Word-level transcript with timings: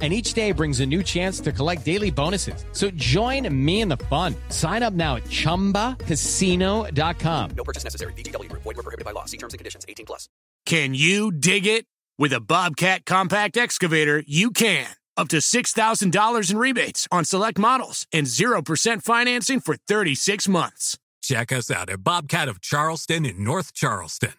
And 0.00 0.12
each 0.12 0.34
day 0.34 0.52
brings 0.52 0.78
a 0.78 0.86
new 0.86 1.02
chance 1.02 1.40
to 1.40 1.50
collect 1.50 1.84
daily 1.84 2.10
bonuses. 2.10 2.64
So 2.70 2.92
join 2.92 3.52
me 3.52 3.80
in 3.80 3.88
the 3.88 3.96
fun. 3.96 4.36
Sign 4.50 4.84
up 4.84 4.92
now 4.92 5.16
at 5.16 5.24
chumbacasino.com. 5.24 7.50
No 7.56 7.64
purchase 7.64 7.82
necessary. 7.82 8.12
VGW. 8.12 8.48
Void 8.52 8.64
were 8.64 8.74
prohibited 8.74 9.04
by 9.04 9.10
law. 9.10 9.24
See 9.24 9.38
terms 9.38 9.54
and 9.54 9.58
conditions. 9.58 9.84
18 9.88 10.06
plus. 10.06 10.28
Can 10.66 10.94
you 10.94 11.32
dig 11.32 11.66
it? 11.66 11.86
With 12.18 12.32
a 12.32 12.40
Bobcat 12.40 13.04
compact 13.04 13.56
excavator, 13.56 14.22
you 14.26 14.50
can. 14.50 14.88
Up 15.16 15.28
to 15.28 15.38
$6,000 15.38 16.50
in 16.50 16.58
rebates 16.58 17.08
on 17.10 17.24
select 17.24 17.58
models 17.58 18.06
and 18.12 18.26
0% 18.26 19.02
financing 19.02 19.60
for 19.60 19.76
36 19.76 20.48
months. 20.48 20.98
Check 21.22 21.52
us 21.52 21.70
out 21.70 21.90
at 21.90 22.04
Bobcat 22.04 22.48
of 22.48 22.60
Charleston 22.60 23.26
in 23.26 23.42
North 23.42 23.74
Charleston. 23.74 24.34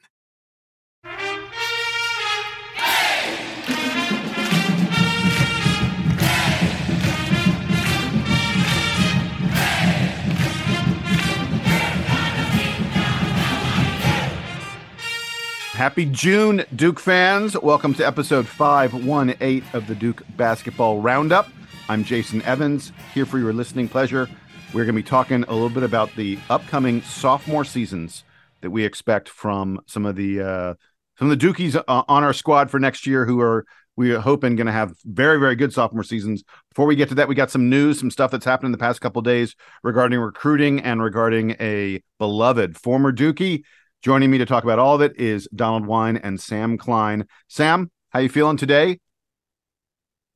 Happy 15.79 16.03
June, 16.03 16.66
Duke 16.75 17.00
fans. 17.00 17.57
Welcome 17.57 17.94
to 17.94 18.06
episode 18.06 18.45
518 18.45 19.63
of 19.72 19.88
the 19.88 19.95
Duke 19.95 20.23
Basketball 20.35 21.00
Roundup. 21.00 21.47
I'm 21.88 22.03
Jason 22.03 22.41
Evans, 22.41 22.91
here 23.13 23.25
for 23.25 23.40
your 23.40 23.53
listening 23.53 23.88
pleasure. 23.88 24.28
We're 24.73 24.84
going 24.84 24.88
to 24.88 25.01
be 25.01 25.03
talking 25.03 25.44
a 25.44 25.53
little 25.53 25.69
bit 25.69 25.84
about 25.84 26.13
the 26.17 26.38
upcoming 26.50 27.01
sophomore 27.03 27.63
seasons 27.63 28.25
that 28.59 28.72
we 28.72 28.84
expect 28.84 29.29
from 29.29 29.79
some 29.85 30.06
of 30.06 30.17
the 30.17 30.41
uh, 30.41 30.73
some 31.17 31.31
of 31.31 31.40
the 31.40 31.47
Dukies 31.47 31.78
uh, 31.78 32.03
on 32.09 32.25
our 32.25 32.34
squad 32.34 32.69
for 32.69 32.78
next 32.78 33.07
year 33.07 33.25
who 33.25 33.40
are 33.40 33.66
we 33.96 34.11
are 34.11 34.19
hoping 34.19 34.57
going 34.57 34.67
to 34.67 34.73
have 34.73 34.94
very 35.06 35.40
very 35.40 35.56
good 35.56 35.72
sophomore 35.72 36.03
seasons. 36.03 36.44
Before 36.72 36.88
we 36.88 36.97
get 36.97 37.07
to 37.07 37.16
that, 37.16 37.29
we 37.29 37.35
got 37.35 37.51
some 37.51 37.69
news, 37.69 38.00
some 38.00 38.11
stuff 38.11 38.31
that's 38.31 38.44
happened 38.44 38.66
in 38.66 38.72
the 38.73 38.78
past 38.78 39.00
couple 39.00 39.22
days 39.22 39.56
regarding 39.81 40.19
recruiting 40.19 40.81
and 40.81 41.01
regarding 41.01 41.51
a 41.61 42.03
beloved 42.17 42.78
former 42.78 43.13
Dukie 43.13 43.63
Joining 44.01 44.31
me 44.31 44.37
to 44.37 44.45
talk 44.45 44.63
about 44.63 44.79
all 44.79 44.95
of 44.95 45.01
it 45.01 45.19
is 45.19 45.45
Donald 45.53 45.85
Wine 45.85 46.15
and 46.15 46.39
Sam 46.39 46.77
Klein. 46.77 47.27
Sam, 47.49 47.91
how 48.11 48.19
you 48.19 48.29
feeling 48.29 48.55
today? 48.55 48.97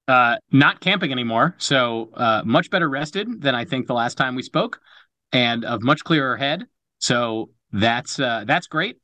Uh, 0.06 0.35
not 0.51 0.81
camping 0.81 1.13
anymore, 1.13 1.56
so 1.59 2.09
uh, 2.13 2.41
much 2.44 2.69
better 2.69 2.90
rested 2.90 3.41
than 3.41 3.56
I 3.56 3.63
think 3.63 3.88
the 3.88 3.94
last 3.94 4.18
time 4.18 4.35
we 4.35 4.41
spoke, 4.41 4.81
and 5.31 5.63
of 5.63 5.81
much 5.81 6.03
clearer 6.03 6.35
head. 6.35 6.66
So 7.00 7.51
that's 7.72 8.19
uh, 8.19 8.44
that's 8.46 8.68
great, 8.68 8.97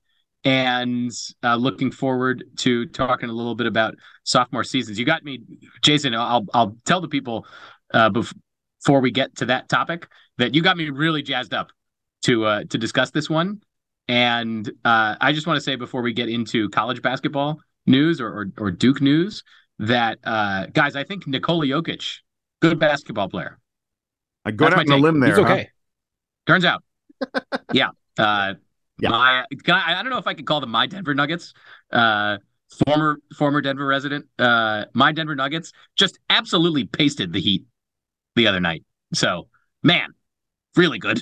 and 0.44 1.10
uh, 1.42 1.56
looking 1.56 1.90
forward 1.90 2.44
to 2.58 2.86
talking 2.88 3.30
a 3.30 3.34
little 3.34 3.56
bit 3.56 3.66
about 3.66 3.96
sophomore 4.26 4.66
seasons. 4.66 5.00
You 5.00 5.06
got 5.06 5.24
me, 5.24 5.40
Jason. 5.82 6.14
I'll 6.14 6.46
I'll 6.54 6.76
tell 6.86 7.00
the 7.00 7.08
people 7.08 7.48
uh, 7.94 8.10
before 8.10 9.00
we 9.00 9.12
get 9.12 9.38
to 9.38 9.46
that 9.46 9.70
topic 9.70 10.10
that 10.38 10.54
you 10.54 10.62
got 10.62 10.76
me 10.76 10.90
really 10.90 11.22
jazzed 11.22 11.54
up 11.54 11.70
to 12.24 12.44
uh, 12.44 12.64
to 12.66 12.78
discuss 12.78 13.12
this 13.12 13.30
one 13.30 13.62
and 14.10 14.68
uh, 14.84 15.16
I 15.22 15.32
just 15.34 15.46
want 15.46 15.58
to 15.58 15.62
say 15.62 15.76
before 15.76 16.02
we 16.02 16.14
get 16.14 16.30
into 16.30 16.68
college 16.70 17.04
basketball 17.04 17.60
news 17.86 18.20
or, 18.20 18.28
or, 18.28 18.52
or 18.58 18.72
Duke 18.72 19.02
news 19.02 19.44
that 19.78 20.18
uh, 20.24 20.66
guys, 20.74 20.96
I 20.96 21.04
think 21.04 21.28
Nikola 21.28 21.68
Jokic, 21.68 22.18
good 22.60 22.80
basketball 22.80 23.30
player. 23.30 23.60
I 24.44 24.52
go 24.52 24.66
out 24.66 24.74
on 24.74 24.90
a 24.92 24.98
limb 24.98 25.20
there. 25.20 25.30
He's 25.30 25.38
okay. 25.38 25.62
Huh? 25.62 25.66
Turns 26.48 26.66
out, 26.66 26.84
yeah. 27.74 27.90
Uh, 28.18 28.56
yeah. 29.00 29.10
My, 29.10 29.46
I, 29.68 30.00
I, 30.00 30.02
don't 30.02 30.10
know 30.10 30.18
if 30.18 30.26
I 30.26 30.34
could 30.34 30.48
call 30.48 30.60
them 30.60 30.72
my 30.72 30.88
Denver 30.88 31.14
Nuggets. 31.14 31.54
Uh, 31.92 32.38
former 32.86 33.20
former 33.38 33.62
Denver 33.62 33.86
resident. 33.86 34.26
Uh, 34.40 34.86
my 34.94 35.12
Denver 35.12 35.36
Nuggets 35.36 35.72
just 35.96 36.18
absolutely 36.32 36.86
pasted 36.86 37.32
the 37.32 37.40
Heat 37.40 37.64
the 38.36 38.48
other 38.48 38.60
night. 38.60 38.84
So 39.14 39.50
man, 39.84 40.10
really 40.76 40.98
good. 40.98 41.22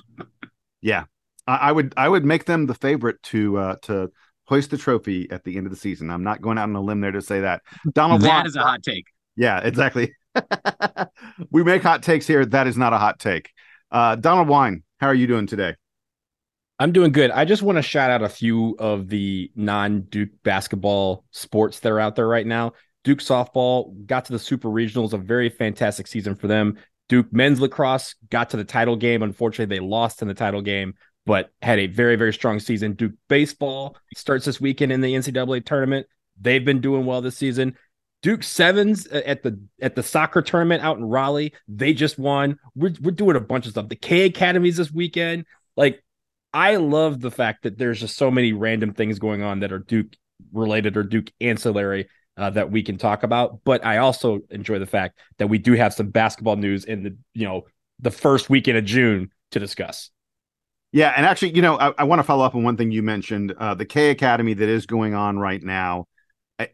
Yeah, 0.82 1.04
I, 1.48 1.72
would 1.72 1.94
I 1.96 2.10
would 2.10 2.26
make 2.26 2.46
them 2.46 2.66
the 2.66 2.76
favorite 2.76 3.22
to 3.24 3.58
uh, 3.58 3.76
to 3.84 4.12
hoist 4.46 4.72
the 4.72 4.78
trophy 4.78 5.30
at 5.32 5.44
the 5.44 5.58
end 5.58 5.68
of 5.68 5.72
the 5.72 5.78
season. 5.78 6.10
I'm 6.10 6.24
not 6.24 6.42
going 6.42 6.58
out 6.58 6.64
on 6.64 6.76
a 6.76 6.82
limb 6.82 7.02
there 7.02 7.12
to 7.12 7.22
say 7.22 7.42
that. 7.42 7.62
Donald 7.94 8.22
That 8.22 8.28
Blanc, 8.28 8.48
is 8.48 8.56
a 8.56 8.62
hot 8.62 8.84
take. 8.84 9.06
Yeah, 9.36 9.60
exactly. 9.60 10.14
we 11.52 11.64
make 11.64 11.84
hot 11.84 12.04
takes 12.04 12.28
here. 12.28 12.46
That 12.46 12.68
is 12.68 12.78
not 12.78 12.94
a 12.94 12.98
hot 12.98 13.20
take. 13.20 13.52
Uh, 13.92 14.16
Donald 14.16 14.48
Wine, 14.48 14.84
how 15.00 15.08
are 15.08 15.14
you 15.14 15.28
doing 15.28 15.48
today? 15.48 15.76
I'm 16.80 16.92
doing 16.92 17.12
good. 17.12 17.32
I 17.32 17.46
just 17.46 17.64
want 17.64 17.78
to 17.78 17.82
shout 17.82 18.12
out 18.12 18.22
a 18.22 18.30
few 18.30 18.76
of 18.78 19.10
the 19.10 19.52
non 19.56 20.02
Duke 20.02 20.30
basketball 20.44 21.24
sports 21.32 21.80
that 21.80 21.92
are 21.92 22.00
out 22.00 22.16
there 22.16 22.28
right 22.28 22.46
now. 22.46 22.74
Duke 23.04 23.20
softball 23.20 24.06
got 24.06 24.26
to 24.26 24.34
the 24.34 24.40
super 24.40 24.70
regionals, 24.70 25.14
a 25.14 25.18
very 25.18 25.50
fantastic 25.50 26.08
season 26.08 26.36
for 26.36 26.48
them. 26.48 26.78
Duke 27.10 27.32
men's 27.32 27.60
lacrosse 27.62 28.16
got 28.30 28.50
to 28.50 28.58
the 28.58 28.66
title 28.66 28.96
game. 28.96 29.24
Unfortunately, 29.24 29.74
they 29.76 29.80
lost 29.80 30.22
in 30.22 30.28
the 30.28 30.34
title 30.34 30.62
game 30.62 30.94
but 31.28 31.52
had 31.62 31.78
a 31.78 31.88
very, 31.88 32.16
very 32.16 32.34
strong 32.34 32.58
season. 32.58 32.94
Duke 32.94 33.12
baseball 33.28 33.98
starts 34.16 34.46
this 34.46 34.62
weekend 34.62 34.94
in 34.94 35.02
the 35.02 35.14
NCAA 35.14 35.66
tournament. 35.66 36.08
They've 36.40 36.64
been 36.64 36.80
doing 36.80 37.06
well 37.06 37.22
this 37.22 37.36
season. 37.36 37.76
Duke 38.24 38.44
Sevens 38.44 39.06
at 39.08 39.44
the 39.44 39.60
at 39.82 39.94
the 39.94 40.02
soccer 40.02 40.42
tournament 40.42 40.84
out 40.84 40.98
in 40.98 41.04
Raleigh, 41.04 41.54
they 41.68 41.94
just 41.94 42.18
won. 42.18 42.58
We're 42.76 42.94
we're 43.02 43.12
doing 43.12 43.36
a 43.36 43.42
bunch 43.42 43.66
of 43.66 43.74
stuff. 43.74 43.90
The 43.90 43.98
K 43.98 44.26
Academies 44.26 44.78
this 44.78 44.92
weekend. 44.92 45.46
Like, 45.76 46.02
I 46.54 46.78
love 46.78 47.20
the 47.20 47.30
fact 47.30 47.64
that 47.64 47.78
there's 47.78 48.00
just 48.00 48.16
so 48.16 48.32
many 48.32 48.54
random 48.54 48.94
things 48.94 49.20
going 49.20 49.44
on 49.44 49.60
that 49.60 49.74
are 49.74 49.80
Duke 49.80 50.16
related 50.54 50.96
or 50.96 51.04
Duke 51.04 51.30
ancillary 51.42 52.08
uh, 52.38 52.52
that 52.52 52.72
we 52.72 52.84
can 52.84 52.98
talk 52.98 53.24
about. 53.24 53.60
But 53.66 53.86
I 53.86 53.98
also 53.98 54.40
enjoy 54.50 54.80
the 54.80 54.86
fact 54.86 55.20
that 55.40 55.48
we 55.48 55.58
do 55.58 55.74
have 55.74 55.94
some 55.94 56.10
basketball 56.10 56.56
news 56.56 56.86
in 56.86 57.04
the 57.04 57.18
you 57.34 57.46
know 57.46 57.66
the 58.00 58.12
first 58.12 58.50
weekend 58.50 58.78
of 58.78 58.86
June 58.86 59.30
to 59.52 59.60
discuss. 59.60 60.10
Yeah, 60.92 61.14
and 61.16 61.26
actually, 61.26 61.56
you 61.56 61.62
know, 61.62 61.78
I, 61.78 61.94
I 61.98 62.04
want 62.06 62.20
to 62.20 62.24
follow 62.24 62.46
up 62.46 62.56
on 62.56 62.64
one 62.64 62.78
thing 62.78 62.92
you 62.92 63.04
mentioned, 63.04 63.54
uh, 63.58 63.76
the 63.76 63.86
K 63.86 64.10
Academy 64.10 64.54
that 64.54 64.70
is 64.70 64.86
going 64.86 65.14
on 65.14 65.38
right 65.38 65.62
now. 65.62 66.06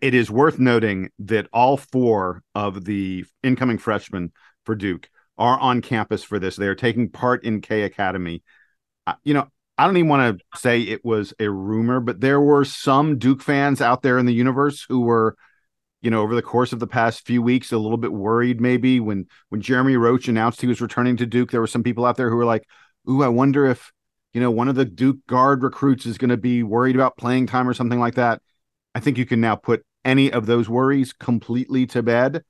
It 0.02 0.14
is 0.14 0.32
worth 0.32 0.60
noting 0.60 1.10
that 1.20 1.48
all 1.52 1.76
four 1.78 2.42
of 2.56 2.86
the 2.86 3.26
incoming 3.42 3.80
freshmen 3.80 4.32
for 4.66 4.76
Duke 4.76 5.10
are 5.38 5.60
on 5.60 5.82
campus 5.82 6.24
for 6.24 6.40
this. 6.40 6.56
They 6.56 6.68
are 6.68 6.76
taking 6.76 7.10
part 7.10 7.44
in 7.44 7.60
K 7.60 7.82
Academy. 7.82 8.44
Uh, 9.06 9.16
you 9.24 9.34
know, 9.34 9.48
I 9.78 9.86
don't 9.86 9.98
even 9.98 10.10
want 10.10 10.40
to 10.40 10.60
say 10.60 10.82
it 10.82 11.04
was 11.04 11.34
a 11.40 11.50
rumor, 11.50 12.00
but 12.00 12.22
there 12.22 12.40
were 12.40 12.64
some 12.64 13.18
Duke 13.18 13.42
fans 13.42 13.82
out 13.82 14.04
there 14.04 14.20
in 14.20 14.26
the 14.26 14.34
universe 14.34 14.86
who 14.88 15.02
were, 15.02 15.36
you 16.02 16.12
know, 16.12 16.22
over 16.22 16.36
the 16.36 16.42
course 16.42 16.72
of 16.72 16.80
the 16.80 16.88
past 16.88 17.26
few 17.26 17.42
weeks, 17.42 17.72
a 17.72 17.78
little 17.78 17.98
bit 17.98 18.14
worried. 18.14 18.62
Maybe 18.62 19.00
when 19.00 19.26
when 19.50 19.60
Jeremy 19.60 19.98
Roach 19.98 20.28
announced 20.28 20.62
he 20.62 20.68
was 20.68 20.82
returning 20.82 21.18
to 21.18 21.26
Duke, 21.26 21.52
there 21.52 21.62
were 21.62 21.68
some 21.68 21.84
people 21.84 22.06
out 22.06 22.16
there 22.16 22.30
who 22.30 22.38
were 22.38 22.46
like, 22.46 22.66
"Ooh, 23.10 23.24
I 23.24 23.28
wonder 23.28 23.66
if." 23.66 23.92
You 24.34 24.42
know, 24.42 24.52
one 24.52 24.68
of 24.68 24.76
the 24.76 24.86
Duke 24.86 25.26
guard 25.28 25.64
recruits 25.64 26.06
is 26.06 26.18
going 26.18 26.30
to 26.30 26.38
be 26.38 26.64
worried 26.64 26.96
about 26.96 27.18
playing 27.18 27.48
time 27.48 27.68
or 27.68 27.74
something 27.74 28.00
like 28.00 28.16
that. 28.16 28.42
I 28.96 29.00
think 29.00 29.18
you 29.18 29.26
can 29.26 29.42
now 29.42 29.56
put 29.56 29.86
any 30.04 30.32
of 30.32 30.46
those 30.46 30.68
worries 30.68 31.14
completely 31.14 31.86
to 31.88 32.04
bed 32.04 32.44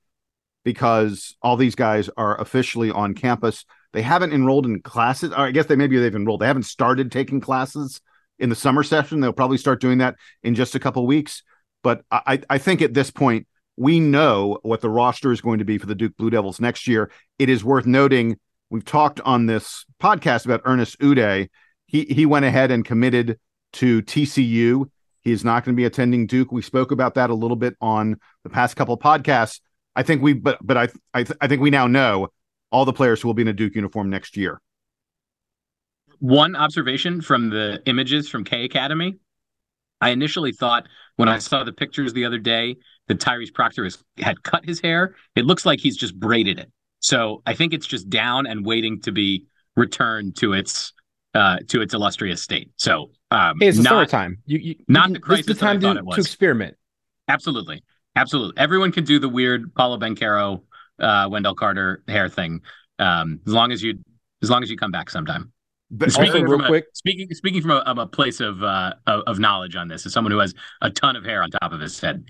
because 0.64 1.36
all 1.42 1.56
these 1.56 1.74
guys 1.74 2.08
are 2.16 2.40
officially 2.40 2.90
on 2.90 3.14
campus. 3.14 3.64
They 3.92 4.02
haven't 4.02 4.32
enrolled 4.32 4.66
in 4.66 4.80
classes, 4.80 5.32
I 5.32 5.50
guess 5.50 5.66
they 5.66 5.76
maybe 5.76 5.98
they've 5.98 6.14
enrolled. 6.14 6.40
They 6.40 6.46
haven't 6.46 6.64
started 6.64 7.12
taking 7.12 7.40
classes 7.40 8.00
in 8.38 8.48
the 8.48 8.56
summer 8.56 8.82
session. 8.82 9.20
They'll 9.20 9.32
probably 9.32 9.58
start 9.58 9.80
doing 9.80 9.98
that 9.98 10.16
in 10.42 10.54
just 10.54 10.74
a 10.74 10.80
couple 10.80 11.06
weeks. 11.06 11.42
But 11.82 12.02
I, 12.10 12.40
I 12.48 12.58
think 12.58 12.80
at 12.80 12.94
this 12.94 13.10
point, 13.10 13.46
we 13.76 14.00
know 14.00 14.58
what 14.62 14.80
the 14.80 14.88
roster 14.88 15.32
is 15.32 15.40
going 15.40 15.58
to 15.58 15.64
be 15.64 15.78
for 15.78 15.86
the 15.86 15.94
Duke 15.94 16.16
Blue 16.16 16.30
Devils 16.30 16.60
next 16.60 16.88
year. 16.88 17.10
It 17.38 17.48
is 17.48 17.64
worth 17.64 17.86
noting 17.86 18.38
we've 18.70 18.84
talked 18.84 19.20
on 19.20 19.46
this 19.46 19.84
podcast 20.00 20.46
about 20.46 20.62
Ernest 20.64 20.98
Udeh. 21.00 21.48
He 21.94 22.06
he 22.06 22.26
went 22.26 22.44
ahead 22.44 22.72
and 22.72 22.84
committed 22.84 23.38
to 23.74 24.02
TCU. 24.02 24.90
He 25.22 25.30
is 25.30 25.44
not 25.44 25.64
going 25.64 25.76
to 25.76 25.80
be 25.80 25.84
attending 25.84 26.26
Duke. 26.26 26.50
We 26.50 26.60
spoke 26.60 26.90
about 26.90 27.14
that 27.14 27.30
a 27.30 27.34
little 27.34 27.56
bit 27.56 27.76
on 27.80 28.18
the 28.42 28.50
past 28.50 28.74
couple 28.74 28.98
podcasts. 28.98 29.60
I 29.94 30.02
think 30.02 30.20
we, 30.20 30.32
but 30.32 30.58
but 30.60 30.76
I 30.76 30.88
I, 31.14 31.24
I 31.40 31.46
think 31.46 31.62
we 31.62 31.70
now 31.70 31.86
know 31.86 32.30
all 32.72 32.84
the 32.84 32.92
players 32.92 33.22
who 33.22 33.28
will 33.28 33.34
be 33.34 33.42
in 33.42 33.48
a 33.48 33.52
Duke 33.52 33.76
uniform 33.76 34.10
next 34.10 34.36
year. 34.36 34.60
One 36.18 36.56
observation 36.56 37.20
from 37.20 37.50
the 37.50 37.80
images 37.86 38.28
from 38.28 38.42
K 38.42 38.64
Academy, 38.64 39.14
I 40.00 40.10
initially 40.10 40.50
thought 40.50 40.88
when 41.14 41.28
I 41.28 41.38
saw 41.38 41.62
the 41.62 41.72
pictures 41.72 42.12
the 42.12 42.24
other 42.24 42.38
day 42.38 42.74
that 43.06 43.20
Tyrese 43.20 43.54
Proctor 43.54 43.84
has, 43.84 44.02
had 44.18 44.42
cut 44.42 44.64
his 44.64 44.80
hair. 44.80 45.14
It 45.36 45.44
looks 45.44 45.64
like 45.64 45.78
he's 45.78 45.96
just 45.96 46.18
braided 46.18 46.58
it. 46.58 46.72
So 46.98 47.40
I 47.46 47.54
think 47.54 47.72
it's 47.72 47.86
just 47.86 48.10
down 48.10 48.48
and 48.48 48.66
waiting 48.66 49.00
to 49.02 49.12
be 49.12 49.46
returned 49.76 50.34
to 50.38 50.54
its 50.54 50.92
uh, 51.34 51.58
to 51.68 51.82
its 51.82 51.94
illustrious 51.94 52.42
state. 52.42 52.70
So 52.76 53.10
um, 53.30 53.58
hey, 53.60 53.68
it's 53.68 53.78
the 53.78 53.84
summertime. 53.84 54.38
You, 54.46 54.58
you, 54.58 54.74
not 54.88 55.08
you 55.08 55.14
the 55.14 55.20
crisis 55.20 55.46
the 55.46 55.54
time 55.54 55.80
to, 55.80 55.94
to 55.94 56.20
experiment. 56.20 56.76
Absolutely, 57.28 57.82
absolutely. 58.16 58.54
Everyone 58.56 58.92
can 58.92 59.04
do 59.04 59.18
the 59.18 59.28
weird 59.28 59.74
Paolo 59.74 59.98
Banchero, 59.98 60.62
uh, 61.00 61.28
Wendell 61.30 61.54
Carter 61.54 62.02
hair 62.08 62.28
thing, 62.28 62.60
um, 62.98 63.40
as 63.46 63.52
long 63.52 63.72
as 63.72 63.82
you 63.82 63.98
as 64.42 64.50
long 64.50 64.62
as 64.62 64.70
you 64.70 64.76
come 64.76 64.90
back 64.90 65.10
sometime. 65.10 65.52
But 65.90 66.12
speaking 66.12 66.44
real 66.44 66.62
a, 66.62 66.66
quick, 66.66 66.86
speaking 66.94 67.28
speaking 67.32 67.62
from 67.62 67.72
a, 67.72 67.76
of 67.76 67.98
a 67.98 68.06
place 68.06 68.40
of, 68.40 68.62
uh, 68.62 68.94
of 69.06 69.22
of 69.26 69.38
knowledge 69.38 69.76
on 69.76 69.88
this, 69.88 70.06
as 70.06 70.12
someone 70.12 70.32
who 70.32 70.38
has 70.38 70.54
a 70.80 70.90
ton 70.90 71.16
of 71.16 71.24
hair 71.24 71.42
on 71.42 71.50
top 71.50 71.72
of 71.72 71.80
his 71.80 71.98
head. 72.00 72.24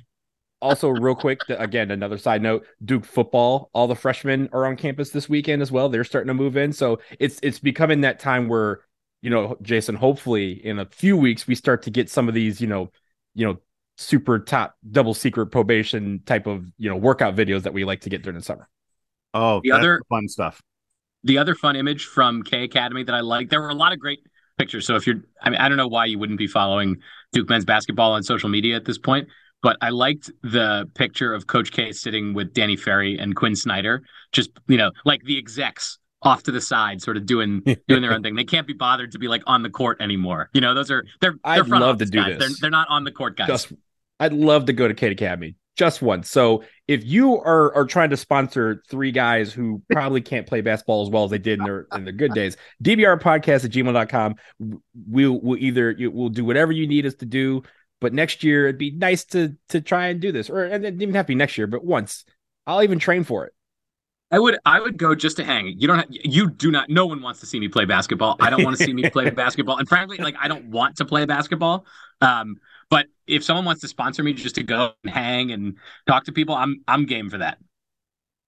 Also, 0.60 0.88
real 0.88 1.14
quick, 1.14 1.40
again, 1.48 1.90
another 1.90 2.18
side 2.18 2.42
note: 2.42 2.66
Duke 2.84 3.04
football. 3.04 3.70
All 3.72 3.86
the 3.86 3.94
freshmen 3.94 4.48
are 4.52 4.66
on 4.66 4.76
campus 4.76 5.10
this 5.10 5.28
weekend 5.28 5.60
as 5.62 5.70
well. 5.70 5.88
They're 5.88 6.04
starting 6.04 6.28
to 6.28 6.34
move 6.34 6.56
in, 6.56 6.72
so 6.72 7.00
it's 7.18 7.38
it's 7.42 7.58
becoming 7.58 8.00
that 8.02 8.18
time 8.18 8.48
where 8.48 8.80
you 9.24 9.30
know, 9.30 9.56
Jason, 9.62 9.94
hopefully 9.94 10.52
in 10.66 10.78
a 10.78 10.84
few 10.84 11.16
weeks 11.16 11.46
we 11.46 11.54
start 11.54 11.80
to 11.84 11.90
get 11.90 12.10
some 12.10 12.28
of 12.28 12.34
these, 12.34 12.60
you 12.60 12.66
know, 12.66 12.90
you 13.34 13.46
know, 13.46 13.56
super 13.96 14.38
top 14.38 14.76
double 14.90 15.14
secret 15.14 15.46
probation 15.46 16.20
type 16.26 16.46
of, 16.46 16.66
you 16.76 16.90
know, 16.90 16.96
workout 16.96 17.34
videos 17.34 17.62
that 17.62 17.72
we 17.72 17.86
like 17.86 18.02
to 18.02 18.10
get 18.10 18.22
during 18.22 18.36
the 18.36 18.44
summer. 18.44 18.68
Oh, 19.32 19.62
the 19.64 19.72
other 19.72 20.02
fun 20.10 20.28
stuff. 20.28 20.60
The 21.22 21.38
other 21.38 21.54
fun 21.54 21.74
image 21.74 22.04
from 22.04 22.42
K 22.42 22.64
Academy 22.64 23.02
that 23.02 23.14
I 23.14 23.20
like, 23.20 23.48
there 23.48 23.62
were 23.62 23.70
a 23.70 23.74
lot 23.74 23.94
of 23.94 23.98
great 23.98 24.20
pictures. 24.58 24.86
So 24.86 24.94
if 24.94 25.06
you're, 25.06 25.22
I 25.40 25.48
mean, 25.48 25.58
I 25.58 25.70
don't 25.70 25.78
know 25.78 25.88
why 25.88 26.04
you 26.04 26.18
wouldn't 26.18 26.38
be 26.38 26.46
following 26.46 26.98
Duke 27.32 27.48
men's 27.48 27.64
basketball 27.64 28.12
on 28.12 28.22
social 28.22 28.50
media 28.50 28.76
at 28.76 28.84
this 28.84 28.98
point, 28.98 29.28
but 29.62 29.78
I 29.80 29.88
liked 29.88 30.30
the 30.42 30.86
picture 30.92 31.32
of 31.32 31.46
Coach 31.46 31.72
K 31.72 31.92
sitting 31.92 32.34
with 32.34 32.52
Danny 32.52 32.76
Ferry 32.76 33.18
and 33.18 33.34
Quinn 33.34 33.56
Snyder, 33.56 34.02
just 34.32 34.50
you 34.68 34.76
know, 34.76 34.90
like 35.06 35.22
the 35.22 35.38
execs 35.38 35.98
off 36.24 36.42
to 36.44 36.52
the 36.52 36.60
side, 36.60 37.02
sort 37.02 37.16
of 37.16 37.26
doing 37.26 37.60
doing 37.88 38.02
their 38.02 38.12
own 38.12 38.22
thing. 38.22 38.34
They 38.34 38.44
can't 38.44 38.66
be 38.66 38.72
bothered 38.72 39.12
to 39.12 39.18
be 39.18 39.28
like 39.28 39.42
on 39.46 39.62
the 39.62 39.70
court 39.70 40.00
anymore. 40.00 40.50
You 40.52 40.60
know, 40.60 40.74
those 40.74 40.90
are 40.90 41.04
they're. 41.20 41.32
they're 41.32 41.40
I'd 41.44 41.68
love 41.68 41.98
to 41.98 42.06
do 42.06 42.18
guys. 42.18 42.38
this. 42.38 42.38
They're, 42.38 42.56
they're 42.62 42.70
not 42.70 42.88
on 42.88 43.04
the 43.04 43.12
court 43.12 43.36
guys. 43.36 43.48
Just, 43.48 43.72
I'd 44.18 44.32
love 44.32 44.66
to 44.66 44.72
go 44.72 44.88
to 44.88 44.94
K 44.94 45.10
Academy 45.10 45.56
just 45.76 46.02
once. 46.02 46.30
So 46.30 46.64
if 46.86 47.04
you 47.04 47.36
are 47.36 47.74
are 47.74 47.84
trying 47.84 48.10
to 48.10 48.16
sponsor 48.16 48.82
three 48.88 49.12
guys 49.12 49.52
who 49.52 49.82
probably 49.90 50.20
can't 50.20 50.46
play 50.46 50.60
basketball 50.60 51.02
as 51.02 51.10
well 51.10 51.24
as 51.24 51.30
they 51.30 51.38
did 51.38 51.58
in 51.58 51.64
their 51.64 51.86
in 51.94 52.04
their 52.04 52.12
good 52.12 52.32
days, 52.32 52.56
DBR 52.82 53.20
podcast 53.20 53.64
at 53.64 53.70
gmail.com. 53.70 54.36
We'll 55.08 55.40
we'll 55.40 55.58
either 55.58 55.94
we'll 55.98 56.28
do 56.28 56.44
whatever 56.44 56.72
you 56.72 56.86
need 56.86 57.06
us 57.06 57.14
to 57.16 57.26
do. 57.26 57.62
But 58.00 58.12
next 58.12 58.44
year 58.44 58.68
it'd 58.68 58.78
be 58.78 58.90
nice 58.90 59.24
to 59.26 59.56
to 59.70 59.80
try 59.80 60.08
and 60.08 60.20
do 60.20 60.32
this, 60.32 60.50
or 60.50 60.64
and 60.64 60.84
it 60.84 60.90
didn't 60.90 61.02
even 61.02 61.14
have 61.14 61.26
to 61.26 61.30
be 61.30 61.34
next 61.36 61.58
year, 61.58 61.66
but 61.66 61.84
once. 61.84 62.24
I'll 62.66 62.82
even 62.82 62.98
train 62.98 63.24
for 63.24 63.46
it. 63.46 63.53
I 64.30 64.38
would 64.38 64.58
I 64.64 64.80
would 64.80 64.96
go 64.96 65.14
just 65.14 65.36
to 65.36 65.44
hang. 65.44 65.74
You 65.78 65.86
don't 65.86 65.98
have, 65.98 66.08
you 66.10 66.50
do 66.50 66.70
not 66.70 66.88
no 66.88 67.06
one 67.06 67.22
wants 67.22 67.40
to 67.40 67.46
see 67.46 67.60
me 67.60 67.68
play 67.68 67.84
basketball. 67.84 68.36
I 68.40 68.50
don't 68.50 68.64
want 68.64 68.76
to 68.76 68.84
see 68.84 68.92
me 68.92 69.08
play 69.10 69.30
basketball. 69.30 69.76
And 69.78 69.88
frankly, 69.88 70.16
like 70.18 70.34
I 70.40 70.48
don't 70.48 70.66
want 70.66 70.96
to 70.96 71.04
play 71.04 71.24
basketball. 71.24 71.86
Um, 72.20 72.56
but 72.90 73.06
if 73.26 73.44
someone 73.44 73.64
wants 73.64 73.80
to 73.82 73.88
sponsor 73.88 74.22
me 74.22 74.32
just 74.32 74.54
to 74.56 74.62
go 74.62 74.92
and 75.04 75.12
hang 75.12 75.52
and 75.52 75.76
talk 76.06 76.24
to 76.24 76.32
people, 76.32 76.54
I'm 76.54 76.82
I'm 76.88 77.06
game 77.06 77.30
for 77.30 77.38
that. 77.38 77.58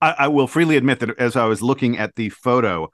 I, 0.00 0.14
I 0.18 0.28
will 0.28 0.46
freely 0.46 0.76
admit 0.76 1.00
that 1.00 1.18
as 1.18 1.36
I 1.36 1.46
was 1.46 1.62
looking 1.62 1.98
at 1.98 2.14
the 2.16 2.30
photo, 2.30 2.90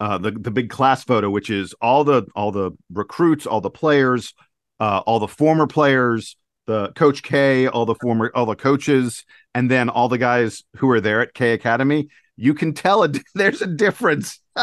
uh, 0.00 0.18
the 0.18 0.32
the 0.32 0.50
big 0.50 0.70
class 0.70 1.04
photo, 1.04 1.30
which 1.30 1.50
is 1.50 1.74
all 1.80 2.04
the 2.04 2.26
all 2.34 2.52
the 2.52 2.72
recruits, 2.92 3.46
all 3.46 3.60
the 3.60 3.70
players, 3.70 4.34
uh, 4.80 5.02
all 5.06 5.20
the 5.20 5.28
former 5.28 5.66
players, 5.66 6.36
the 6.66 6.92
coach 6.92 7.22
K, 7.22 7.66
all 7.66 7.86
the 7.86 7.94
former 7.96 8.30
all 8.34 8.46
the 8.46 8.56
coaches, 8.56 9.24
and 9.54 9.70
then 9.70 9.88
all 9.88 10.08
the 10.08 10.18
guys 10.18 10.62
who 10.76 10.90
are 10.90 11.00
there 11.00 11.20
at 11.20 11.34
K 11.34 11.52
Academy 11.52 12.08
you 12.36 12.54
can 12.54 12.72
tell 12.72 13.02
it, 13.02 13.18
there's 13.34 13.62
a 13.62 13.66
difference. 13.66 14.40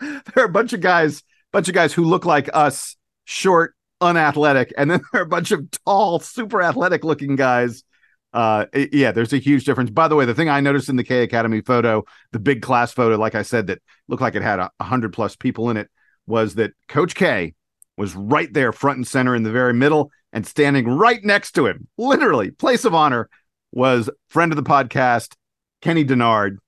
there 0.00 0.22
are 0.36 0.44
a 0.44 0.48
bunch 0.48 0.72
of 0.72 0.80
guys, 0.80 1.22
bunch 1.52 1.68
of 1.68 1.74
guys 1.74 1.92
who 1.92 2.04
look 2.04 2.24
like 2.24 2.48
us, 2.52 2.96
short, 3.24 3.74
unathletic, 4.00 4.72
and 4.76 4.90
then 4.90 5.00
there 5.12 5.22
are 5.22 5.24
a 5.24 5.28
bunch 5.28 5.50
of 5.50 5.68
tall, 5.86 6.20
super 6.20 6.62
athletic 6.62 7.04
looking 7.04 7.36
guys. 7.36 7.82
Uh, 8.32 8.66
yeah, 8.92 9.10
there's 9.10 9.32
a 9.32 9.38
huge 9.38 9.64
difference. 9.64 9.90
By 9.90 10.06
the 10.06 10.14
way, 10.14 10.26
the 10.26 10.34
thing 10.34 10.50
I 10.50 10.60
noticed 10.60 10.90
in 10.90 10.96
the 10.96 11.04
K 11.04 11.22
Academy 11.22 11.62
photo, 11.62 12.04
the 12.32 12.38
big 12.38 12.60
class 12.60 12.92
photo, 12.92 13.16
like 13.16 13.34
I 13.34 13.42
said, 13.42 13.68
that 13.68 13.80
looked 14.06 14.22
like 14.22 14.34
it 14.34 14.42
had 14.42 14.58
a 14.58 14.70
hundred 14.80 15.14
plus 15.14 15.34
people 15.34 15.70
in 15.70 15.78
it, 15.78 15.88
was 16.26 16.56
that 16.56 16.72
Coach 16.88 17.14
K 17.14 17.54
was 17.96 18.14
right 18.14 18.52
there, 18.52 18.70
front 18.70 18.98
and 18.98 19.06
center 19.06 19.34
in 19.34 19.44
the 19.44 19.50
very 19.50 19.72
middle, 19.72 20.12
and 20.32 20.46
standing 20.46 20.88
right 20.88 21.22
next 21.24 21.52
to 21.52 21.66
him, 21.66 21.88
literally 21.96 22.50
place 22.50 22.84
of 22.84 22.94
honor, 22.94 23.28
was 23.72 24.10
friend 24.28 24.52
of 24.52 24.56
the 24.56 24.62
podcast, 24.62 25.34
Kenny 25.82 26.04
Dennard, 26.04 26.58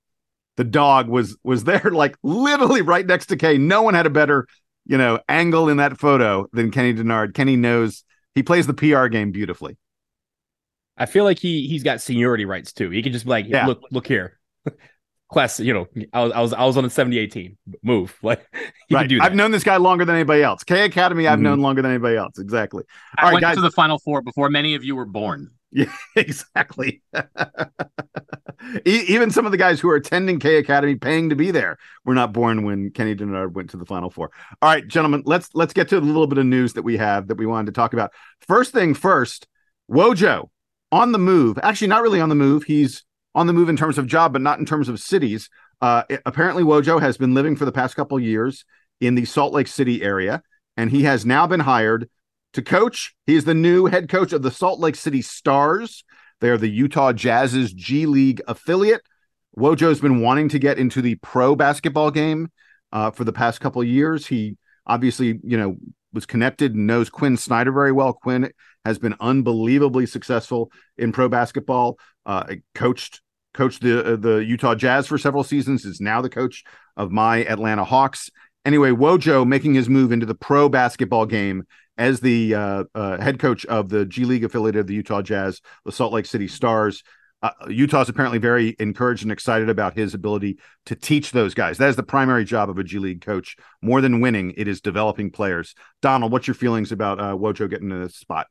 the 0.57 0.63
dog 0.63 1.07
was 1.07 1.37
was 1.43 1.63
there 1.63 1.79
like 1.91 2.15
literally 2.23 2.81
right 2.81 3.05
next 3.05 3.27
to 3.27 3.37
K. 3.37 3.57
No 3.57 3.81
one 3.81 3.93
had 3.93 4.05
a 4.05 4.11
better, 4.11 4.47
you 4.85 4.97
know, 4.97 5.19
angle 5.29 5.69
in 5.69 5.77
that 5.77 5.97
photo 5.97 6.47
than 6.53 6.71
Kenny 6.71 6.93
Dennard. 6.93 7.33
Kenny 7.33 7.55
knows 7.55 8.03
he 8.35 8.43
plays 8.43 8.67
the 8.67 8.73
PR 8.73 9.07
game 9.07 9.31
beautifully. 9.31 9.77
I 10.97 11.05
feel 11.05 11.23
like 11.23 11.39
he 11.39 11.67
he's 11.67 11.83
got 11.83 12.01
seniority 12.01 12.45
rights 12.45 12.73
too. 12.73 12.89
He 12.89 13.01
can 13.01 13.11
just 13.11 13.25
be 13.25 13.31
like, 13.31 13.45
yeah. 13.47 13.65
look, 13.65 13.81
look 13.91 14.07
here. 14.07 14.39
Class, 15.31 15.59
you 15.59 15.73
know, 15.73 15.87
I 16.11 16.23
was 16.23 16.31
I 16.33 16.41
was 16.41 16.53
I 16.53 16.65
was 16.65 16.77
on 16.77 16.83
the 16.83 16.89
78 16.89 17.31
team. 17.31 17.57
Move. 17.83 18.17
Like 18.23 18.45
right. 18.91 19.21
I've 19.21 19.33
known 19.33 19.51
this 19.51 19.63
guy 19.63 19.77
longer 19.77 20.03
than 20.03 20.15
anybody 20.15 20.43
else. 20.43 20.63
K 20.65 20.83
Academy, 20.83 21.25
I've 21.25 21.35
mm-hmm. 21.35 21.43
known 21.43 21.59
longer 21.61 21.81
than 21.81 21.91
anybody 21.91 22.17
else. 22.17 22.37
Exactly. 22.37 22.83
I 23.17 23.27
All 23.27 23.31
went 23.31 23.41
guys. 23.41 23.55
to 23.55 23.61
the 23.61 23.71
final 23.71 23.97
four 23.99 24.21
before 24.21 24.49
many 24.49 24.75
of 24.75 24.83
you 24.83 24.95
were 24.95 25.05
born. 25.05 25.51
Yeah, 25.71 25.93
exactly. 26.17 27.01
Even 28.85 29.31
some 29.31 29.45
of 29.45 29.53
the 29.53 29.57
guys 29.57 29.79
who 29.79 29.89
are 29.89 29.95
attending 29.95 30.39
K 30.39 30.57
Academy, 30.57 30.95
paying 30.95 31.29
to 31.29 31.35
be 31.35 31.51
there, 31.51 31.77
were 32.03 32.13
not 32.13 32.33
born 32.33 32.65
when 32.65 32.91
Kenny 32.91 33.15
Dennard 33.15 33.53
went 33.53 33.69
to 33.69 33.77
the 33.77 33.85
Final 33.85 34.09
Four. 34.09 34.31
All 34.61 34.69
right, 34.69 34.85
gentlemen, 34.85 35.23
let's 35.25 35.49
let's 35.53 35.73
get 35.73 35.87
to 35.89 35.97
a 35.97 35.99
little 35.99 36.27
bit 36.27 36.39
of 36.39 36.45
news 36.45 36.73
that 36.73 36.83
we 36.83 36.97
have 36.97 37.29
that 37.29 37.37
we 37.37 37.45
wanted 37.45 37.67
to 37.67 37.71
talk 37.71 37.93
about. 37.93 38.11
First 38.41 38.73
thing 38.73 38.93
first, 38.93 39.47
Wojo 39.89 40.49
on 40.91 41.13
the 41.13 41.19
move. 41.19 41.57
Actually, 41.63 41.87
not 41.87 42.01
really 42.01 42.19
on 42.19 42.29
the 42.29 42.35
move. 42.35 42.63
He's 42.63 43.05
on 43.33 43.47
the 43.47 43.53
move 43.53 43.69
in 43.69 43.77
terms 43.77 43.97
of 43.97 44.07
job, 44.07 44.33
but 44.33 44.41
not 44.41 44.59
in 44.59 44.65
terms 44.65 44.89
of 44.89 44.99
cities. 44.99 45.49
Uh, 45.81 46.03
it, 46.09 46.21
apparently, 46.25 46.63
Wojo 46.63 46.99
has 46.99 47.17
been 47.17 47.33
living 47.33 47.55
for 47.55 47.65
the 47.65 47.71
past 47.71 47.95
couple 47.95 48.19
years 48.19 48.65
in 48.99 49.15
the 49.15 49.25
Salt 49.25 49.53
Lake 49.53 49.67
City 49.67 50.03
area, 50.03 50.41
and 50.77 50.91
he 50.91 51.03
has 51.03 51.25
now 51.25 51.47
been 51.47 51.61
hired 51.61 52.09
to 52.53 52.61
coach. 52.61 53.15
He 53.25 53.35
is 53.35 53.45
the 53.45 53.53
new 53.53 53.85
head 53.85 54.09
coach 54.09 54.33
of 54.33 54.41
the 54.41 54.51
Salt 54.51 54.79
Lake 54.79 54.95
City 54.95 55.21
Stars. 55.21 56.03
They 56.39 56.49
are 56.49 56.57
the 56.57 56.69
Utah 56.69 57.13
Jazz's 57.13 57.73
G 57.73 58.05
League 58.05 58.41
affiliate. 58.47 59.01
Wojo's 59.57 60.01
been 60.01 60.21
wanting 60.21 60.49
to 60.49 60.59
get 60.59 60.77
into 60.77 61.01
the 61.01 61.15
pro 61.15 61.55
basketball 61.55 62.11
game 62.11 62.51
uh, 62.91 63.11
for 63.11 63.23
the 63.23 63.33
past 63.33 63.59
couple 63.59 63.83
years. 63.83 64.27
He 64.27 64.57
obviously, 64.85 65.39
you 65.43 65.57
know, 65.57 65.77
was 66.13 66.25
connected 66.25 66.75
and 66.75 66.87
knows 66.87 67.09
Quinn 67.09 67.37
Snyder 67.37 67.71
very 67.71 67.91
well. 67.91 68.13
Quinn 68.13 68.51
has 68.85 68.99
been 68.99 69.15
unbelievably 69.19 70.05
successful 70.05 70.71
in 70.97 71.11
pro 71.11 71.29
basketball. 71.29 71.97
Uh, 72.25 72.55
coached 72.75 73.21
coached 73.53 73.81
the 73.81 74.13
uh, 74.13 74.15
the 74.15 74.37
Utah 74.37 74.75
Jazz 74.75 75.07
for 75.07 75.17
several 75.17 75.43
seasons. 75.43 75.85
Is 75.85 76.01
now 76.01 76.21
the 76.21 76.29
coach 76.29 76.63
of 76.97 77.11
my 77.11 77.43
Atlanta 77.45 77.83
Hawks. 77.83 78.29
Anyway, 78.63 78.91
Wojo 78.91 79.45
making 79.45 79.73
his 79.73 79.89
move 79.89 80.11
into 80.11 80.25
the 80.25 80.35
pro 80.35 80.69
basketball 80.69 81.25
game 81.25 81.63
as 81.97 82.19
the 82.19 82.55
uh, 82.55 82.83
uh, 82.93 83.19
head 83.21 83.39
coach 83.39 83.65
of 83.65 83.89
the 83.89 84.05
G 84.05 84.25
League 84.25 84.43
affiliate 84.43 84.75
of 84.75 84.87
the 84.87 84.93
Utah 84.93 85.21
Jazz, 85.21 85.61
the 85.85 85.91
Salt 85.91 86.13
Lake 86.13 86.25
City 86.25 86.47
Stars. 86.47 87.03
Uh, 87.43 87.49
Utah's 87.69 88.07
apparently 88.07 88.37
very 88.37 88.75
encouraged 88.77 89.23
and 89.23 89.31
excited 89.31 89.67
about 89.67 89.97
his 89.97 90.13
ability 90.13 90.59
to 90.85 90.95
teach 90.95 91.31
those 91.31 91.55
guys. 91.55 91.79
That 91.79 91.89
is 91.89 91.95
the 91.95 92.03
primary 92.03 92.45
job 92.45 92.69
of 92.69 92.77
a 92.77 92.83
G 92.83 92.99
League 92.99 93.21
coach. 93.21 93.55
More 93.81 93.99
than 93.99 94.21
winning, 94.21 94.53
it 94.57 94.67
is 94.67 94.79
developing 94.79 95.31
players. 95.31 95.73
Donald, 96.03 96.31
what's 96.31 96.47
your 96.47 96.53
feelings 96.53 96.91
about 96.91 97.19
uh, 97.19 97.35
Wojo 97.35 97.67
getting 97.67 97.89
in 97.89 98.01
this 98.01 98.15
spot? 98.15 98.47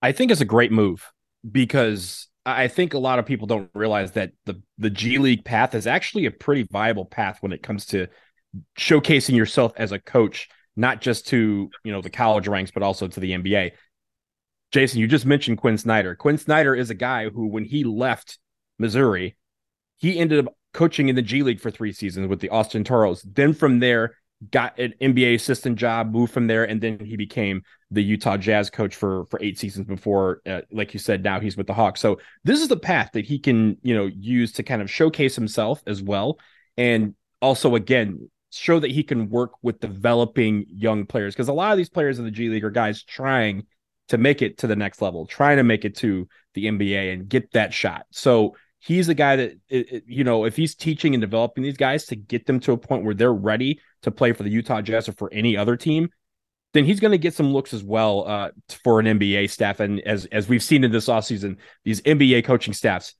I 0.00 0.12
think 0.12 0.30
it's 0.30 0.40
a 0.40 0.44
great 0.44 0.70
move 0.70 1.04
because 1.50 2.28
I 2.46 2.68
think 2.68 2.94
a 2.94 2.98
lot 2.98 3.18
of 3.18 3.26
people 3.26 3.48
don't 3.48 3.68
realize 3.74 4.12
that 4.12 4.30
the 4.44 4.62
the 4.78 4.88
G 4.88 5.18
League 5.18 5.44
path 5.44 5.74
is 5.74 5.86
actually 5.86 6.26
a 6.26 6.30
pretty 6.30 6.62
viable 6.62 7.04
path 7.04 7.38
when 7.40 7.52
it 7.52 7.62
comes 7.62 7.86
to 7.86 8.06
showcasing 8.78 9.34
yourself 9.34 9.72
as 9.76 9.90
a 9.90 9.98
coach, 9.98 10.48
not 10.76 11.00
just 11.00 11.26
to 11.28 11.68
you 11.82 11.92
know 11.92 12.00
the 12.00 12.08
college 12.08 12.46
ranks, 12.46 12.70
but 12.70 12.84
also 12.84 13.08
to 13.08 13.20
the 13.20 13.32
NBA. 13.32 13.72
Jason, 14.70 15.00
you 15.00 15.08
just 15.08 15.26
mentioned 15.26 15.58
Quinn 15.58 15.76
Snyder. 15.76 16.14
Quinn 16.14 16.38
Snyder 16.38 16.74
is 16.74 16.90
a 16.90 16.94
guy 16.94 17.28
who, 17.28 17.48
when 17.48 17.64
he 17.64 17.82
left 17.82 18.38
Missouri, 18.78 19.36
he 19.98 20.18
ended 20.18 20.46
up 20.46 20.54
coaching 20.72 21.08
in 21.08 21.16
the 21.16 21.22
G 21.22 21.42
League 21.42 21.60
for 21.60 21.70
three 21.70 21.92
seasons 21.92 22.28
with 22.28 22.40
the 22.40 22.50
Austin 22.50 22.84
Toros. 22.84 23.22
Then 23.22 23.54
from 23.54 23.80
there, 23.80 24.14
got 24.50 24.78
an 24.78 24.94
NBA 25.00 25.34
assistant 25.34 25.76
job, 25.76 26.12
moved 26.12 26.32
from 26.32 26.46
there, 26.46 26.64
and 26.64 26.80
then 26.80 26.98
he 26.98 27.16
became 27.16 27.62
the 27.90 28.02
Utah 28.02 28.36
Jazz 28.36 28.70
coach 28.70 28.94
for 28.94 29.26
for 29.26 29.40
eight 29.42 29.58
seasons 29.58 29.86
before, 29.86 30.40
uh, 30.46 30.62
like 30.70 30.92
you 30.92 31.00
said, 31.00 31.22
now 31.22 31.40
he's 31.40 31.56
with 31.56 31.66
the 31.66 31.74
Hawks. 31.74 32.00
So 32.00 32.18
this 32.44 32.60
is 32.60 32.68
the 32.68 32.76
path 32.76 33.10
that 33.12 33.24
he 33.24 33.38
can 33.38 33.78
you 33.82 33.94
know 33.94 34.06
use 34.06 34.52
to 34.52 34.62
kind 34.62 34.82
of 34.82 34.90
showcase 34.90 35.36
himself 35.36 35.82
as 35.86 36.02
well, 36.02 36.38
and 36.76 37.14
also 37.40 37.74
again 37.74 38.30
show 38.50 38.80
that 38.80 38.90
he 38.90 39.02
can 39.02 39.28
work 39.28 39.52
with 39.62 39.80
developing 39.80 40.64
young 40.68 41.04
players 41.04 41.34
because 41.34 41.48
a 41.48 41.52
lot 41.52 41.72
of 41.72 41.78
these 41.78 41.90
players 41.90 42.18
in 42.18 42.24
the 42.24 42.30
G 42.30 42.48
League 42.48 42.64
are 42.64 42.70
guys 42.70 43.02
trying 43.02 43.66
to 44.08 44.18
make 44.18 44.40
it 44.42 44.58
to 44.58 44.66
the 44.66 44.76
next 44.76 45.02
level, 45.02 45.26
trying 45.26 45.56
to 45.56 45.64
make 45.64 45.84
it 45.84 45.96
to 45.96 46.28
the 46.54 46.66
NBA 46.66 47.12
and 47.12 47.28
get 47.28 47.52
that 47.52 47.74
shot. 47.74 48.06
So 48.10 48.56
he's 48.86 49.08
a 49.08 49.14
guy 49.14 49.36
that 49.36 50.02
you 50.06 50.22
know 50.22 50.44
if 50.44 50.56
he's 50.56 50.74
teaching 50.74 51.14
and 51.14 51.20
developing 51.20 51.64
these 51.64 51.76
guys 51.76 52.06
to 52.06 52.16
get 52.16 52.46
them 52.46 52.60
to 52.60 52.72
a 52.72 52.76
point 52.76 53.04
where 53.04 53.14
they're 53.14 53.32
ready 53.32 53.80
to 54.02 54.10
play 54.10 54.32
for 54.32 54.44
the 54.44 54.50
Utah 54.50 54.80
Jazz 54.80 55.08
or 55.08 55.12
for 55.12 55.32
any 55.32 55.56
other 55.56 55.76
team, 55.76 56.08
then 56.72 56.84
he's 56.84 57.00
going 57.00 57.10
to 57.10 57.18
get 57.18 57.34
some 57.34 57.52
looks 57.52 57.74
as 57.74 57.82
well 57.82 58.24
uh, 58.28 58.50
for 58.84 59.00
an 59.00 59.06
NBA 59.06 59.50
staff. 59.50 59.80
And 59.80 60.00
as 60.00 60.26
as 60.26 60.48
we've 60.48 60.62
seen 60.62 60.84
in 60.84 60.92
this 60.92 61.06
offseason, 61.06 61.56
these 61.84 62.00
NBA 62.02 62.44
coaching 62.44 62.72
staffs 62.72 63.14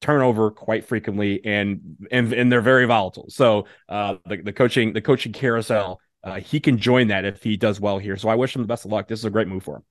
turnover 0.00 0.50
quite 0.50 0.84
frequently 0.84 1.40
and 1.44 1.80
and 2.10 2.32
and 2.32 2.50
they're 2.50 2.60
very 2.60 2.86
volatile. 2.86 3.26
So 3.28 3.66
uh, 3.88 4.16
the 4.26 4.38
the 4.38 4.52
coaching 4.52 4.92
the 4.92 5.00
coaching 5.00 5.32
carousel, 5.32 6.00
uh, 6.24 6.40
he 6.40 6.58
can 6.58 6.78
join 6.78 7.08
that 7.08 7.24
if 7.24 7.42
he 7.42 7.56
does 7.56 7.80
well 7.80 7.98
here. 7.98 8.16
So 8.16 8.28
I 8.28 8.34
wish 8.34 8.56
him 8.56 8.62
the 8.62 8.68
best 8.68 8.84
of 8.84 8.90
luck. 8.90 9.06
This 9.06 9.20
is 9.20 9.24
a 9.24 9.30
great 9.30 9.46
move 9.46 9.62
for 9.62 9.76
him. 9.76 9.82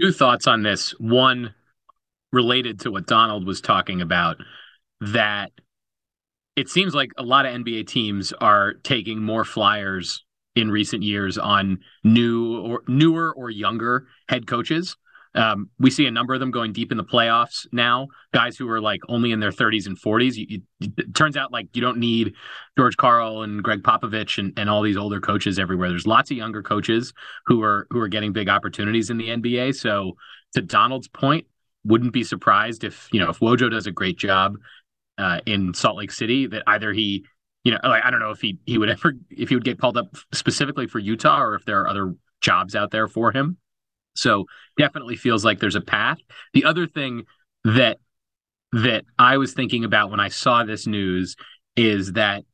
Two 0.00 0.12
thoughts 0.12 0.46
on 0.46 0.62
this. 0.62 0.90
One 1.00 1.52
related 2.32 2.80
to 2.80 2.90
what 2.90 3.06
Donald 3.06 3.46
was 3.46 3.60
talking 3.60 4.00
about 4.00 4.36
that 5.00 5.52
it 6.56 6.68
seems 6.68 6.92
like 6.92 7.12
a 7.16 7.22
lot 7.22 7.46
of 7.46 7.52
NBA 7.52 7.86
teams 7.86 8.32
are 8.32 8.74
taking 8.82 9.22
more 9.22 9.44
flyers 9.44 10.24
in 10.56 10.72
recent 10.72 11.04
years 11.04 11.38
on 11.38 11.78
new 12.02 12.60
or 12.60 12.82
newer 12.88 13.32
or 13.32 13.48
younger 13.48 14.08
head 14.28 14.46
coaches. 14.46 14.96
Um, 15.34 15.70
we 15.78 15.90
see 15.90 16.06
a 16.06 16.10
number 16.10 16.34
of 16.34 16.40
them 16.40 16.50
going 16.50 16.72
deep 16.72 16.90
in 16.90 16.98
the 16.98 17.04
playoffs 17.04 17.68
now. 17.70 18.08
Guys 18.34 18.56
who 18.56 18.68
are 18.70 18.80
like 18.80 19.00
only 19.08 19.30
in 19.30 19.38
their 19.38 19.52
30s 19.52 19.86
and 19.86 19.96
40s. 19.96 20.34
You, 20.34 20.62
you, 20.80 20.90
it 20.96 21.14
turns 21.14 21.36
out 21.36 21.52
like 21.52 21.68
you 21.74 21.80
don't 21.80 21.98
need 21.98 22.34
George 22.76 22.96
Karl 22.96 23.42
and 23.42 23.62
Gregg 23.62 23.84
Popovich 23.84 24.38
and, 24.38 24.58
and 24.58 24.68
all 24.68 24.82
these 24.82 24.96
older 24.96 25.20
coaches 25.20 25.60
everywhere. 25.60 25.90
There's 25.90 26.08
lots 26.08 26.32
of 26.32 26.36
younger 26.36 26.62
coaches 26.62 27.12
who 27.46 27.62
are 27.62 27.86
who 27.90 28.00
are 28.00 28.08
getting 28.08 28.32
big 28.32 28.48
opportunities 28.48 29.10
in 29.10 29.18
the 29.18 29.28
NBA. 29.28 29.76
So 29.76 30.16
to 30.54 30.62
Donald's 30.62 31.08
point, 31.08 31.46
wouldn't 31.88 32.12
be 32.12 32.22
surprised 32.22 32.84
if 32.84 33.08
you 33.12 33.20
know 33.20 33.30
if 33.30 33.40
Wojo 33.40 33.70
does 33.70 33.86
a 33.86 33.90
great 33.90 34.18
job 34.18 34.56
uh, 35.16 35.40
in 35.46 35.74
Salt 35.74 35.96
Lake 35.96 36.12
City 36.12 36.46
that 36.46 36.62
either 36.66 36.92
he 36.92 37.24
you 37.64 37.72
know 37.72 37.78
like 37.82 38.04
I 38.04 38.10
don't 38.10 38.20
know 38.20 38.30
if 38.30 38.40
he 38.40 38.58
he 38.66 38.78
would 38.78 38.90
ever 38.90 39.14
if 39.30 39.48
he 39.48 39.56
would 39.56 39.64
get 39.64 39.80
called 39.80 39.96
up 39.96 40.14
specifically 40.32 40.86
for 40.86 40.98
Utah 40.98 41.40
or 41.40 41.54
if 41.54 41.64
there 41.64 41.80
are 41.80 41.88
other 41.88 42.14
jobs 42.40 42.76
out 42.76 42.90
there 42.90 43.08
for 43.08 43.32
him. 43.32 43.56
So 44.14 44.46
definitely 44.76 45.16
feels 45.16 45.44
like 45.44 45.60
there's 45.60 45.76
a 45.76 45.80
path. 45.80 46.18
The 46.52 46.64
other 46.64 46.86
thing 46.86 47.24
that 47.64 47.98
that 48.72 49.04
I 49.18 49.38
was 49.38 49.54
thinking 49.54 49.84
about 49.84 50.10
when 50.10 50.20
I 50.20 50.28
saw 50.28 50.64
this 50.64 50.86
news 50.86 51.36
is 51.76 52.12
that 52.12 52.44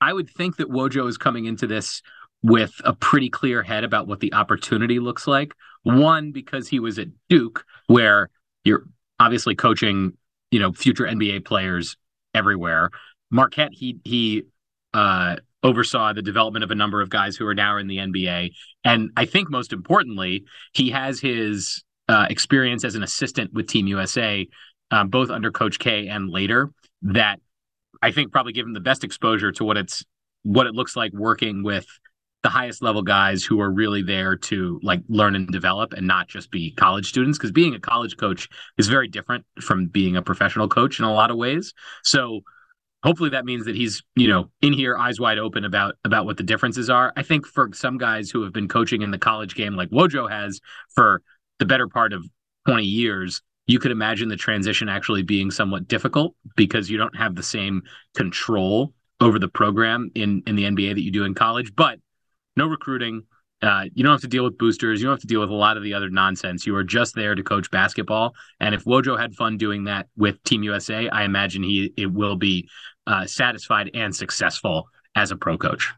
I 0.00 0.12
would 0.12 0.30
think 0.30 0.56
that 0.56 0.70
Wojo 0.70 1.08
is 1.08 1.18
coming 1.18 1.44
into 1.44 1.66
this 1.66 2.02
with 2.42 2.72
a 2.84 2.94
pretty 2.94 3.28
clear 3.28 3.62
head 3.62 3.84
about 3.84 4.06
what 4.06 4.20
the 4.20 4.32
opportunity 4.32 5.00
looks 5.00 5.26
like. 5.26 5.52
One, 5.82 6.32
because 6.32 6.68
he 6.68 6.80
was 6.80 6.98
at 6.98 7.08
Duke, 7.28 7.64
where 7.86 8.30
you're 8.64 8.84
obviously 9.18 9.54
coaching, 9.54 10.12
you 10.50 10.60
know, 10.60 10.72
future 10.72 11.04
NBA 11.04 11.44
players 11.44 11.96
everywhere. 12.34 12.90
Marquette, 13.30 13.72
he 13.72 13.98
he 14.04 14.44
uh, 14.94 15.36
oversaw 15.62 16.12
the 16.12 16.22
development 16.22 16.64
of 16.64 16.70
a 16.70 16.74
number 16.74 17.00
of 17.02 17.10
guys 17.10 17.36
who 17.36 17.46
are 17.46 17.54
now 17.54 17.78
in 17.78 17.86
the 17.86 17.98
NBA, 17.98 18.50
and 18.84 19.10
I 19.16 19.26
think 19.26 19.50
most 19.50 19.72
importantly, 19.72 20.44
he 20.72 20.90
has 20.90 21.20
his 21.20 21.82
uh, 22.08 22.26
experience 22.30 22.84
as 22.84 22.94
an 22.94 23.02
assistant 23.02 23.52
with 23.52 23.68
Team 23.68 23.86
USA, 23.86 24.46
um, 24.90 25.08
both 25.08 25.30
under 25.30 25.50
Coach 25.50 25.78
K 25.78 26.08
and 26.08 26.30
later. 26.30 26.70
That 27.02 27.40
I 28.02 28.12
think 28.12 28.32
probably 28.32 28.52
give 28.52 28.66
him 28.66 28.74
the 28.74 28.80
best 28.80 29.04
exposure 29.04 29.52
to 29.52 29.64
what 29.64 29.76
it's 29.76 30.04
what 30.42 30.66
it 30.66 30.74
looks 30.74 30.96
like 30.96 31.12
working 31.12 31.62
with 31.62 31.86
the 32.48 32.52
highest 32.52 32.82
level 32.82 33.02
guys 33.02 33.44
who 33.44 33.60
are 33.60 33.70
really 33.70 34.02
there 34.02 34.34
to 34.34 34.80
like 34.82 35.02
learn 35.10 35.34
and 35.34 35.48
develop 35.48 35.92
and 35.92 36.06
not 36.06 36.28
just 36.28 36.50
be 36.50 36.70
college 36.72 37.06
students 37.06 37.36
because 37.36 37.52
being 37.52 37.74
a 37.74 37.78
college 37.78 38.16
coach 38.16 38.48
is 38.78 38.88
very 38.88 39.06
different 39.06 39.44
from 39.60 39.86
being 39.86 40.16
a 40.16 40.22
professional 40.22 40.66
coach 40.66 40.98
in 40.98 41.04
a 41.04 41.12
lot 41.12 41.30
of 41.30 41.36
ways. 41.36 41.74
So 42.04 42.40
hopefully 43.02 43.28
that 43.28 43.44
means 43.44 43.66
that 43.66 43.76
he's 43.76 44.02
you 44.16 44.28
know 44.28 44.48
in 44.62 44.72
here 44.72 44.96
eyes 44.96 45.20
wide 45.20 45.36
open 45.36 45.66
about 45.66 45.96
about 46.06 46.24
what 46.24 46.38
the 46.38 46.42
differences 46.42 46.88
are. 46.88 47.12
I 47.18 47.22
think 47.22 47.46
for 47.46 47.68
some 47.74 47.98
guys 47.98 48.30
who 48.30 48.42
have 48.44 48.54
been 48.54 48.66
coaching 48.66 49.02
in 49.02 49.10
the 49.10 49.18
college 49.18 49.54
game 49.54 49.76
like 49.76 49.90
wojo 49.90 50.30
has 50.30 50.58
for 50.94 51.20
the 51.58 51.66
better 51.66 51.86
part 51.86 52.14
of 52.14 52.26
20 52.66 52.82
years 52.82 53.42
you 53.66 53.78
could 53.78 53.90
imagine 53.90 54.30
the 54.30 54.36
transition 54.36 54.88
actually 54.88 55.22
being 55.22 55.50
somewhat 55.50 55.86
difficult 55.86 56.34
because 56.56 56.88
you 56.88 56.96
don't 56.96 57.14
have 57.16 57.34
the 57.34 57.42
same 57.42 57.82
control 58.14 58.94
over 59.20 59.38
the 59.38 59.48
program 59.48 60.10
in 60.14 60.42
in 60.46 60.56
the 60.56 60.64
nba 60.64 60.94
that 60.94 61.02
you 61.02 61.10
do 61.10 61.24
in 61.24 61.34
college. 61.34 61.74
But 61.76 61.98
no 62.58 62.66
recruiting. 62.66 63.22
Uh, 63.60 63.84
you 63.94 64.04
don't 64.04 64.12
have 64.12 64.20
to 64.20 64.28
deal 64.28 64.44
with 64.44 64.58
boosters. 64.58 65.00
You 65.00 65.06
don't 65.06 65.14
have 65.14 65.22
to 65.22 65.26
deal 65.26 65.40
with 65.40 65.50
a 65.50 65.54
lot 65.54 65.76
of 65.76 65.82
the 65.82 65.94
other 65.94 66.10
nonsense. 66.10 66.66
You 66.66 66.76
are 66.76 66.84
just 66.84 67.14
there 67.14 67.34
to 67.34 67.42
coach 67.42 67.70
basketball. 67.70 68.34
And 68.60 68.74
if 68.74 68.84
Wojo 68.84 69.18
had 69.18 69.34
fun 69.34 69.56
doing 69.56 69.84
that 69.84 70.06
with 70.16 70.42
Team 70.44 70.62
USA, 70.62 71.08
I 71.08 71.24
imagine 71.24 71.62
he 71.62 71.92
it 71.96 72.12
will 72.12 72.36
be 72.36 72.68
uh, 73.06 73.26
satisfied 73.26 73.90
and 73.94 74.14
successful 74.14 74.88
as 75.14 75.30
a 75.30 75.36
pro 75.36 75.58
coach. 75.58 75.92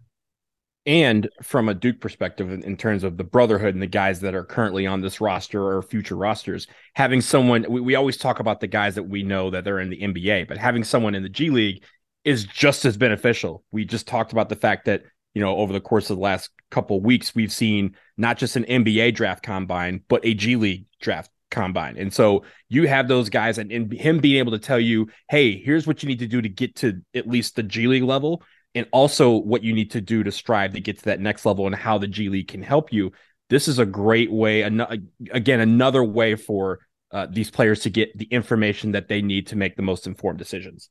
And 0.87 1.29
from 1.43 1.69
a 1.69 1.75
Duke 1.75 2.01
perspective, 2.01 2.51
in, 2.51 2.77
terms 2.79 3.05
of 3.05 3.19
the 3.19 3.25
brotherhood 3.25 3.75
and 3.75 3.83
the 3.83 3.87
guys 3.87 4.21
that 4.21 4.35
are 4.35 4.45
currently 4.45 4.87
on 4.87 5.03
this 5.03 5.21
roster 5.21 5.63
or 5.63 5.83
future 5.83 6.17
rosters, 6.17 6.67
having 6.95 7.21
someone 7.21 7.67
we, 7.69 7.83
we 7.83 7.95
always 7.97 8.17
talk 8.17 8.41
about 8.41 8.61
the 8.61 8.67
guys 8.67 8.95
that 8.95 9.03
we 9.03 9.23
know 9.23 9.51
that 9.51 9.63
they're 9.63 9.81
in 9.81 9.91
the 9.91 10.01
NBA, 10.01 10.49
but 10.49 10.57
having 10.57 10.83
someone 10.83 11.15
in 11.15 11.23
the 11.23 11.29
G 11.29 11.51
League 11.51 11.85
is 12.25 12.45
just 12.45 12.87
as 12.87 12.97
beneficial. 12.97 13.63
We 13.71 13.85
just 13.85 14.07
talked 14.07 14.33
about 14.33 14.49
the 14.49 14.57
fact 14.57 14.87
that 14.87 15.03
you 15.35 15.41
know, 15.41 15.57
over 15.57 15.73
the 15.73 15.81
course 15.81 16.11
of 16.11 16.17
the 16.17 16.23
last 16.23 16.51
couple 16.71 17.01
weeks, 17.01 17.35
we've 17.35 17.53
seen 17.53 17.97
not 18.17 18.39
just 18.39 18.57
an 18.57 18.65
NBA 18.65 19.15
draft 19.15 19.43
combine, 19.43 20.03
but 20.09 20.25
a 20.25 20.35
G 20.35 20.57
League 20.57 20.87
draft 21.01 21.31
combine. 21.51 21.97
And 21.97 22.13
so 22.13 22.45
you 22.69 22.87
have 22.89 23.09
those 23.09 23.29
guys 23.29 23.59
and, 23.59 23.71
and 23.73 23.93
him 23.93 24.19
being 24.19 24.39
able 24.39 24.53
to 24.53 24.59
tell 24.59 24.81
you, 24.81 25.09
hey, 25.29 25.61
here's 25.61 25.87
what 25.87 26.03
you 26.03 26.09
need 26.09 26.21
to 26.21 26.27
do 26.27 26.41
to 26.41 26.49
get 26.49 26.77
to 26.77 27.01
at 27.15 27.29
least 27.29 27.57
the 27.57 27.63
G 27.63 27.87
League 27.87 28.03
level, 28.03 28.43
and 28.75 28.87
also 28.93 29.37
what 29.37 29.63
you 29.63 29.73
need 29.73 29.93
to 29.93 30.01
do 30.01 30.23
to 30.23 30.33
strive 30.33 30.75
to 30.75 30.81
get 30.81 30.99
to 30.99 31.05
that 31.07 31.21
next 31.21 31.45
level 31.45 31.67
and 31.67 31.75
how 31.75 31.99
the 31.99 32.07
G 32.07 32.29
League 32.29 32.49
can 32.49 32.63
help 32.63 32.93
you. 32.93 33.13
This 33.49 33.67
is 33.67 33.81
a 33.81 33.87
great 33.87 34.31
way, 34.31 34.63
an- 34.63 35.11
again, 35.33 35.61
another 35.61 36.05
way 36.05 36.37
for 36.37 36.79
uh, 37.11 37.27
these 37.29 37.51
players 37.51 37.81
to 37.81 37.91
get 37.91 38.17
the 38.17 38.27
information 38.27 38.93
that 38.93 39.09
they 39.09 39.23
need 39.23 39.49
to 39.49 39.57
make 39.57 39.75
the 39.75 39.83
most 39.83 40.07
informed 40.07 40.39
decisions 40.39 40.89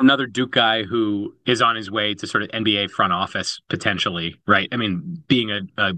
another 0.00 0.26
Duke 0.26 0.52
guy 0.52 0.84
who 0.84 1.34
is 1.46 1.62
on 1.62 1.76
his 1.76 1.90
way 1.90 2.14
to 2.14 2.26
sort 2.26 2.42
of 2.42 2.50
NBA 2.50 2.90
front 2.90 3.12
office 3.12 3.60
potentially, 3.68 4.36
right? 4.46 4.68
I 4.72 4.76
mean, 4.76 5.22
being 5.28 5.50
a, 5.50 5.60
a, 5.76 5.92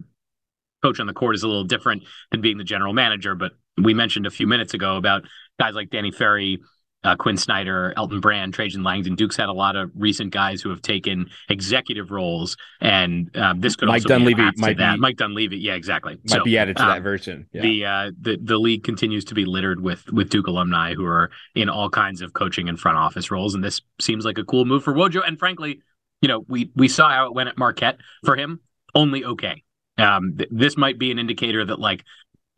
coach 0.82 0.98
on 0.98 1.06
the 1.06 1.12
court 1.12 1.34
is 1.34 1.42
a 1.42 1.46
little 1.46 1.64
different 1.64 2.04
than 2.30 2.40
being 2.40 2.56
the 2.56 2.64
general 2.64 2.94
manager, 2.94 3.34
but 3.34 3.52
we 3.76 3.92
mentioned 3.92 4.26
a 4.26 4.30
few 4.30 4.46
minutes 4.46 4.72
ago 4.72 4.96
about 4.96 5.22
guys 5.58 5.74
like 5.74 5.90
Danny 5.90 6.10
Ferry 6.10 6.58
uh, 7.02 7.16
Quinn 7.16 7.36
Snyder, 7.36 7.94
Elton 7.96 8.20
Brand, 8.20 8.52
Trajan 8.52 8.82
Langdon. 8.82 9.14
Duke's 9.14 9.36
had 9.36 9.48
a 9.48 9.52
lot 9.52 9.74
of 9.76 9.90
recent 9.94 10.32
guys 10.32 10.60
who 10.60 10.68
have 10.70 10.82
taken 10.82 11.30
executive 11.48 12.10
roles, 12.10 12.56
and 12.80 13.34
um, 13.36 13.60
this 13.60 13.76
could 13.76 13.88
Mike 13.88 14.02
also 14.02 14.08
Dunleavy 14.08 14.34
be 14.34 14.42
a 14.42 14.44
path 14.46 14.54
to 14.56 14.60
might 14.60 14.76
that. 14.78 14.94
be- 14.96 15.00
Mike 15.00 15.16
Dunleavy, 15.16 15.56
yeah, 15.58 15.74
exactly. 15.74 16.14
Might 16.24 16.30
So, 16.30 16.44
be 16.44 16.58
added 16.58 16.76
to 16.76 16.82
um, 16.82 16.88
that 16.90 17.02
version. 17.02 17.46
Yeah. 17.52 17.62
the 17.62 17.84
uh 17.86 18.10
the 18.20 18.38
the 18.42 18.58
league 18.58 18.84
continues 18.84 19.24
to 19.26 19.34
be 19.34 19.44
littered 19.44 19.80
with 19.80 20.10
with 20.12 20.28
Duke 20.30 20.46
alumni 20.46 20.94
who 20.94 21.04
are 21.06 21.30
in 21.54 21.68
all 21.68 21.88
kinds 21.90 22.20
of 22.22 22.32
coaching 22.34 22.68
and 22.68 22.78
front 22.78 22.98
office 22.98 23.30
roles, 23.30 23.54
and 23.54 23.64
this 23.64 23.80
seems 24.00 24.24
like 24.24 24.38
a 24.38 24.44
cool 24.44 24.64
move 24.64 24.84
for 24.84 24.92
Wojo. 24.92 25.26
And 25.26 25.38
frankly, 25.38 25.80
you 26.20 26.28
know, 26.28 26.44
we 26.48 26.70
we 26.76 26.88
saw 26.88 27.08
how 27.10 27.26
it 27.26 27.34
went 27.34 27.48
at 27.48 27.56
Marquette 27.56 27.98
for 28.24 28.36
him. 28.36 28.60
Only 28.94 29.24
okay. 29.24 29.62
Um, 29.96 30.36
th- 30.36 30.48
this 30.52 30.76
might 30.76 30.98
be 30.98 31.10
an 31.10 31.18
indicator 31.18 31.64
that 31.64 31.78
like 31.78 32.04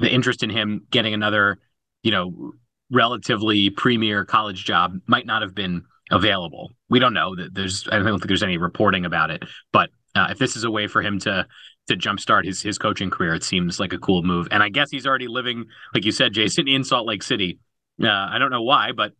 the 0.01 0.11
interest 0.13 0.43
in 0.43 0.51
him 0.51 0.87
getting 0.91 1.15
another, 1.15 1.59
you 2.03 2.11
know, 2.11 2.53
relatively 2.93 3.71
premier 3.71 4.25
college 4.25 4.65
job 4.65 5.01
might 5.07 5.27
not 5.27 5.43
have 5.43 5.55
been 5.55 5.83
available. 6.11 6.71
We 6.91 6.99
don't 6.99 7.15
know 7.15 7.35
that 7.37 7.55
there's 7.55 7.89
I 7.91 7.99
don't 7.99 8.07
think 8.07 8.29
there's 8.29 8.43
any 8.43 8.59
reporting 8.59 9.05
about 9.05 9.31
it, 9.31 9.43
but 9.73 9.91
uh, 10.15 10.29
if 10.31 10.39
this 10.39 10.57
is 10.57 10.65
a 10.65 10.71
way 10.71 10.87
for 10.87 11.03
him 11.03 11.19
to 11.21 11.47
to 11.89 11.97
jumpstart 11.97 12.45
his 12.45 12.63
his 12.63 12.79
coaching 12.79 13.11
career, 13.11 13.35
it 13.35 13.43
seems 13.43 13.81
like 13.81 13.93
a 13.93 13.99
cool 13.99 14.23
move. 14.23 14.47
And 14.51 14.63
I 14.63 14.69
guess 14.69 14.91
he's 14.91 15.07
already 15.07 15.27
living, 15.27 15.67
like 15.95 16.05
you 16.05 16.13
said, 16.13 16.33
Jason, 16.33 16.69
in 16.69 16.85
Salt 16.85 17.07
Lake 17.07 17.23
City. 17.23 17.59
Uh, 18.03 18.09
I 18.09 18.39
don't 18.39 18.51
know 18.51 18.63
why, 18.63 18.93
but 18.93 19.13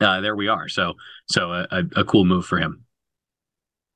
uh, 0.00 0.20
there 0.20 0.34
we 0.34 0.48
are. 0.48 0.68
So 0.68 0.94
so 1.26 1.52
a, 1.52 1.84
a, 1.96 2.04
cool 2.04 2.24
move 2.24 2.46
for 2.46 2.58
him. 2.58 2.84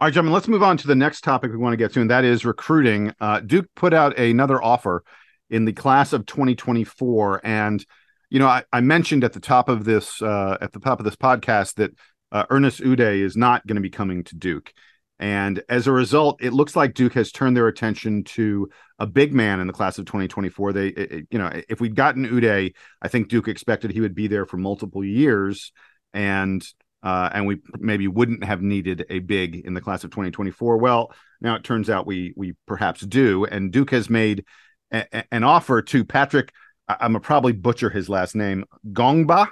All 0.00 0.06
right, 0.06 0.14
gentlemen, 0.14 0.34
let's 0.34 0.48
move 0.48 0.62
on 0.62 0.76
to 0.76 0.86
the 0.86 0.94
next 0.94 1.22
topic 1.22 1.50
we 1.50 1.56
want 1.56 1.72
to 1.72 1.78
get 1.78 1.92
to, 1.94 2.00
and 2.00 2.10
that 2.10 2.24
is 2.24 2.44
recruiting. 2.44 3.14
Uh, 3.18 3.40
Duke 3.40 3.66
put 3.74 3.94
out 3.94 4.18
another 4.18 4.62
offer 4.62 5.02
in 5.48 5.64
the 5.64 5.72
class 5.72 6.12
of 6.12 6.26
2024, 6.26 7.40
and 7.44 7.84
you 8.30 8.38
know 8.38 8.46
I, 8.48 8.64
I 8.72 8.80
mentioned 8.80 9.24
at 9.24 9.32
the 9.32 9.40
top 9.40 9.68
of 9.68 9.84
this 9.84 10.20
uh, 10.22 10.56
at 10.60 10.72
the 10.72 10.80
top 10.80 10.98
of 11.00 11.04
this 11.04 11.16
podcast 11.16 11.74
that 11.74 11.92
uh, 12.32 12.44
Ernest 12.50 12.80
Udeh 12.80 13.20
is 13.20 13.36
not 13.36 13.66
going 13.66 13.76
to 13.76 13.82
be 13.82 13.90
coming 13.90 14.24
to 14.24 14.36
Duke, 14.36 14.72
and 15.18 15.62
as 15.68 15.86
a 15.86 15.92
result, 15.92 16.42
it 16.42 16.52
looks 16.52 16.74
like 16.76 16.94
Duke 16.94 17.14
has 17.14 17.30
turned 17.32 17.56
their 17.56 17.68
attention 17.68 18.24
to 18.24 18.68
a 18.98 19.06
big 19.06 19.32
man 19.32 19.60
in 19.60 19.66
the 19.66 19.72
class 19.72 19.98
of 19.98 20.06
2024. 20.06 20.72
They, 20.72 20.88
it- 20.88 21.12
it- 21.12 21.26
you 21.30 21.38
know, 21.38 21.50
if 21.68 21.80
we'd 21.80 21.94
gotten 21.94 22.26
Udeh, 22.26 22.74
I 23.00 23.08
think 23.08 23.28
Duke 23.28 23.48
expected 23.48 23.90
he 23.92 24.00
would 24.00 24.14
be 24.14 24.26
there 24.26 24.44
for 24.46 24.56
multiple 24.56 25.04
years, 25.04 25.72
and 26.12 26.66
uh, 27.02 27.30
and 27.32 27.46
we 27.46 27.58
maybe 27.78 28.08
wouldn't 28.08 28.42
have 28.42 28.60
needed 28.62 29.06
a 29.08 29.20
big 29.20 29.54
in 29.64 29.74
the 29.74 29.80
class 29.80 30.02
of 30.02 30.10
2024. 30.10 30.78
Well, 30.78 31.12
now 31.40 31.54
it 31.54 31.62
turns 31.64 31.88
out 31.88 32.06
we 32.06 32.32
we 32.36 32.54
perhaps 32.66 33.00
do, 33.02 33.44
and 33.44 33.70
Duke 33.70 33.90
has 33.92 34.10
made 34.10 34.44
a, 34.92 35.04
a- 35.12 35.24
an 35.30 35.44
offer 35.44 35.80
to 35.82 36.04
Patrick. 36.04 36.52
I, 36.88 36.96
I'm 37.00 37.12
gonna 37.12 37.20
probably 37.20 37.52
butcher 37.52 37.90
his 37.90 38.08
last 38.08 38.34
name, 38.34 38.64
Gongba, 38.92 39.48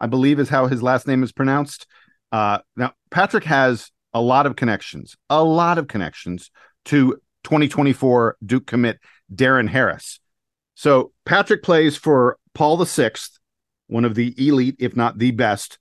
I 0.00 0.06
believe 0.06 0.38
is 0.38 0.48
how 0.48 0.66
his 0.66 0.82
last 0.82 1.06
name 1.06 1.22
is 1.22 1.32
pronounced. 1.32 1.86
Uh, 2.30 2.58
now 2.76 2.92
Patrick 3.10 3.44
has 3.44 3.90
a 4.12 4.20
lot 4.20 4.46
of 4.46 4.56
connections, 4.56 5.16
a 5.30 5.42
lot 5.42 5.78
of 5.78 5.88
connections 5.88 6.50
to 6.86 7.20
2024 7.44 8.36
Duke 8.44 8.66
commit 8.66 8.98
Darren 9.32 9.68
Harris. 9.68 10.20
So 10.74 11.12
Patrick 11.24 11.62
plays 11.62 11.96
for 11.96 12.38
Paul 12.54 12.76
the 12.76 12.86
Sixth, 12.86 13.38
one 13.88 14.04
of 14.04 14.14
the 14.14 14.34
elite, 14.36 14.76
if 14.78 14.96
not 14.96 15.18
the 15.18 15.30
best, 15.32 15.78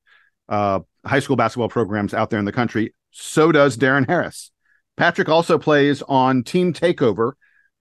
uh, 0.49 0.79
high 1.05 1.19
school 1.19 1.35
basketball 1.35 1.69
programs 1.69 2.13
out 2.13 2.29
there 2.29 2.39
in 2.39 2.45
the 2.45 2.51
country. 2.51 2.93
So 3.11 3.51
does 3.51 3.77
Darren 3.77 4.07
Harris. 4.07 4.51
Patrick 4.95 5.29
also 5.29 5.57
plays 5.57 6.01
on 6.03 6.43
Team 6.43 6.73
Takeover 6.73 7.33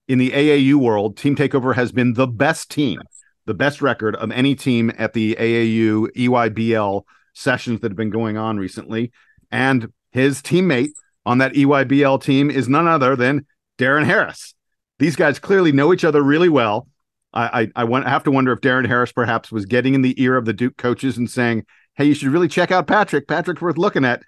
in 0.07 0.17
the 0.17 0.31
AAU 0.31 0.75
world. 0.75 1.17
Team 1.17 1.35
Takeover 1.35 1.75
has 1.75 1.91
been 1.91 2.13
the 2.13 2.27
best 2.27 2.71
team, 2.71 2.99
the 3.45 3.53
best 3.53 3.81
record 3.81 4.15
of 4.15 4.31
any 4.31 4.55
team 4.55 4.91
at 4.97 5.13
the 5.13 5.35
AAU 5.35 6.07
EYBL 6.15 7.03
sessions 7.33 7.81
that 7.81 7.91
have 7.91 7.97
been 7.97 8.09
going 8.09 8.37
on 8.37 8.57
recently. 8.57 9.11
And 9.51 9.91
his 10.11 10.41
teammate 10.41 10.91
on 11.25 11.39
that 11.39 11.53
EYBL 11.53 12.21
team 12.21 12.49
is 12.49 12.69
none 12.69 12.87
other 12.87 13.15
than 13.15 13.45
Darren 13.77 14.05
Harris. 14.05 14.53
These 14.99 15.15
guys 15.15 15.39
clearly 15.39 15.71
know 15.71 15.93
each 15.93 16.03
other 16.03 16.23
really 16.23 16.49
well. 16.49 16.87
I, 17.33 17.61
I, 17.61 17.81
I 17.81 17.83
want, 17.83 18.05
I 18.05 18.09
have 18.09 18.23
to 18.23 18.31
wonder 18.31 18.51
if 18.51 18.61
Darren 18.61 18.87
Harris 18.87 19.11
perhaps 19.11 19.51
was 19.51 19.65
getting 19.65 19.93
in 19.93 20.01
the 20.01 20.19
ear 20.21 20.37
of 20.37 20.45
the 20.45 20.53
Duke 20.53 20.77
coaches 20.77 21.17
and 21.17 21.29
saying, 21.29 21.65
hey, 21.95 22.05
you 22.05 22.13
should 22.13 22.29
really 22.29 22.47
check 22.47 22.71
out 22.71 22.87
Patrick. 22.87 23.27
Patrick's 23.27 23.61
worth 23.61 23.77
looking 23.77 24.05
at. 24.05 24.23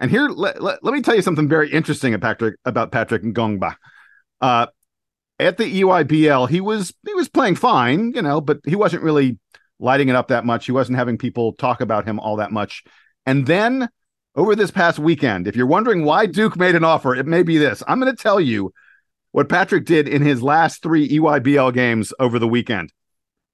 And 0.00 0.10
here, 0.10 0.28
let, 0.28 0.62
let, 0.62 0.82
let 0.82 0.94
me 0.94 1.02
tell 1.02 1.14
you 1.14 1.22
something 1.22 1.48
very 1.48 1.70
interesting 1.70 2.14
about 2.14 2.38
Patrick, 2.38 2.56
about 2.64 2.90
Patrick 2.90 3.22
Ngongba. 3.22 3.74
Uh, 4.40 4.66
at 5.40 5.56
the 5.56 5.82
EYBL, 5.82 6.48
he 6.48 6.60
was 6.60 6.94
he 7.06 7.14
was 7.14 7.28
playing 7.28 7.56
fine, 7.56 8.12
you 8.14 8.22
know, 8.22 8.40
but 8.40 8.60
he 8.64 8.76
wasn't 8.76 9.02
really 9.02 9.38
lighting 9.78 10.08
it 10.08 10.14
up 10.14 10.28
that 10.28 10.44
much. 10.44 10.66
He 10.66 10.72
wasn't 10.72 10.98
having 10.98 11.18
people 11.18 11.54
talk 11.54 11.80
about 11.80 12.06
him 12.06 12.20
all 12.20 12.36
that 12.36 12.52
much. 12.52 12.84
And 13.26 13.46
then 13.46 13.88
over 14.36 14.54
this 14.54 14.70
past 14.70 14.98
weekend, 14.98 15.48
if 15.48 15.56
you're 15.56 15.66
wondering 15.66 16.04
why 16.04 16.26
Duke 16.26 16.56
made 16.56 16.74
an 16.74 16.84
offer, 16.84 17.14
it 17.14 17.26
may 17.26 17.42
be 17.42 17.58
this. 17.58 17.82
I'm 17.88 18.00
going 18.00 18.14
to 18.14 18.22
tell 18.22 18.40
you 18.40 18.72
what 19.32 19.48
Patrick 19.48 19.86
did 19.86 20.08
in 20.08 20.22
his 20.22 20.42
last 20.42 20.82
three 20.82 21.08
EYBL 21.08 21.72
games 21.72 22.12
over 22.20 22.38
the 22.38 22.48
weekend. 22.48 22.92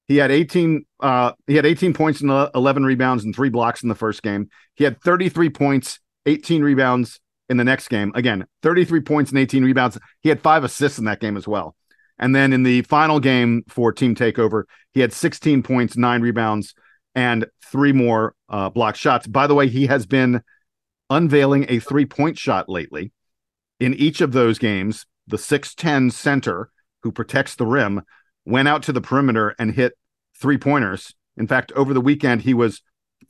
He 0.07 0.17
had 0.17 0.31
18 0.31 0.85
uh 0.99 1.33
he 1.47 1.55
had 1.55 1.65
18 1.65 1.93
points 1.93 2.21
and 2.21 2.49
11 2.55 2.85
rebounds 2.85 3.23
and 3.23 3.35
3 3.35 3.49
blocks 3.49 3.83
in 3.83 3.89
the 3.89 3.95
first 3.95 4.23
game. 4.23 4.49
He 4.75 4.83
had 4.83 5.01
33 5.01 5.49
points, 5.49 5.99
18 6.25 6.63
rebounds 6.63 7.19
in 7.49 7.57
the 7.57 7.63
next 7.63 7.87
game. 7.89 8.11
Again, 8.15 8.45
33 8.61 9.01
points 9.01 9.31
and 9.31 9.39
18 9.39 9.63
rebounds. 9.63 9.97
He 10.21 10.29
had 10.29 10.41
5 10.41 10.63
assists 10.63 10.99
in 10.99 11.05
that 11.05 11.19
game 11.19 11.37
as 11.37 11.47
well. 11.47 11.75
And 12.19 12.35
then 12.35 12.53
in 12.53 12.63
the 12.63 12.81
final 12.83 13.19
game 13.19 13.63
for 13.67 13.91
Team 13.91 14.15
Takeover, 14.15 14.63
he 14.93 15.01
had 15.01 15.13
16 15.13 15.63
points, 15.63 15.97
9 15.97 16.21
rebounds 16.21 16.73
and 17.15 17.45
3 17.71 17.91
more 17.93 18.33
uh 18.49 18.69
block 18.69 18.95
shots. 18.95 19.27
By 19.27 19.47
the 19.47 19.55
way, 19.55 19.67
he 19.67 19.87
has 19.87 20.05
been 20.05 20.41
unveiling 21.09 21.65
a 21.69 21.79
three-point 21.79 22.37
shot 22.37 22.69
lately. 22.69 23.11
In 23.79 23.93
each 23.93 24.21
of 24.21 24.31
those 24.31 24.57
games, 24.57 25.05
the 25.27 25.37
6'10 25.37 26.11
center 26.11 26.69
who 27.03 27.11
protects 27.11 27.55
the 27.55 27.65
rim 27.65 28.01
went 28.45 28.67
out 28.67 28.83
to 28.83 28.93
the 28.93 29.01
perimeter 29.01 29.55
and 29.59 29.73
hit 29.73 29.93
three 30.39 30.57
pointers. 30.57 31.13
In 31.35 31.47
fact, 31.47 31.71
over 31.73 31.93
the 31.93 32.01
weekend, 32.01 32.41
he 32.41 32.53
was 32.53 32.81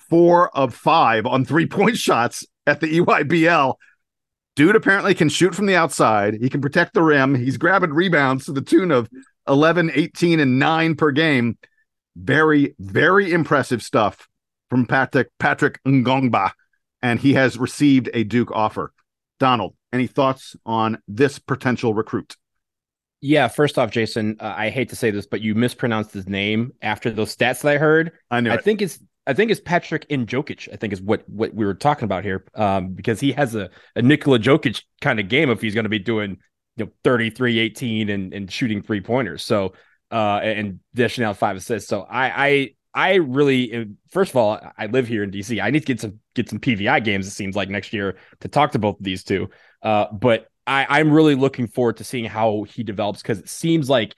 four 0.10 0.56
of 0.56 0.74
five 0.74 1.26
on 1.26 1.44
three 1.46 1.66
point 1.66 1.98
shots 1.98 2.46
at 2.66 2.80
the 2.80 3.00
EYBL. 3.00 3.76
Dude 4.58 4.76
apparently 4.76 5.14
can 5.14 5.30
shoot 5.30 5.54
from 5.54 5.68
the 5.68 5.76
outside. 5.76 6.34
He 6.42 6.50
can 6.50 6.62
protect 6.62 6.96
the 6.96 7.04
rim. 7.04 7.36
He's 7.36 7.58
grabbing 7.58 7.94
rebounds 7.94 8.46
to 8.46 8.52
the 8.52 8.62
tune 8.62 8.90
of 8.90 9.08
11, 9.48 9.92
18, 9.94 10.40
and 10.40 10.58
nine 10.58 10.96
per 10.96 11.12
game. 11.12 11.60
Very, 12.16 12.74
very 12.80 13.32
impressive 13.32 13.84
stuff 13.84 14.28
from 14.72 14.88
Patrick, 14.88 15.30
Patrick 15.38 15.80
Ngongba. 15.84 16.54
And 17.04 17.20
he 17.20 17.36
has 17.36 17.60
received 17.60 18.10
a 18.16 18.24
Duke 18.24 18.52
offer. 18.52 18.94
Donald, 19.40 19.76
any 19.94 20.08
thoughts 20.08 20.56
on 20.66 21.04
this 21.08 21.38
potential 21.38 21.94
recruit? 21.94 22.36
Yeah, 23.22 23.50
first 23.50 23.78
off, 23.78 23.92
Jason, 23.92 24.38
uh, 24.40 24.56
I 24.58 24.72
hate 24.72 24.90
to 24.90 24.96
say 24.96 25.12
this, 25.12 25.28
but 25.28 25.42
you 25.42 25.54
mispronounced 25.54 26.16
his 26.16 26.28
name 26.28 26.74
after 26.82 27.12
those 27.12 27.36
stats 27.36 27.62
that 27.62 27.74
I 27.76 27.78
heard. 27.78 28.12
I 28.32 28.42
knew 28.42 28.50
I 28.50 28.56
it. 28.56 28.64
think 28.64 28.82
it's 28.82 28.98
I 29.28 29.34
think 29.34 29.52
it's 29.52 29.60
Patrick 29.60 30.06
in 30.10 30.26
Jokic. 30.26 30.68
I 30.72 30.78
think 30.78 30.94
is 30.94 31.02
what 31.02 31.28
what 31.30 31.54
we 31.54 31.66
were 31.66 31.74
talking 31.74 32.06
about 32.06 32.24
here, 32.24 32.46
um, 32.56 32.94
because 32.94 33.20
he 33.20 33.34
has 33.34 33.56
a, 33.56 33.70
a 33.96 34.02
Nikola 34.02 34.40
Jokic 34.40 34.84
kind 35.02 35.20
of 35.20 35.30
game 35.30 35.50
if 35.50 35.62
he's 35.62 35.74
going 35.74 35.86
to 35.86 35.90
be 35.90 36.00
doing 36.00 36.38
you 36.78 36.86
know 36.86 36.92
33, 37.04 37.60
18 37.60 38.10
and 38.10 38.34
and 38.34 38.52
shooting 38.52 38.82
three 38.82 39.02
pointers. 39.02 39.44
So 39.44 39.74
uh, 40.12 40.40
and 40.42 40.80
dishing 40.94 41.24
out 41.24 41.38
five 41.38 41.58
assists. 41.58 41.90
So 41.90 42.02
I 42.10 42.48
I 42.48 42.70
I 42.94 43.14
really 43.16 43.88
first 44.10 44.32
of 44.32 44.38
all 44.38 44.60
I 44.78 44.88
live 44.88 45.08
here 45.08 45.24
in 45.24 45.32
DC. 45.32 45.62
I 45.62 45.70
need 45.70 45.82
to 45.82 45.86
get 45.86 46.00
some 46.00 46.20
get 46.34 46.50
some 46.50 46.60
PVI 46.60 47.04
games. 47.04 47.28
It 47.28 47.32
seems 47.32 47.56
like 47.56 47.70
next 47.70 47.94
year 47.94 48.18
to 48.40 48.48
talk 48.48 48.72
to 48.72 48.80
both 48.80 48.98
of 48.98 49.04
these 49.04 49.24
two. 49.24 49.50
Uh, 49.84 50.08
but 50.12 50.48
I, 50.68 50.86
I'm 51.00 51.12
really 51.12 51.36
looking 51.36 51.68
forward 51.68 51.98
to 51.98 52.04
seeing 52.04 52.26
how 52.26 52.64
he 52.64 52.84
develops 52.84 53.22
because 53.22 53.40
it 53.40 53.50
seems 53.50 53.90
like, 53.90 54.16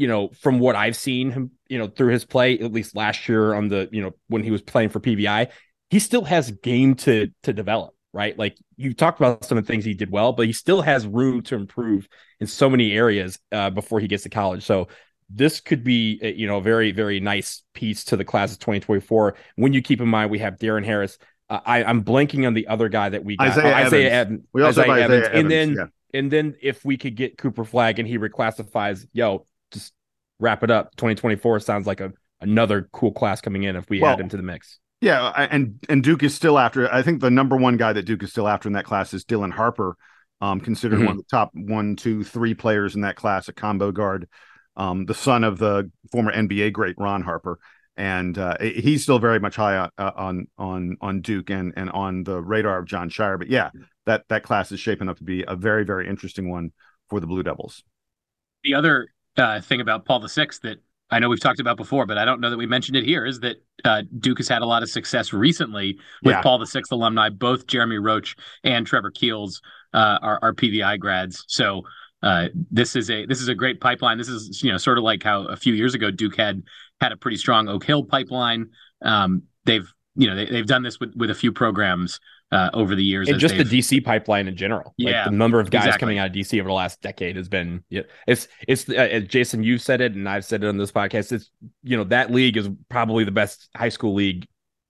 you 0.00 0.06
know, 0.06 0.30
from 0.40 0.58
what 0.60 0.76
I've 0.76 0.96
seen 0.96 1.30
him, 1.30 1.50
you 1.68 1.76
know, 1.76 1.86
through 1.86 2.12
his 2.12 2.24
play, 2.24 2.58
at 2.58 2.72
least 2.72 2.96
last 2.96 3.28
year 3.28 3.52
on 3.52 3.68
the, 3.68 3.86
you 3.92 4.00
know, 4.00 4.12
when 4.28 4.42
he 4.42 4.50
was 4.50 4.62
playing 4.62 4.88
for 4.88 4.98
PVI, 4.98 5.48
he 5.90 5.98
still 5.98 6.24
has 6.24 6.50
game 6.50 6.94
to 6.94 7.28
to 7.42 7.52
develop, 7.52 7.94
right? 8.14 8.36
Like 8.38 8.56
you 8.78 8.94
talked 8.94 9.20
about 9.20 9.44
some 9.44 9.58
of 9.58 9.66
the 9.66 9.70
things 9.70 9.84
he 9.84 9.92
did 9.92 10.10
well, 10.10 10.32
but 10.32 10.46
he 10.46 10.54
still 10.54 10.80
has 10.80 11.06
room 11.06 11.42
to 11.42 11.54
improve 11.54 12.08
in 12.40 12.46
so 12.46 12.70
many 12.70 12.92
areas 12.92 13.38
uh, 13.52 13.68
before 13.68 14.00
he 14.00 14.08
gets 14.08 14.22
to 14.22 14.30
college. 14.30 14.64
So 14.64 14.88
this 15.28 15.60
could 15.60 15.84
be, 15.84 16.18
uh, 16.24 16.28
you 16.28 16.46
know, 16.46 16.56
a 16.56 16.62
very, 16.62 16.92
very 16.92 17.20
nice 17.20 17.62
piece 17.74 18.02
to 18.04 18.16
the 18.16 18.24
class 18.24 18.52
of 18.52 18.58
2024. 18.60 19.34
When 19.56 19.74
you 19.74 19.82
keep 19.82 20.00
in 20.00 20.08
mind 20.08 20.30
we 20.30 20.38
have 20.38 20.54
Darren 20.54 20.82
Harris, 20.82 21.18
uh, 21.50 21.60
I, 21.66 21.84
I'm 21.84 22.04
blanking 22.04 22.46
on 22.46 22.54
the 22.54 22.68
other 22.68 22.88
guy 22.88 23.10
that 23.10 23.22
we 23.22 23.36
got. 23.36 23.48
Isaiah 23.48 23.64
oh, 23.64 23.86
Isaiah 23.86 24.10
Evans. 24.12 24.12
Evans. 24.12 24.46
We 24.54 24.62
also 24.62 24.80
Isaiah 24.80 24.92
Isaiah 24.92 25.18
Evans. 25.18 25.28
and 25.34 25.50
then 25.50 25.74
yeah. 25.74 26.18
and 26.18 26.30
then 26.30 26.56
if 26.62 26.86
we 26.86 26.96
could 26.96 27.16
get 27.16 27.36
Cooper 27.36 27.66
Flagg 27.66 27.98
and 27.98 28.08
he 28.08 28.16
reclassifies, 28.16 29.06
yo, 29.12 29.44
just 29.72 29.92
wrap 30.38 30.62
it 30.62 30.70
up. 30.70 30.94
2024 30.96 31.60
sounds 31.60 31.86
like 31.86 32.00
a 32.00 32.12
another 32.40 32.88
cool 32.92 33.12
class 33.12 33.40
coming 33.40 33.64
in 33.64 33.76
if 33.76 33.88
we 33.90 34.00
Well, 34.00 34.12
add 34.12 34.20
him 34.20 34.28
to 34.30 34.36
the 34.36 34.42
mix. 34.42 34.78
Yeah, 35.00 35.28
and 35.30 35.78
and 35.88 36.02
Duke 36.02 36.22
is 36.22 36.34
still 36.34 36.58
after. 36.58 36.92
I 36.92 37.02
think 37.02 37.20
the 37.20 37.30
number 37.30 37.56
one 37.56 37.76
guy 37.76 37.92
that 37.92 38.04
Duke 38.04 38.22
is 38.22 38.30
still 38.30 38.48
after 38.48 38.68
in 38.68 38.74
that 38.74 38.84
class 38.84 39.14
is 39.14 39.24
Dylan 39.24 39.52
Harper, 39.52 39.96
um, 40.40 40.60
considered 40.60 41.00
Mhm. 41.00 41.06
one 41.06 41.12
of 41.12 41.16
the 41.18 41.30
top 41.30 41.50
one, 41.54 41.96
two, 41.96 42.22
three 42.24 42.54
players 42.54 42.94
in 42.94 43.00
that 43.02 43.16
class, 43.16 43.48
a 43.48 43.52
combo 43.52 43.92
guard, 43.92 44.28
um, 44.76 45.06
the 45.06 45.14
son 45.14 45.44
of 45.44 45.58
the 45.58 45.90
former 46.12 46.32
NBA 46.32 46.70
great 46.70 46.96
Ron 46.98 47.22
Harper. 47.22 47.58
and 47.96 48.38
uh, 48.38 48.56
he's 48.60 49.02
still 49.02 49.18
very 49.18 49.38
much 49.40 49.56
high 49.56 49.76
on, 49.76 49.90
uh, 49.98 50.12
on 50.16 50.46
on 50.56 50.96
on 51.02 51.20
Duke 51.20 51.50
and 51.50 51.74
and 51.76 51.90
on 51.90 52.24
the 52.24 52.40
radar 52.40 52.78
of 52.78 52.86
Jon 52.86 53.10
Scheyer. 53.10 53.38
But 53.38 53.48
yeah, 53.48 53.70
that 54.06 54.24
that 54.28 54.42
class 54.42 54.72
is 54.72 54.80
shaping 54.80 55.08
up 55.10 55.18
to 55.18 55.24
be 55.24 55.44
a 55.46 55.54
very 55.56 55.84
very 55.84 56.08
interesting 56.08 56.48
one 56.48 56.72
for 57.10 57.20
the 57.20 57.26
Blue 57.26 57.42
Devils. 57.42 57.82
The 58.64 58.74
other 58.74 59.08
uh, 59.36 59.60
thing 59.60 59.80
about 59.80 60.04
Paul 60.04 60.26
VI 60.26 60.48
that 60.62 60.82
I 61.10 61.18
know 61.18 61.28
we've 61.28 61.40
talked 61.40 61.60
about 61.60 61.76
before, 61.76 62.06
but 62.06 62.18
I 62.18 62.24
don't 62.24 62.40
know 62.40 62.50
that 62.50 62.56
we 62.56 62.66
mentioned 62.66 62.96
it 62.96 63.04
here, 63.04 63.26
is 63.26 63.40
that 63.40 63.56
uh, 63.84 64.02
Duke 64.18 64.38
has 64.38 64.48
had 64.48 64.62
a 64.62 64.66
lot 64.66 64.82
of 64.82 64.90
success 64.90 65.32
recently 65.32 65.98
with 66.22 66.34
yeah. 66.34 66.42
Paul 66.42 66.64
VI 66.64 66.82
alumni. 66.92 67.28
Both 67.30 67.66
Jeremy 67.66 67.98
Roach 67.98 68.36
and 68.62 68.86
Trevor 68.86 69.10
Keels 69.10 69.60
uh, 69.92 70.18
are, 70.22 70.38
are 70.42 70.54
PVI 70.54 70.98
grads. 71.00 71.44
So 71.48 71.82
uh, 72.22 72.48
this 72.70 72.94
is 72.94 73.10
a 73.10 73.26
this 73.26 73.40
is 73.40 73.48
a 73.48 73.54
great 73.54 73.80
pipeline. 73.80 74.18
This 74.18 74.28
is 74.28 74.62
you 74.62 74.70
know 74.70 74.78
sort 74.78 74.98
of 74.98 75.04
like 75.04 75.22
how 75.22 75.46
a 75.46 75.56
few 75.56 75.74
years 75.74 75.94
ago 75.94 76.10
Duke 76.10 76.36
had 76.36 76.62
had 77.00 77.12
a 77.12 77.16
pretty 77.16 77.38
strong 77.38 77.68
Oak 77.68 77.84
Hill 77.84 78.04
pipeline. 78.04 78.70
Um, 79.02 79.42
they've 79.64 79.90
you 80.14 80.28
know 80.28 80.36
they, 80.36 80.56
have 80.56 80.66
done 80.66 80.82
this 80.82 81.00
with 81.00 81.14
with 81.16 81.30
a 81.30 81.34
few 81.34 81.50
programs 81.50 82.20
uh, 82.52 82.70
over 82.74 82.94
the 82.94 83.04
years. 83.04 83.28
And 83.28 83.38
just 83.38 83.56
the 83.56 83.64
DC 83.64 84.04
pipeline 84.04 84.48
in 84.48 84.56
general. 84.56 84.94
Yeah, 84.96 85.22
like 85.22 85.24
the 85.26 85.36
number 85.36 85.60
of 85.60 85.70
guys 85.70 85.84
exactly. 85.84 86.00
coming 86.00 86.18
out 86.18 86.28
of 86.28 86.32
DC 86.32 86.58
over 86.58 86.68
the 86.68 86.74
last 86.74 87.00
decade 87.00 87.36
has 87.36 87.48
been. 87.48 87.84
Yeah, 87.88 88.02
it's 88.26 88.48
it's 88.66 88.88
uh, 88.88 89.20
Jason. 89.26 89.62
You've 89.62 89.82
said 89.82 90.00
it, 90.00 90.14
and 90.14 90.28
I've 90.28 90.44
said 90.44 90.64
it 90.64 90.68
on 90.68 90.76
this 90.76 90.92
podcast. 90.92 91.32
It's 91.32 91.50
you 91.82 91.96
know 91.96 92.04
that 92.04 92.30
league 92.30 92.56
is 92.56 92.68
probably 92.88 93.24
the 93.24 93.30
best 93.30 93.68
high 93.76 93.88
school 93.88 94.14
league 94.14 94.46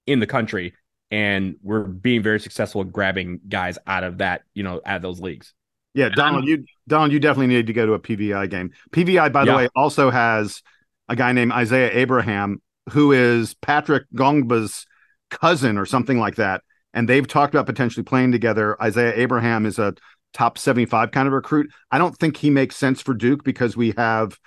in 0.07 0.21
the 0.21 0.27
country, 0.27 0.75
and 1.11 1.57
we're 1.63 1.85
being 1.85 2.23
very 2.23 2.41
successful 2.41 2.81
at 2.81 2.93
grabbing 2.93 3.41
guys 3.49 3.79
out 3.87 4.05
of 4.05 4.19
that. 4.19 4.43
You 4.55 4.63
know, 4.63 4.81
out 4.85 4.97
of 4.97 5.03
those 5.03 5.21
leagues. 5.21 5.53
Yeah, 5.93 6.09
Donald, 6.09 6.47
you 6.47 6.65
Donald, 6.87 7.13
you 7.13 7.19
definitely 7.19 7.49
need 7.49 7.67
to 7.67 7.73
go 7.73 7.85
to 7.85 7.93
a 7.95 7.99
PVI 7.99 8.49
game. 8.49 8.71
PVI, 8.93 9.33
by 9.33 9.45
the 9.45 9.51
yeah. 9.51 9.57
way, 9.57 9.69
also 9.75 10.11
has 10.11 10.63
a 11.09 11.17
guy 11.17 11.33
named 11.33 11.51
Isaiah 11.51 11.91
Abraham, 11.93 12.63
who 12.91 13.11
is 13.11 13.55
Patrick 13.55 14.05
Ngongba's 14.15 14.87
cousin 15.31 15.79
or 15.79 15.87
something 15.87 16.19
like 16.19 16.37
that 16.37 16.63
and 16.95 17.09
they've 17.09 17.27
talked 17.27 17.55
about 17.55 17.67
potentially 17.67 18.05
playing 18.05 18.33
together. 18.33 18.81
Isaiah 18.83 19.15
Abraham 19.17 19.67
is 19.67 19.79
a 19.79 19.95
top 20.33 20.59
75 20.59 21.11
kind 21.11 21.27
of 21.27 21.33
recruit. 21.33 21.71
I 21.91 21.99
don't 21.99 22.17
think 22.17 22.37
he 22.37 22.51
makes 22.51 22.77
sense 22.77 23.01
for 23.01 23.15
Duke 23.15 23.45
because 23.45 23.77
we 23.77 23.93
have 23.97 24.39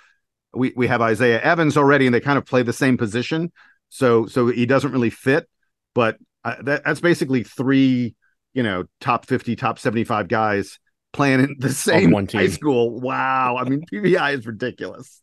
we 0.54 0.72
we 0.76 0.86
have 0.86 1.02
Isaiah 1.02 1.40
Evans 1.40 1.76
already 1.76 2.06
and 2.06 2.14
they 2.14 2.20
kind 2.20 2.38
of 2.38 2.46
play 2.46 2.62
the 2.62 2.72
same 2.72 2.96
position. 2.96 3.52
So 3.88 4.26
so 4.26 4.48
he 4.48 4.66
doesn't 4.66 4.92
really 4.92 5.10
fit, 5.10 5.48
but 5.94 6.18
uh, 6.44 6.56
that, 6.62 6.84
that's 6.84 7.00
basically 7.00 7.42
three, 7.42 8.14
you 8.52 8.62
know, 8.62 8.84
top 9.00 9.26
50, 9.26 9.56
top 9.56 9.78
75 9.78 10.28
guys 10.28 10.78
playing 11.12 11.40
in 11.40 11.56
the 11.58 11.70
same 11.70 12.10
one 12.10 12.26
team. 12.26 12.40
high 12.40 12.48
school. 12.48 13.00
Wow. 13.00 13.56
I 13.56 13.64
mean, 13.64 13.84
PVI 13.92 14.38
is 14.38 14.46
ridiculous. 14.46 15.22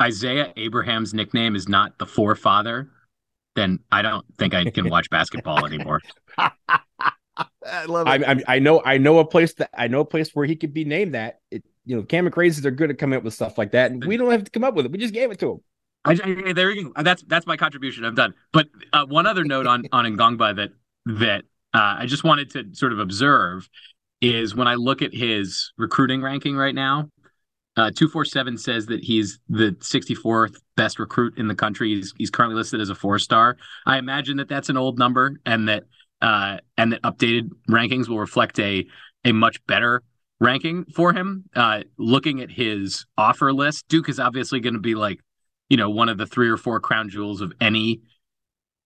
Isaiah 0.00 0.52
Abraham's 0.56 1.12
nickname 1.12 1.56
is 1.56 1.68
not 1.68 1.98
the 1.98 2.06
forefather 2.06 2.90
then 3.54 3.80
I 3.90 4.02
don't 4.02 4.24
think 4.38 4.54
I 4.54 4.70
can 4.70 4.88
watch 4.88 5.10
basketball 5.10 5.66
anymore. 5.66 6.00
I 6.38 7.84
love 7.86 8.06
it. 8.06 8.10
I, 8.10 8.32
I, 8.32 8.56
I, 8.56 8.58
know 8.58 8.82
I 8.84 8.98
know 8.98 9.18
a 9.18 9.24
place 9.24 9.54
that 9.54 9.70
I 9.76 9.88
know 9.88 10.00
a 10.00 10.04
place 10.04 10.30
where 10.34 10.46
he 10.46 10.56
could 10.56 10.74
be 10.74 10.84
named 10.84 11.14
that. 11.14 11.40
It, 11.50 11.64
you 11.84 11.96
know, 11.96 12.02
Cameron 12.02 12.32
Crazies 12.32 12.64
are 12.64 12.70
good 12.70 12.90
at 12.90 12.98
coming 12.98 13.16
up 13.16 13.24
with 13.24 13.34
stuff 13.34 13.58
like 13.58 13.72
that, 13.72 13.90
and 13.90 14.04
we 14.04 14.16
don't 14.16 14.30
have 14.30 14.44
to 14.44 14.50
come 14.50 14.64
up 14.64 14.74
with 14.74 14.86
it. 14.86 14.92
We 14.92 14.98
just 14.98 15.14
gave 15.14 15.30
it 15.30 15.38
to 15.40 15.52
him. 15.52 15.60
I, 16.04 16.18
I, 16.22 16.52
there 16.52 16.70
you 16.70 16.92
go. 16.92 17.02
That's 17.02 17.22
that's 17.22 17.46
my 17.46 17.56
contribution. 17.56 18.04
I'm 18.04 18.14
done. 18.14 18.34
But 18.52 18.68
uh, 18.92 19.06
one 19.06 19.26
other 19.26 19.44
note 19.44 19.66
on 19.66 19.84
on 19.92 20.04
Ngongba 20.04 20.56
that 20.56 20.70
that 21.18 21.44
uh, 21.74 21.96
I 22.00 22.06
just 22.06 22.24
wanted 22.24 22.50
to 22.50 22.74
sort 22.74 22.92
of 22.92 22.98
observe 22.98 23.68
is 24.20 24.54
when 24.54 24.68
I 24.68 24.74
look 24.74 25.02
at 25.02 25.12
his 25.12 25.72
recruiting 25.76 26.22
ranking 26.22 26.56
right 26.56 26.74
now, 26.74 27.10
uh, 27.76 27.90
247 27.90 28.58
says 28.58 28.86
that 28.86 29.02
he's 29.02 29.40
the 29.48 29.72
64th 29.80 30.56
best 30.76 30.98
recruit 30.98 31.38
in 31.38 31.48
the 31.48 31.54
country. 31.54 31.94
He's, 31.96 32.12
he's 32.16 32.30
currently 32.30 32.56
listed 32.56 32.80
as 32.80 32.90
a 32.90 32.94
four 32.94 33.18
star. 33.18 33.56
I 33.84 33.98
imagine 33.98 34.36
that 34.36 34.48
that's 34.48 34.68
an 34.68 34.76
old 34.76 34.98
number 34.98 35.36
and 35.44 35.68
that 35.68 35.84
uh, 36.22 36.58
and 36.78 36.92
that 36.92 37.02
updated 37.02 37.50
rankings 37.68 38.08
will 38.08 38.18
reflect 38.18 38.58
a 38.58 38.86
a 39.24 39.32
much 39.32 39.64
better 39.66 40.02
ranking 40.40 40.84
for 40.94 41.12
him. 41.12 41.44
Uh, 41.54 41.82
looking 41.98 42.40
at 42.40 42.50
his 42.50 43.06
offer 43.18 43.52
list, 43.52 43.86
Duke 43.88 44.08
is 44.08 44.20
obviously 44.20 44.60
going 44.60 44.74
to 44.74 44.80
be 44.80 44.94
like, 44.94 45.18
you 45.68 45.76
know, 45.76 45.90
one 45.90 46.08
of 46.08 46.16
the 46.16 46.26
three 46.26 46.48
or 46.48 46.56
four 46.56 46.78
crown 46.80 47.08
jewels 47.08 47.40
of 47.40 47.52
any 47.60 48.02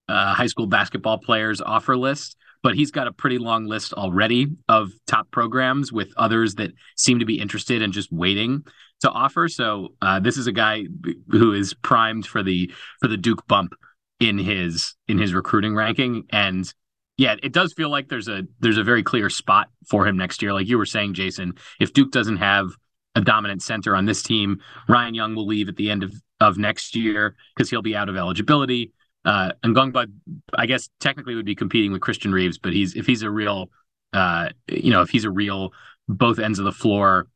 uh, 0.07 0.33
high 0.33 0.47
school 0.47 0.67
basketball 0.67 1.19
player's 1.19 1.61
offer 1.61 1.95
list 1.95 2.35
but 2.63 2.75
he's 2.75 2.91
got 2.91 3.07
a 3.07 3.13
pretty 3.13 3.37
long 3.37 3.65
list 3.65 3.93
already 3.93 4.47
of 4.67 4.91
top 5.07 5.29
programs 5.31 5.91
with 5.91 6.13
others 6.17 6.55
that 6.55 6.71
seem 6.95 7.19
to 7.19 7.25
be 7.25 7.39
interested 7.39 7.81
and 7.81 7.93
just 7.93 8.11
waiting 8.11 8.63
to 9.01 9.09
offer. 9.09 9.47
So 9.47 9.89
uh, 10.01 10.19
this 10.19 10.37
is 10.37 10.47
a 10.47 10.51
guy 10.51 10.85
who 11.29 11.53
is 11.53 11.73
primed 11.73 12.25
for 12.25 12.43
the 12.43 12.71
for 12.99 13.07
the 13.07 13.17
Duke 13.17 13.47
bump 13.47 13.73
in 14.19 14.37
his 14.37 14.95
in 15.07 15.17
his 15.17 15.33
recruiting 15.33 15.75
ranking 15.75 16.25
and 16.31 16.71
yeah, 17.19 17.35
it 17.43 17.51
does 17.51 17.73
feel 17.73 17.89
like 17.89 18.07
there's 18.07 18.29
a 18.29 18.43
there's 18.61 18.77
a 18.77 18.83
very 18.83 19.03
clear 19.03 19.29
spot 19.29 19.67
for 19.89 20.07
him 20.07 20.15
next 20.15 20.41
year. 20.41 20.53
Like 20.53 20.67
you 20.67 20.77
were 20.77 20.85
saying, 20.85 21.15
Jason, 21.15 21.55
if 21.77 21.91
Duke 21.91 22.11
doesn't 22.11 22.37
have 22.37 22.69
a 23.13 23.19
dominant 23.19 23.61
center 23.61 23.93
on 23.93 24.05
this 24.05 24.23
team, 24.23 24.61
Ryan 24.87 25.13
Young 25.13 25.35
will 25.35 25.45
leave 25.45 25.67
at 25.67 25.75
the 25.75 25.91
end 25.91 26.03
of, 26.03 26.13
of 26.39 26.57
next 26.57 26.95
year 26.95 27.35
because 27.53 27.69
he'll 27.69 27.81
be 27.81 27.95
out 27.95 28.07
of 28.07 28.15
eligibility. 28.15 28.93
Uh, 29.25 29.51
Ngongba, 29.63 30.07
I 30.53 30.65
guess 30.65 30.89
technically 30.99 31.35
would 31.35 31.45
be 31.45 31.55
competing 31.55 31.91
with 31.91 32.01
Christian 32.01 32.31
Reeves, 32.31 32.57
but 32.57 32.73
he's 32.73 32.95
if 32.95 33.05
he's 33.05 33.21
a 33.21 33.29
real, 33.29 33.69
uh, 34.13 34.49
you 34.67 34.91
know, 34.91 35.01
if 35.01 35.09
he's 35.09 35.25
a 35.25 35.31
real 35.31 35.71
both 36.07 36.39
ends 36.39 36.59
of 36.59 36.65
the 36.65 36.71
floor 36.71 37.27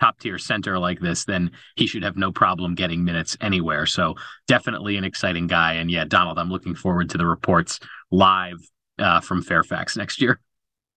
top 0.00 0.18
tier 0.18 0.38
center 0.38 0.78
like 0.80 0.98
this, 1.00 1.24
then 1.24 1.50
he 1.76 1.86
should 1.86 2.02
have 2.02 2.16
no 2.16 2.32
problem 2.32 2.74
getting 2.74 3.04
minutes 3.04 3.36
anywhere. 3.40 3.86
So 3.86 4.16
definitely 4.48 4.96
an 4.96 5.04
exciting 5.04 5.46
guy. 5.46 5.74
And 5.74 5.90
yeah, 5.90 6.04
Donald, 6.04 6.38
I'm 6.38 6.50
looking 6.50 6.74
forward 6.74 7.10
to 7.10 7.18
the 7.18 7.26
reports 7.26 7.78
live 8.10 8.58
uh, 8.98 9.20
from 9.20 9.42
Fairfax 9.42 9.96
next 9.96 10.20
year. 10.20 10.40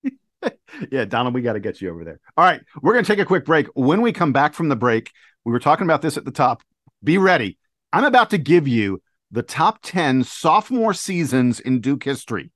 yeah, 0.92 1.06
Donald, 1.06 1.36
we 1.36 1.42
got 1.44 1.54
to 1.54 1.60
get 1.60 1.82
you 1.82 1.92
over 1.92 2.04
there. 2.04 2.20
All 2.36 2.46
right, 2.46 2.62
we're 2.82 2.94
going 2.94 3.06
to 3.06 3.12
take 3.12 3.20
a 3.20 3.26
quick 3.26 3.46
break. 3.46 3.68
When 3.76 4.02
we 4.02 4.12
come 4.12 4.34
back 4.34 4.56
from 4.56 4.70
the 4.70 4.76
break, 4.76 5.12
we 5.44 5.52
were 5.52 5.60
talking 5.60 5.86
about 5.86 6.02
this 6.02 6.18
at 6.18 6.26
the 6.26 6.32
top. 6.32 6.64
Be 7.04 7.20
ready. 7.20 7.60
I'm 7.94 8.06
about 8.06 8.32
to 8.32 8.40
give 8.40 8.68
you 8.68 9.02
the 9.32 9.44
top 9.44 9.80
10 9.82 10.24
sophomore 10.24 10.94
seasons 10.94 11.60
in 11.60 11.82
Duke 11.82 12.04
history. 12.04 12.52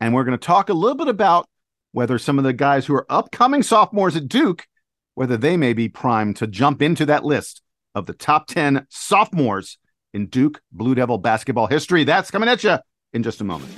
And 0.00 0.14
we're 0.14 0.24
going 0.24 0.38
to 0.38 0.46
talk 0.46 0.68
a 0.68 0.74
little 0.74 0.96
bit 0.96 1.08
about 1.08 1.46
whether 1.92 2.18
some 2.18 2.38
of 2.38 2.44
the 2.44 2.52
guys 2.52 2.86
who 2.86 2.94
are 2.94 3.06
upcoming 3.08 3.62
sophomores 3.62 4.16
at 4.16 4.28
Duke, 4.28 4.66
whether 5.14 5.36
they 5.36 5.56
may 5.56 5.72
be 5.72 5.88
primed 5.88 6.36
to 6.36 6.46
jump 6.46 6.82
into 6.82 7.06
that 7.06 7.24
list 7.24 7.62
of 7.94 8.06
the 8.06 8.12
top 8.12 8.46
10 8.48 8.86
sophomores 8.90 9.78
in 10.12 10.26
Duke 10.26 10.60
Blue 10.72 10.94
Devil 10.94 11.18
basketball 11.18 11.66
history. 11.66 12.04
That's 12.04 12.30
coming 12.30 12.48
at 12.48 12.64
you 12.64 12.78
in 13.12 13.22
just 13.22 13.40
a 13.40 13.44
moment. 13.44 13.72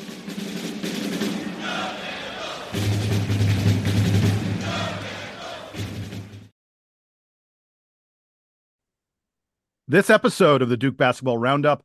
This 9.88 10.10
episode 10.10 10.62
of 10.62 10.68
the 10.68 10.76
Duke 10.76 10.96
Basketball 10.96 11.38
Roundup 11.38 11.84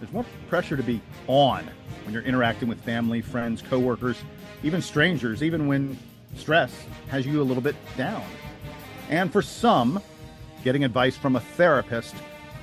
there's 0.00 0.12
more 0.12 0.24
pressure 0.48 0.76
to 0.76 0.82
be 0.82 1.00
on 1.26 1.68
when 2.04 2.14
you're 2.14 2.22
interacting 2.22 2.68
with 2.68 2.80
family, 2.80 3.20
friends, 3.20 3.62
coworkers, 3.62 4.22
even 4.62 4.80
strangers, 4.80 5.42
even 5.42 5.66
when 5.66 5.96
stress 6.36 6.86
has 7.08 7.26
you 7.26 7.40
a 7.40 7.44
little 7.44 7.62
bit 7.62 7.76
down. 7.96 8.24
And 9.10 9.30
for 9.30 9.42
some, 9.42 10.02
getting 10.64 10.84
advice 10.84 11.16
from 11.16 11.36
a 11.36 11.40
therapist 11.40 12.14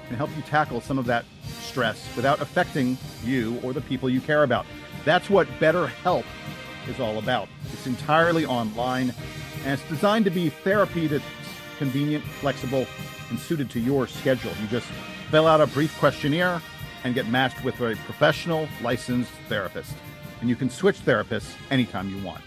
can 0.08 0.18
help 0.18 0.36
you 0.36 0.42
tackle 0.44 0.82
some 0.82 0.98
of 0.98 1.06
that 1.06 1.26
stress 1.60 2.10
without 2.16 2.42
affecting 2.42 2.98
you 3.24 3.60
or 3.64 3.72
the 3.72 3.82
people 3.82 4.10
you 4.10 4.22
care 4.22 4.44
about. 4.44 4.66
That's 5.06 5.30
what 5.30 5.48
BetterHelp 5.60 6.26
is 6.88 7.00
all 7.00 7.20
about. 7.20 7.50
It's 7.72 7.86
entirely 7.86 8.46
online 8.46 9.14
and 9.64 9.74
it's 9.74 9.90
designed 9.90 10.26
to 10.26 10.32
be 10.32 10.50
therapy 10.50 11.08
that's 11.08 11.24
convenient, 11.78 12.24
flexible, 12.24 12.88
and 13.30 13.38
suited 13.38 13.70
to 13.72 13.80
your 13.80 14.08
schedule. 14.08 14.52
You 14.62 14.68
just 14.70 14.88
fill 15.30 15.46
out 15.46 15.62
a 15.62 15.68
brief 15.68 15.96
questionnaire 16.00 16.62
and 17.04 17.16
get 17.16 17.28
matched 17.28 17.64
with 17.64 17.80
a 17.82 17.96
professional 18.06 18.68
licensed 18.82 19.32
therapist. 19.50 19.94
And 20.42 20.50
you 20.50 20.56
can 20.56 20.70
switch 20.70 21.00
therapists 21.04 21.54
anytime 21.72 22.10
you 22.10 22.22
want. 22.24 22.42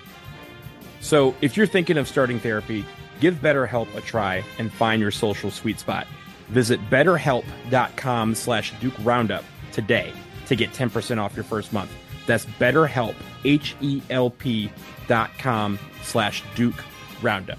So 1.01 1.35
if 1.41 1.57
you're 1.57 1.67
thinking 1.67 1.97
of 1.97 2.07
starting 2.07 2.39
therapy, 2.39 2.85
give 3.21 3.37
BetterHelp 3.37 3.95
a 3.97 4.01
try 4.01 4.45
and 4.59 4.73
find 4.73 5.01
your 5.01 5.11
social 5.11 5.51
sweet 5.51 5.81
spot. 5.81 6.07
Visit 6.49 6.81
betterhelp.com 6.91 8.35
slash 8.35 8.73
Duke 8.81 8.95
Roundup 9.01 9.45
today 9.73 10.13
to 10.47 10.57
get 10.57 10.73
10% 10.73 11.19
off 11.19 11.35
your 11.35 11.45
first 11.45 11.73
month. 11.73 11.93
That's 12.27 12.45
BetterHelp, 12.45 13.15
H-E-L-P 13.45 14.71
dot 15.07 15.31
com 15.39 15.79
slash 16.03 16.43
Duke 16.55 16.85
Roundup. 17.23 17.59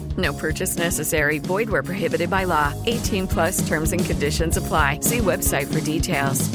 No 0.17 0.33
purchase 0.33 0.77
necessary. 0.77 1.37
Void 1.39 1.69
where 1.69 1.83
prohibited 1.83 2.29
by 2.29 2.45
law. 2.45 2.73
18 2.87 3.27
plus 3.27 3.67
terms 3.67 3.93
and 3.93 4.03
conditions 4.03 4.57
apply. 4.57 5.01
See 5.01 5.19
website 5.19 5.71
for 5.71 5.79
details. 5.79 6.49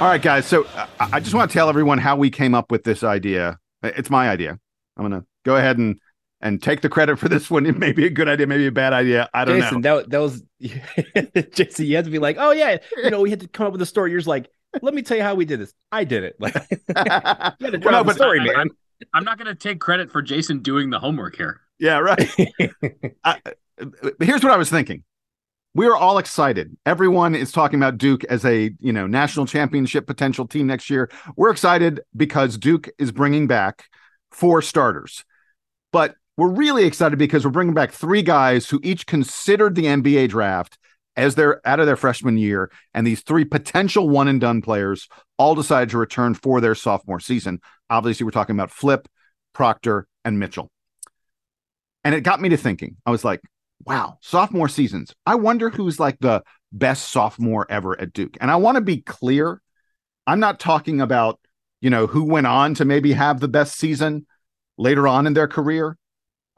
All 0.00 0.06
right, 0.06 0.22
guys. 0.22 0.46
So 0.46 0.64
uh, 0.76 0.86
I 0.98 1.20
just 1.20 1.34
want 1.34 1.50
to 1.50 1.52
tell 1.52 1.68
everyone 1.68 1.98
how 1.98 2.16
we 2.16 2.30
came 2.30 2.54
up 2.54 2.70
with 2.70 2.84
this 2.84 3.04
idea. 3.04 3.58
It's 3.82 4.08
my 4.08 4.30
idea. 4.30 4.58
I'm 4.96 5.06
going 5.06 5.20
to 5.20 5.26
go 5.44 5.56
ahead 5.56 5.76
and 5.76 6.00
and 6.40 6.62
take 6.62 6.80
the 6.80 6.88
credit 6.88 7.18
for 7.18 7.28
this 7.28 7.50
one. 7.50 7.66
It 7.70 7.78
may 7.78 7.92
be 7.92 8.06
a 8.06 8.10
good 8.10 8.28
idea, 8.28 8.46
maybe 8.46 8.66
a 8.66 8.72
bad 8.72 8.92
idea. 8.92 9.28
I 9.34 9.44
don't 9.44 9.60
Jason, 9.60 9.80
know. 9.80 9.98
that, 9.98 10.10
that 10.10 10.18
was 10.20 10.42
Jason. 11.52 11.86
You 11.86 11.96
had 11.96 12.04
to 12.06 12.10
be 12.10 12.18
like, 12.18 12.36
oh 12.38 12.50
yeah, 12.52 12.78
you 13.02 13.10
know, 13.10 13.20
we 13.20 13.30
had 13.30 13.40
to 13.40 13.48
come 13.48 13.66
up 13.66 13.72
with 13.72 13.82
a 13.82 13.86
story. 13.86 14.10
You're 14.10 14.20
just 14.20 14.28
like, 14.28 14.48
let 14.82 14.94
me 14.94 15.02
tell 15.02 15.16
you 15.16 15.22
how 15.22 15.34
we 15.34 15.44
did 15.44 15.60
this. 15.60 15.72
I 15.92 16.04
did 16.04 16.24
it. 16.24 16.36
Like, 16.40 16.54
you 16.54 16.94
had 16.96 17.56
to 17.58 17.80
Well, 17.82 17.92
no, 17.92 17.98
the 17.98 18.04
but- 18.04 18.16
story, 18.16 18.40
I- 18.40 18.44
man. 18.56 18.70
I'm 19.14 19.24
not 19.24 19.38
going 19.38 19.46
to 19.46 19.54
take 19.54 19.80
credit 19.80 20.12
for 20.12 20.20
Jason 20.20 20.58
doing 20.58 20.90
the 20.90 20.98
homework 20.98 21.34
here. 21.34 21.62
Yeah, 21.78 22.00
right. 22.00 22.30
I, 23.24 23.40
here's 24.20 24.42
what 24.42 24.52
I 24.52 24.58
was 24.58 24.68
thinking. 24.68 25.04
We 25.74 25.86
are 25.86 25.96
all 25.96 26.18
excited. 26.18 26.76
Everyone 26.84 27.34
is 27.34 27.50
talking 27.50 27.78
about 27.78 27.96
Duke 27.96 28.24
as 28.24 28.44
a 28.44 28.70
you 28.78 28.92
know 28.92 29.06
national 29.06 29.46
championship 29.46 30.06
potential 30.06 30.46
team 30.46 30.66
next 30.66 30.90
year. 30.90 31.10
We're 31.34 31.50
excited 31.50 32.00
because 32.14 32.58
Duke 32.58 32.90
is 32.98 33.10
bringing 33.10 33.46
back 33.46 33.86
four 34.32 34.60
starters, 34.60 35.24
but 35.92 36.14
we're 36.40 36.48
really 36.48 36.86
excited 36.86 37.18
because 37.18 37.44
we're 37.44 37.50
bringing 37.50 37.74
back 37.74 37.92
three 37.92 38.22
guys 38.22 38.66
who 38.66 38.80
each 38.82 39.04
considered 39.04 39.74
the 39.74 39.84
NBA 39.84 40.30
draft 40.30 40.78
as 41.14 41.34
they're 41.34 41.60
out 41.68 41.80
of 41.80 41.86
their 41.86 41.98
freshman 41.98 42.38
year, 42.38 42.70
and 42.94 43.06
these 43.06 43.20
three 43.20 43.44
potential 43.44 44.08
one 44.08 44.26
and 44.26 44.40
done 44.40 44.62
players 44.62 45.06
all 45.36 45.54
decided 45.54 45.90
to 45.90 45.98
return 45.98 46.32
for 46.32 46.62
their 46.62 46.74
sophomore 46.74 47.20
season. 47.20 47.60
Obviously, 47.90 48.24
we're 48.24 48.30
talking 48.30 48.56
about 48.56 48.70
Flip, 48.70 49.06
Proctor, 49.52 50.06
and 50.24 50.38
Mitchell. 50.38 50.70
And 52.04 52.14
it 52.14 52.22
got 52.22 52.40
me 52.40 52.48
to 52.48 52.56
thinking. 52.56 52.96
I 53.04 53.10
was 53.10 53.22
like, 53.22 53.42
wow, 53.84 54.16
sophomore 54.22 54.70
seasons. 54.70 55.14
I 55.26 55.34
wonder 55.34 55.68
who's 55.68 56.00
like 56.00 56.20
the 56.20 56.42
best 56.72 57.10
sophomore 57.10 57.66
ever 57.68 58.00
at 58.00 58.14
Duke. 58.14 58.38
And 58.40 58.50
I 58.50 58.56
want 58.56 58.76
to 58.76 58.80
be 58.80 59.02
clear. 59.02 59.60
I'm 60.26 60.40
not 60.40 60.58
talking 60.58 61.02
about, 61.02 61.38
you 61.82 61.90
know, 61.90 62.06
who 62.06 62.24
went 62.24 62.46
on 62.46 62.72
to 62.76 62.86
maybe 62.86 63.12
have 63.12 63.40
the 63.40 63.48
best 63.48 63.76
season 63.76 64.26
later 64.78 65.06
on 65.06 65.26
in 65.26 65.34
their 65.34 65.46
career. 65.46 65.98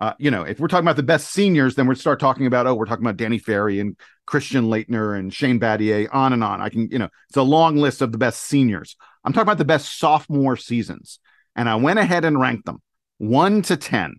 Uh, 0.02 0.14
you 0.18 0.32
know, 0.32 0.42
if 0.42 0.58
we're 0.58 0.66
talking 0.66 0.84
about 0.84 0.96
the 0.96 1.02
best 1.04 1.30
seniors, 1.30 1.76
then 1.76 1.86
we 1.86 1.94
start 1.94 2.18
talking 2.18 2.46
about, 2.46 2.66
oh, 2.66 2.74
we're 2.74 2.86
talking 2.86 3.04
about 3.04 3.16
Danny 3.16 3.38
Ferry 3.38 3.78
and 3.78 3.96
Christian 4.26 4.64
Laettner 4.64 5.16
and 5.16 5.32
Shane 5.32 5.60
Battier, 5.60 6.08
on 6.12 6.32
and 6.32 6.42
on. 6.42 6.60
I 6.60 6.70
can, 6.70 6.88
you 6.90 6.98
know, 6.98 7.08
it's 7.28 7.36
a 7.36 7.42
long 7.42 7.76
list 7.76 8.02
of 8.02 8.10
the 8.10 8.18
best 8.18 8.42
seniors. 8.42 8.96
I'm 9.22 9.32
talking 9.32 9.46
about 9.46 9.58
the 9.58 9.64
best 9.64 9.96
sophomore 10.00 10.56
seasons. 10.56 11.20
And 11.54 11.68
I 11.68 11.76
went 11.76 12.00
ahead 12.00 12.24
and 12.24 12.40
ranked 12.40 12.66
them 12.66 12.82
one 13.18 13.62
to 13.62 13.76
10. 13.76 14.14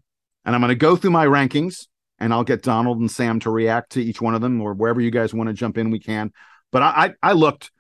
And 0.46 0.56
I'm 0.56 0.62
going 0.62 0.70
to 0.70 0.76
go 0.76 0.96
through 0.96 1.12
my 1.12 1.26
rankings 1.26 1.88
and 2.18 2.34
I'll 2.34 2.46
get 2.46 2.64
Donald 2.64 3.00
and 3.00 3.12
Sam 3.12 3.42
to 3.42 3.50
react 3.50 3.92
to 3.92 4.02
each 4.02 4.22
one 4.22 4.36
of 4.36 4.40
them 4.40 4.62
or 4.62 4.74
wherever 4.74 5.02
you 5.02 5.12
guys 5.12 5.34
want 5.34 5.50
to 5.50 5.54
jump 5.54 5.78
in, 5.78 5.90
we 5.90 6.00
can. 6.00 6.32
But 6.72 6.84
I, 6.84 7.14
I, 7.22 7.32
I 7.32 7.32
looked 7.34 7.72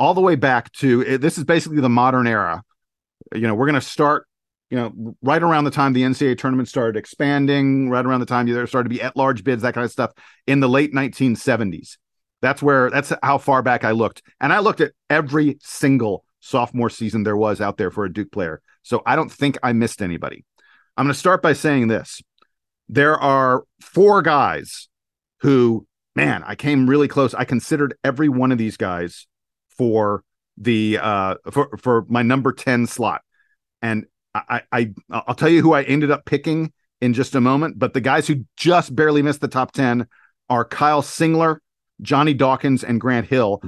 all 0.00 0.14
the 0.14 0.20
way 0.20 0.34
back 0.34 0.72
to 0.78 1.16
this 1.16 1.38
is 1.38 1.44
basically 1.44 1.80
the 1.80 1.88
modern 1.88 2.26
era. 2.26 2.64
You 3.32 3.42
know, 3.42 3.54
we're 3.54 3.66
going 3.66 3.80
to 3.80 3.86
start, 3.86 4.26
you 4.72 4.78
know, 4.78 5.14
right 5.20 5.42
around 5.42 5.64
the 5.64 5.70
time 5.70 5.92
the 5.92 6.00
NCAA 6.00 6.38
tournament 6.38 6.66
started 6.66 6.98
expanding, 6.98 7.90
right 7.90 8.06
around 8.06 8.20
the 8.20 8.26
time 8.26 8.46
there 8.46 8.66
started 8.66 8.88
to 8.88 8.94
be 8.94 9.02
at 9.02 9.18
large 9.18 9.44
bids, 9.44 9.60
that 9.60 9.74
kind 9.74 9.84
of 9.84 9.92
stuff 9.92 10.12
in 10.46 10.60
the 10.60 10.68
late 10.68 10.94
1970s. 10.94 11.98
That's 12.40 12.62
where 12.62 12.88
that's 12.88 13.12
how 13.22 13.36
far 13.36 13.60
back 13.62 13.84
I 13.84 13.90
looked. 13.90 14.22
And 14.40 14.50
I 14.50 14.60
looked 14.60 14.80
at 14.80 14.92
every 15.10 15.58
single 15.60 16.24
sophomore 16.40 16.88
season 16.88 17.22
there 17.22 17.36
was 17.36 17.60
out 17.60 17.76
there 17.76 17.90
for 17.90 18.06
a 18.06 18.12
Duke 18.12 18.32
player. 18.32 18.62
So 18.82 19.02
I 19.04 19.14
don't 19.14 19.30
think 19.30 19.58
I 19.62 19.74
missed 19.74 20.00
anybody. 20.00 20.42
I'm 20.96 21.04
going 21.04 21.12
to 21.12 21.20
start 21.20 21.42
by 21.42 21.52
saying 21.52 21.88
this. 21.88 22.22
There 22.88 23.18
are 23.18 23.64
four 23.82 24.22
guys 24.22 24.88
who, 25.40 25.86
man, 26.16 26.44
I 26.46 26.54
came 26.54 26.88
really 26.88 27.08
close. 27.08 27.34
I 27.34 27.44
considered 27.44 27.94
every 28.02 28.30
one 28.30 28.50
of 28.50 28.56
these 28.56 28.78
guys 28.78 29.26
for 29.76 30.24
the 30.56 30.98
uh 30.98 31.34
for 31.50 31.76
for 31.76 32.06
my 32.08 32.22
number 32.22 32.52
10 32.52 32.86
slot. 32.86 33.20
And 33.82 34.06
I 34.34 34.62
I 34.72 34.90
I'll 35.10 35.34
tell 35.34 35.48
you 35.48 35.62
who 35.62 35.72
I 35.72 35.82
ended 35.82 36.10
up 36.10 36.24
picking 36.24 36.72
in 37.00 37.14
just 37.14 37.34
a 37.34 37.40
moment, 37.40 37.78
but 37.78 37.94
the 37.94 38.00
guys 38.00 38.26
who 38.26 38.44
just 38.56 38.94
barely 38.94 39.22
missed 39.22 39.40
the 39.40 39.48
top 39.48 39.72
10 39.72 40.06
are 40.48 40.64
Kyle 40.64 41.02
Singler, 41.02 41.58
Johnny 42.00 42.34
Dawkins, 42.34 42.84
and 42.84 43.00
Grant 43.00 43.26
Hill. 43.26 43.60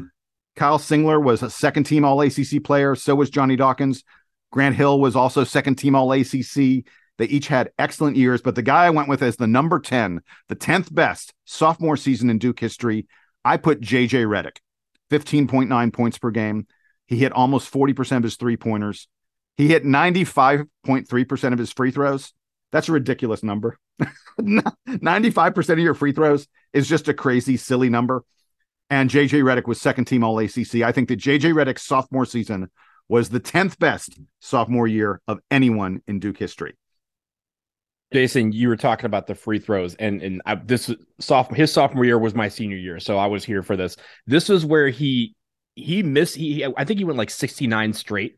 Kyle 0.56 0.78
Singler 0.78 1.22
was 1.22 1.42
a 1.42 1.50
second 1.50 1.84
team 1.84 2.04
all 2.04 2.20
ACC 2.20 2.62
player. 2.62 2.94
So 2.94 3.14
was 3.14 3.30
Johnny 3.30 3.56
Dawkins. 3.56 4.04
Grant 4.52 4.76
Hill 4.76 5.00
was 5.00 5.16
also 5.16 5.42
second 5.42 5.76
team 5.76 5.96
all 5.96 6.12
ACC. 6.12 6.84
They 7.16 7.26
each 7.26 7.48
had 7.48 7.72
excellent 7.78 8.16
years, 8.16 8.40
but 8.40 8.54
the 8.54 8.62
guy 8.62 8.86
I 8.86 8.90
went 8.90 9.08
with 9.08 9.22
as 9.22 9.36
the 9.36 9.46
number 9.46 9.78
10, 9.78 10.20
the 10.48 10.56
10th 10.56 10.92
best 10.92 11.32
sophomore 11.44 11.96
season 11.96 12.30
in 12.30 12.38
Duke 12.38 12.58
history, 12.58 13.06
I 13.44 13.56
put 13.56 13.80
JJ 13.80 14.26
Redick, 14.26 14.58
15.9 15.10 15.92
points 15.92 16.18
per 16.18 16.30
game. 16.30 16.66
He 17.06 17.16
hit 17.16 17.32
almost 17.32 17.72
40% 17.72 18.18
of 18.18 18.22
his 18.22 18.36
three 18.36 18.56
pointers. 18.56 19.08
He 19.56 19.68
hit 19.68 19.84
95.3% 19.84 21.52
of 21.52 21.58
his 21.58 21.72
free 21.72 21.90
throws. 21.90 22.32
That's 22.72 22.88
a 22.88 22.92
ridiculous 22.92 23.42
number. 23.42 23.78
95% 24.40 25.70
of 25.70 25.78
your 25.78 25.94
free 25.94 26.12
throws 26.12 26.48
is 26.72 26.88
just 26.88 27.08
a 27.08 27.14
crazy, 27.14 27.56
silly 27.56 27.88
number. 27.88 28.24
And 28.90 29.08
JJ 29.08 29.42
Redick 29.42 29.66
was 29.66 29.80
second 29.80 30.06
team 30.06 30.24
all 30.24 30.38
ACC. 30.38 30.76
I 30.76 30.92
think 30.92 31.08
that 31.08 31.20
JJ 31.20 31.54
Redick's 31.54 31.82
sophomore 31.82 32.26
season 32.26 32.70
was 33.08 33.28
the 33.28 33.40
10th 33.40 33.78
best 33.78 34.18
sophomore 34.40 34.86
year 34.86 35.20
of 35.28 35.38
anyone 35.50 36.02
in 36.06 36.18
Duke 36.18 36.38
history. 36.38 36.76
Jason, 38.12 38.52
you 38.52 38.68
were 38.68 38.76
talking 38.76 39.06
about 39.06 39.26
the 39.26 39.34
free 39.34 39.58
throws, 39.58 39.96
and 39.96 40.22
and 40.22 40.40
I, 40.46 40.54
this 40.54 40.88
sophomore 41.18 41.56
his 41.56 41.72
sophomore 41.72 42.04
year 42.04 42.18
was 42.18 42.32
my 42.32 42.48
senior 42.48 42.76
year, 42.76 43.00
so 43.00 43.18
I 43.18 43.26
was 43.26 43.44
here 43.44 43.62
for 43.62 43.76
this. 43.76 43.96
This 44.24 44.50
is 44.50 44.64
where 44.64 44.88
he 44.88 45.34
he 45.74 46.04
missed. 46.04 46.36
He 46.36 46.64
I 46.64 46.84
think 46.84 46.98
he 46.98 47.04
went 47.04 47.18
like 47.18 47.30
69 47.30 47.92
straight 47.92 48.36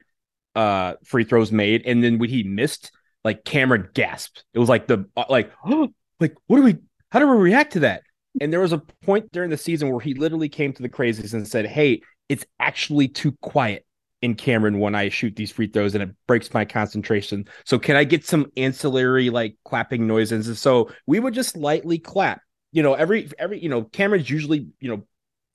uh 0.56 0.94
free 1.04 1.24
throws 1.24 1.52
made, 1.52 1.82
and 1.86 2.02
then 2.02 2.18
when 2.18 2.30
he 2.30 2.42
missed, 2.42 2.90
like 3.24 3.44
Cameron 3.44 3.88
gasped. 3.94 4.44
It 4.54 4.58
was 4.58 4.68
like 4.68 4.86
the 4.86 5.06
uh, 5.16 5.24
like 5.28 5.52
oh, 5.64 5.88
like 6.20 6.34
what 6.46 6.56
do 6.56 6.62
we? 6.62 6.76
How 7.10 7.20
do 7.20 7.28
we 7.28 7.36
react 7.36 7.74
to 7.74 7.80
that? 7.80 8.02
And 8.40 8.52
there 8.52 8.60
was 8.60 8.72
a 8.72 8.82
point 9.04 9.30
during 9.32 9.50
the 9.50 9.56
season 9.56 9.90
where 9.90 10.00
he 10.00 10.14
literally 10.14 10.48
came 10.48 10.72
to 10.72 10.82
the 10.82 10.88
crazies 10.88 11.32
and 11.32 11.46
said, 11.46 11.66
"Hey, 11.66 12.02
it's 12.28 12.44
actually 12.58 13.08
too 13.08 13.32
quiet 13.40 13.86
in 14.22 14.34
Cameron 14.34 14.78
when 14.78 14.94
I 14.94 15.08
shoot 15.08 15.36
these 15.36 15.52
free 15.52 15.66
throws 15.66 15.94
and 15.94 16.02
it 16.02 16.10
breaks 16.26 16.52
my 16.52 16.64
concentration. 16.64 17.46
So 17.64 17.78
can 17.78 17.96
I 17.96 18.04
get 18.04 18.24
some 18.24 18.50
ancillary 18.56 19.30
like 19.30 19.56
clapping 19.64 20.06
noises? 20.06 20.48
And 20.48 20.56
so 20.56 20.90
we 21.06 21.20
would 21.20 21.34
just 21.34 21.56
lightly 21.56 21.98
clap. 21.98 22.40
You 22.72 22.82
know, 22.82 22.94
every 22.94 23.30
every 23.38 23.62
you 23.62 23.68
know, 23.68 23.84
Cameron's 23.84 24.28
usually, 24.28 24.68
you 24.80 24.88
know, 24.88 25.06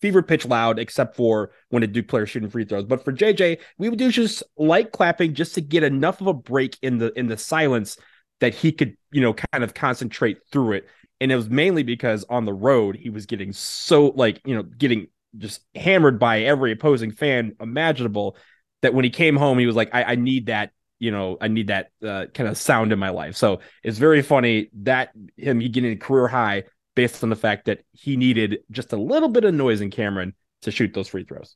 fever 0.01 0.21
pitch 0.21 0.45
loud, 0.45 0.79
except 0.79 1.15
for 1.15 1.51
when 1.69 1.83
a 1.83 1.87
Duke 1.87 2.07
player 2.07 2.25
shooting 2.25 2.49
free 2.49 2.65
throws. 2.65 2.85
But 2.85 3.03
for 3.05 3.13
JJ, 3.13 3.59
we 3.77 3.89
would 3.89 3.99
do 3.99 4.11
just 4.11 4.43
light 4.57 4.91
clapping 4.91 5.33
just 5.33 5.55
to 5.55 5.61
get 5.61 5.83
enough 5.83 6.21
of 6.21 6.27
a 6.27 6.33
break 6.33 6.77
in 6.81 6.97
the 6.97 7.17
in 7.17 7.27
the 7.27 7.37
silence 7.37 7.97
that 8.39 8.53
he 8.53 8.71
could, 8.71 8.97
you 9.11 9.21
know, 9.21 9.33
kind 9.33 9.63
of 9.63 9.73
concentrate 9.73 10.39
through 10.51 10.73
it. 10.73 10.87
And 11.19 11.31
it 11.31 11.35
was 11.35 11.49
mainly 11.49 11.83
because 11.83 12.25
on 12.29 12.45
the 12.45 12.53
road 12.53 12.95
he 12.95 13.09
was 13.09 13.27
getting 13.27 13.53
so 13.53 14.07
like, 14.07 14.41
you 14.43 14.55
know, 14.55 14.63
getting 14.63 15.07
just 15.37 15.61
hammered 15.75 16.19
by 16.19 16.41
every 16.41 16.71
opposing 16.71 17.11
fan 17.11 17.55
imaginable 17.59 18.35
that 18.81 18.93
when 18.93 19.05
he 19.05 19.11
came 19.11 19.35
home, 19.35 19.59
he 19.59 19.67
was 19.67 19.75
like, 19.75 19.93
I, 19.93 20.03
I 20.03 20.15
need 20.15 20.47
that, 20.47 20.71
you 20.99 21.11
know, 21.11 21.37
I 21.39 21.47
need 21.47 21.67
that 21.67 21.91
uh, 22.03 22.25
kind 22.33 22.49
of 22.49 22.57
sound 22.57 22.91
in 22.91 22.99
my 22.99 23.09
life. 23.09 23.35
So 23.35 23.59
it's 23.83 23.99
very 23.99 24.23
funny 24.23 24.69
that 24.81 25.11
him 25.37 25.59
he 25.59 25.69
getting 25.69 25.93
a 25.93 25.97
career 25.97 26.27
high 26.27 26.63
based 26.95 27.23
on 27.23 27.29
the 27.29 27.35
fact 27.35 27.65
that 27.65 27.79
he 27.91 28.17
needed 28.17 28.59
just 28.71 28.93
a 28.93 28.97
little 28.97 29.29
bit 29.29 29.43
of 29.43 29.53
noise 29.53 29.81
in 29.81 29.89
Cameron 29.91 30.33
to 30.61 30.71
shoot 30.71 30.93
those 30.93 31.07
free 31.07 31.23
throws. 31.23 31.55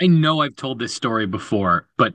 I 0.00 0.06
know 0.06 0.40
I've 0.40 0.56
told 0.56 0.78
this 0.78 0.94
story 0.94 1.26
before, 1.26 1.88
but 1.98 2.14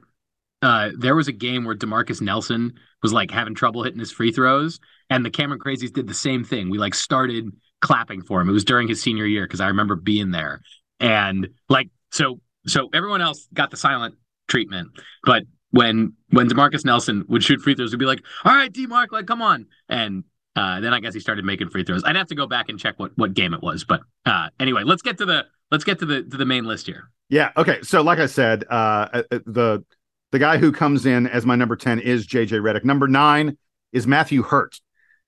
uh, 0.62 0.90
there 0.98 1.16
was 1.16 1.28
a 1.28 1.34
game 1.34 1.64
where 1.64 1.76
Demarcus 1.76 2.22
Nelson 2.22 2.74
was 3.04 3.14
like 3.14 3.30
having 3.30 3.54
trouble 3.54 3.84
hitting 3.84 4.00
his 4.00 4.12
free 4.12 4.32
throws, 4.32 4.80
and 5.10 5.24
the 5.24 5.30
Cameron 5.30 5.60
Crazies 5.60 5.94
did 5.94 6.08
the 6.08 6.14
same 6.14 6.44
thing. 6.44 6.70
We 6.70 6.80
like 6.80 6.96
started 6.96 7.52
clapping 7.82 8.24
for 8.24 8.42
him. 8.42 8.50
It 8.50 8.54
was 8.54 8.66
during 8.66 8.88
his 8.88 9.02
senior 9.02 9.26
year 9.26 9.46
because 9.46 9.62
I 9.62 9.68
remember 9.68 9.96
being 9.96 10.32
there, 10.32 10.62
and 11.00 11.50
like 11.70 11.90
so 12.12 12.40
so 12.66 12.90
everyone 12.94 13.22
else 13.22 13.48
got 13.54 13.70
the 13.70 13.78
silent 13.78 14.16
treatment. 14.48 14.90
But 15.24 15.44
when 15.70 16.14
when 16.30 16.50
Demarcus 16.50 16.86
Nelson 16.86 17.26
would 17.28 17.44
shoot 17.44 17.62
free 17.62 17.76
throws, 17.76 17.92
we'd 17.92 18.00
be 18.00 18.06
like, 18.06 18.24
"All 18.44 18.56
right, 18.56 18.74
Demarc, 18.74 19.12
like 19.12 19.28
come 19.28 19.44
on!" 19.44 19.68
And 19.88 20.24
uh, 20.56 20.80
then 20.80 20.94
I 20.94 21.00
guess 21.00 21.14
he 21.14 21.20
started 21.20 21.46
making 21.46 21.70
free 21.70 21.84
throws. 21.84 22.04
I'd 22.04 22.16
have 22.16 22.28
to 22.28 22.36
go 22.36 22.48
back 22.48 22.70
and 22.70 22.80
check 22.80 22.98
what 22.98 23.12
what 23.16 23.34
game 23.34 23.54
it 23.54 23.62
was. 23.62 23.84
But 23.84 24.02
uh, 24.26 24.50
anyway, 24.60 24.84
let's 24.84 25.02
get 25.02 25.18
to 25.18 25.26
the 25.26 25.46
let's 25.72 25.84
get 25.84 26.00
to 26.00 26.06
the 26.06 26.24
to 26.24 26.38
the 26.38 26.46
main 26.46 26.66
list 26.66 26.86
here. 26.86 27.12
Yeah. 27.30 27.52
Okay. 27.58 27.82
So 27.82 28.02
like 28.02 28.20
I 28.20 28.28
said, 28.28 28.64
uh, 28.70 29.08
uh 29.14 29.24
the 29.30 29.84
the 30.32 30.40
guy 30.40 30.58
who 30.58 30.72
comes 30.72 31.06
in 31.06 31.28
as 31.28 31.46
my 31.46 31.56
number 31.56 31.76
ten 31.76 32.00
is 32.00 32.28
JJ 32.28 32.62
Redick. 32.62 32.84
Number 32.84 33.08
nine 33.08 33.58
is 33.92 34.08
Matthew 34.08 34.44
Hurt. 34.44 34.80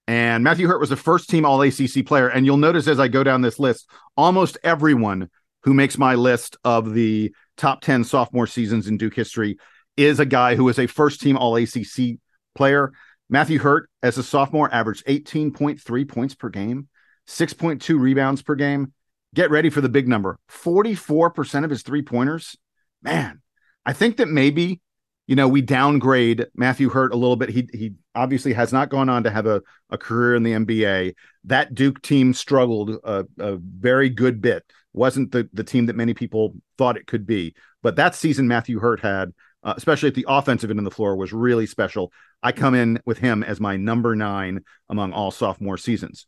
And 0.10 0.42
Matthew 0.42 0.68
Hurt 0.68 0.80
was 0.80 0.92
a 0.92 0.96
first 0.96 1.30
team 1.30 1.46
All 1.46 1.62
ACC 1.62 2.06
player. 2.06 2.30
And 2.30 2.46
you'll 2.46 2.58
notice 2.58 2.88
as 2.88 3.00
I 3.00 3.10
go 3.10 3.24
down 3.24 3.42
this 3.42 3.60
list, 3.60 3.90
almost 4.16 4.58
everyone 4.64 5.30
who 5.64 5.74
makes 5.74 5.98
my 5.98 6.16
list 6.16 6.56
of 6.64 6.94
the 6.94 7.34
top 7.58 7.82
10 7.82 8.06
sophomore 8.06 8.48
seasons 8.48 8.88
in 8.88 8.98
Duke 8.98 9.16
history, 9.16 9.58
is 9.98 10.20
a 10.20 10.26
guy 10.26 10.56
who 10.56 10.70
is 10.70 10.80
a 10.80 10.88
first 10.88 11.20
team 11.20 11.36
All 11.36 11.58
ACC 11.58 12.20
player. 12.56 12.94
Matthew 13.30 13.60
Hurt, 13.60 13.90
as 14.02 14.18
a 14.18 14.24
sophomore, 14.24 14.74
averaged 14.74 15.06
18.3 15.06 16.08
points 16.08 16.36
per 16.36 16.50
game, 16.50 16.88
6.2 17.28 18.00
rebounds 18.00 18.42
per 18.42 18.56
game. 18.56 18.94
Get 19.36 19.52
ready 19.52 19.70
for 19.70 19.82
the 19.82 19.90
big 19.90 20.08
number 20.08 20.40
44% 20.50 21.64
of 21.64 21.70
his 21.70 21.84
three 21.84 22.02
pointers. 22.02 22.56
Man, 23.02 23.42
I 23.86 23.94
think 23.94 24.18
that 24.18 24.30
maybe, 24.30 24.82
you 25.28 25.36
know, 25.36 25.48
we 25.48 25.62
downgrade 25.62 26.48
Matthew 26.56 26.90
Hurt 26.90 27.14
a 27.14 27.18
little 27.18 27.36
bit. 27.36 27.50
He, 27.50 27.68
he 27.74 27.94
obviously 28.16 28.54
has 28.54 28.72
not 28.72 28.90
gone 28.90 29.10
on 29.10 29.24
to 29.24 29.30
have 29.30 29.46
a, 29.46 29.62
a 29.90 29.98
career 29.98 30.36
in 30.36 30.44
the 30.44 30.54
NBA. 30.54 31.14
That 31.44 31.76
Duke 31.76 32.02
team 32.02 32.34
struggled 32.34 32.92
a, 33.04 33.26
a 33.38 33.58
very 33.58 34.10
good 34.10 34.42
bit 34.42 34.64
wasn't 34.98 35.32
the 35.32 35.48
the 35.54 35.64
team 35.64 35.86
that 35.86 35.96
many 35.96 36.14
people 36.14 36.56
thought 36.78 36.98
it 36.98 37.08
could 37.08 37.26
be. 37.26 37.54
But 37.84 37.96
that 37.96 38.16
season 38.16 38.48
Matthew 38.48 38.80
Hurt 38.80 39.00
had, 39.00 39.34
uh, 39.68 39.74
especially 39.76 40.08
at 40.08 40.16
the 40.16 40.26
offensive 40.30 40.70
end 40.70 40.80
of 40.80 40.86
the 40.86 40.92
floor, 40.92 41.18
was 41.18 41.34
really 41.34 41.66
special. 41.66 42.10
I 42.42 42.54
come 42.54 42.74
in 42.74 43.02
with 43.06 43.18
him 43.18 43.44
as 43.44 43.60
my 43.60 43.76
number 43.76 44.16
nine 44.16 44.64
among 44.88 45.12
all 45.12 45.30
sophomore 45.30 45.78
seasons. 45.78 46.26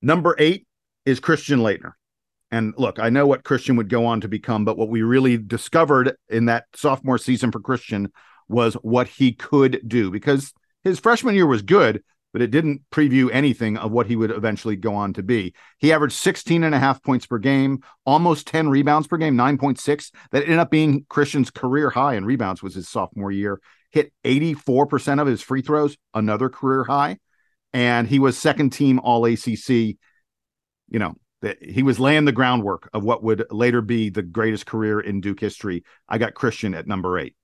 Number 0.00 0.36
eight 0.38 0.64
is 1.04 1.18
Christian 1.18 1.58
Laettner. 1.58 1.92
And 2.52 2.72
look, 2.78 3.00
I 3.00 3.10
know 3.10 3.26
what 3.26 3.42
Christian 3.42 3.74
would 3.74 3.88
go 3.88 4.06
on 4.06 4.20
to 4.20 4.28
become, 4.28 4.64
but 4.64 4.78
what 4.78 4.88
we 4.88 5.02
really 5.02 5.36
discovered 5.36 6.14
in 6.28 6.44
that 6.44 6.66
sophomore 6.76 7.18
season 7.18 7.50
for 7.50 7.58
Christian 7.58 8.12
was 8.48 8.74
what 8.74 9.08
he 9.08 9.32
could 9.32 9.82
do 9.88 10.12
because 10.12 10.52
his 10.84 11.00
freshman 11.00 11.34
year 11.34 11.46
was 11.46 11.62
good, 11.62 12.04
but 12.34 12.42
it 12.42 12.50
didn't 12.50 12.82
preview 12.90 13.30
anything 13.32 13.78
of 13.78 13.92
what 13.92 14.08
he 14.08 14.16
would 14.16 14.32
eventually 14.32 14.74
go 14.74 14.92
on 14.92 15.12
to 15.12 15.22
be. 15.22 15.54
He 15.78 15.92
averaged 15.92 16.16
16 16.16 16.64
and 16.64 16.74
a 16.74 16.80
half 16.80 17.00
points 17.00 17.26
per 17.26 17.38
game, 17.38 17.84
almost 18.04 18.48
10 18.48 18.68
rebounds 18.68 19.06
per 19.06 19.16
game, 19.18 19.36
9.6. 19.36 20.10
That 20.32 20.42
ended 20.42 20.58
up 20.58 20.68
being 20.68 21.06
Christian's 21.08 21.52
career 21.52 21.90
high 21.90 22.16
in 22.16 22.24
rebounds 22.24 22.60
was 22.60 22.74
his 22.74 22.88
sophomore 22.88 23.30
year. 23.30 23.60
Hit 23.92 24.12
84% 24.24 25.20
of 25.20 25.28
his 25.28 25.42
free 25.42 25.62
throws, 25.62 25.96
another 26.12 26.48
career 26.48 26.82
high. 26.82 27.18
And 27.72 28.08
he 28.08 28.18
was 28.18 28.36
second 28.36 28.70
team 28.70 28.98
all 28.98 29.24
ACC. 29.24 29.68
You 29.68 29.96
know, 30.98 31.14
he 31.60 31.84
was 31.84 32.00
laying 32.00 32.24
the 32.24 32.32
groundwork 32.32 32.90
of 32.92 33.04
what 33.04 33.22
would 33.22 33.46
later 33.52 33.80
be 33.80 34.10
the 34.10 34.22
greatest 34.22 34.66
career 34.66 34.98
in 34.98 35.20
Duke 35.20 35.38
history. 35.38 35.84
I 36.08 36.18
got 36.18 36.34
Christian 36.34 36.74
at 36.74 36.88
number 36.88 37.16
eight. 37.16 37.36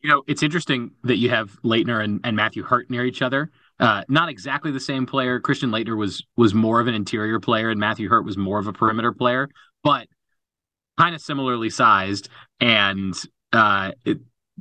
You 0.00 0.08
know, 0.08 0.22
it's 0.26 0.42
interesting 0.42 0.92
that 1.02 1.16
you 1.16 1.28
have 1.28 1.60
Laettner 1.62 2.02
and, 2.02 2.20
and 2.24 2.34
Matthew 2.34 2.62
Hurt 2.62 2.88
near 2.88 3.04
each 3.04 3.20
other 3.20 3.50
uh, 3.80 4.02
not 4.08 4.28
exactly 4.28 4.70
the 4.70 4.80
same 4.80 5.06
player. 5.06 5.40
Christian 5.40 5.70
Laettner 5.70 5.96
was 5.96 6.24
was 6.36 6.54
more 6.54 6.80
of 6.80 6.86
an 6.86 6.94
interior 6.94 7.40
player, 7.40 7.70
and 7.70 7.80
Matthew 7.80 8.08
Hurt 8.08 8.24
was 8.24 8.36
more 8.36 8.58
of 8.58 8.66
a 8.66 8.72
perimeter 8.72 9.12
player, 9.12 9.48
but 9.82 10.06
kind 10.98 11.14
of 11.14 11.20
similarly 11.20 11.70
sized. 11.70 12.28
And 12.60 13.14
uh, 13.52 13.92
it, 14.04 14.18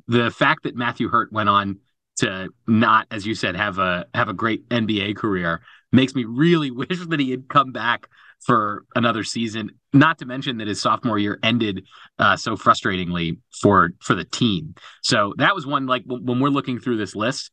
the 0.07 0.31
fact 0.31 0.63
that 0.63 0.75
Matthew 0.75 1.09
Hurt 1.09 1.31
went 1.31 1.49
on 1.49 1.79
to 2.17 2.49
not, 2.67 3.07
as 3.11 3.25
you 3.25 3.35
said, 3.35 3.55
have 3.55 3.77
a 3.77 4.05
have 4.13 4.29
a 4.29 4.33
great 4.33 4.67
NBA 4.69 5.15
career 5.15 5.61
makes 5.91 6.15
me 6.15 6.25
really 6.25 6.71
wish 6.71 7.05
that 7.05 7.19
he 7.19 7.31
had 7.31 7.47
come 7.47 7.71
back 7.71 8.07
for 8.41 8.83
another 8.95 9.23
season. 9.23 9.69
Not 9.93 10.17
to 10.19 10.25
mention 10.25 10.57
that 10.57 10.67
his 10.67 10.81
sophomore 10.81 11.19
year 11.19 11.39
ended 11.43 11.85
uh, 12.17 12.35
so 12.35 12.57
frustratingly 12.57 13.37
for 13.61 13.91
for 13.99 14.15
the 14.15 14.25
team. 14.25 14.73
So 15.03 15.33
that 15.37 15.53
was 15.53 15.67
one 15.67 15.85
like 15.85 16.03
when 16.07 16.39
we're 16.39 16.49
looking 16.49 16.79
through 16.79 16.97
this 16.97 17.15
list 17.15 17.51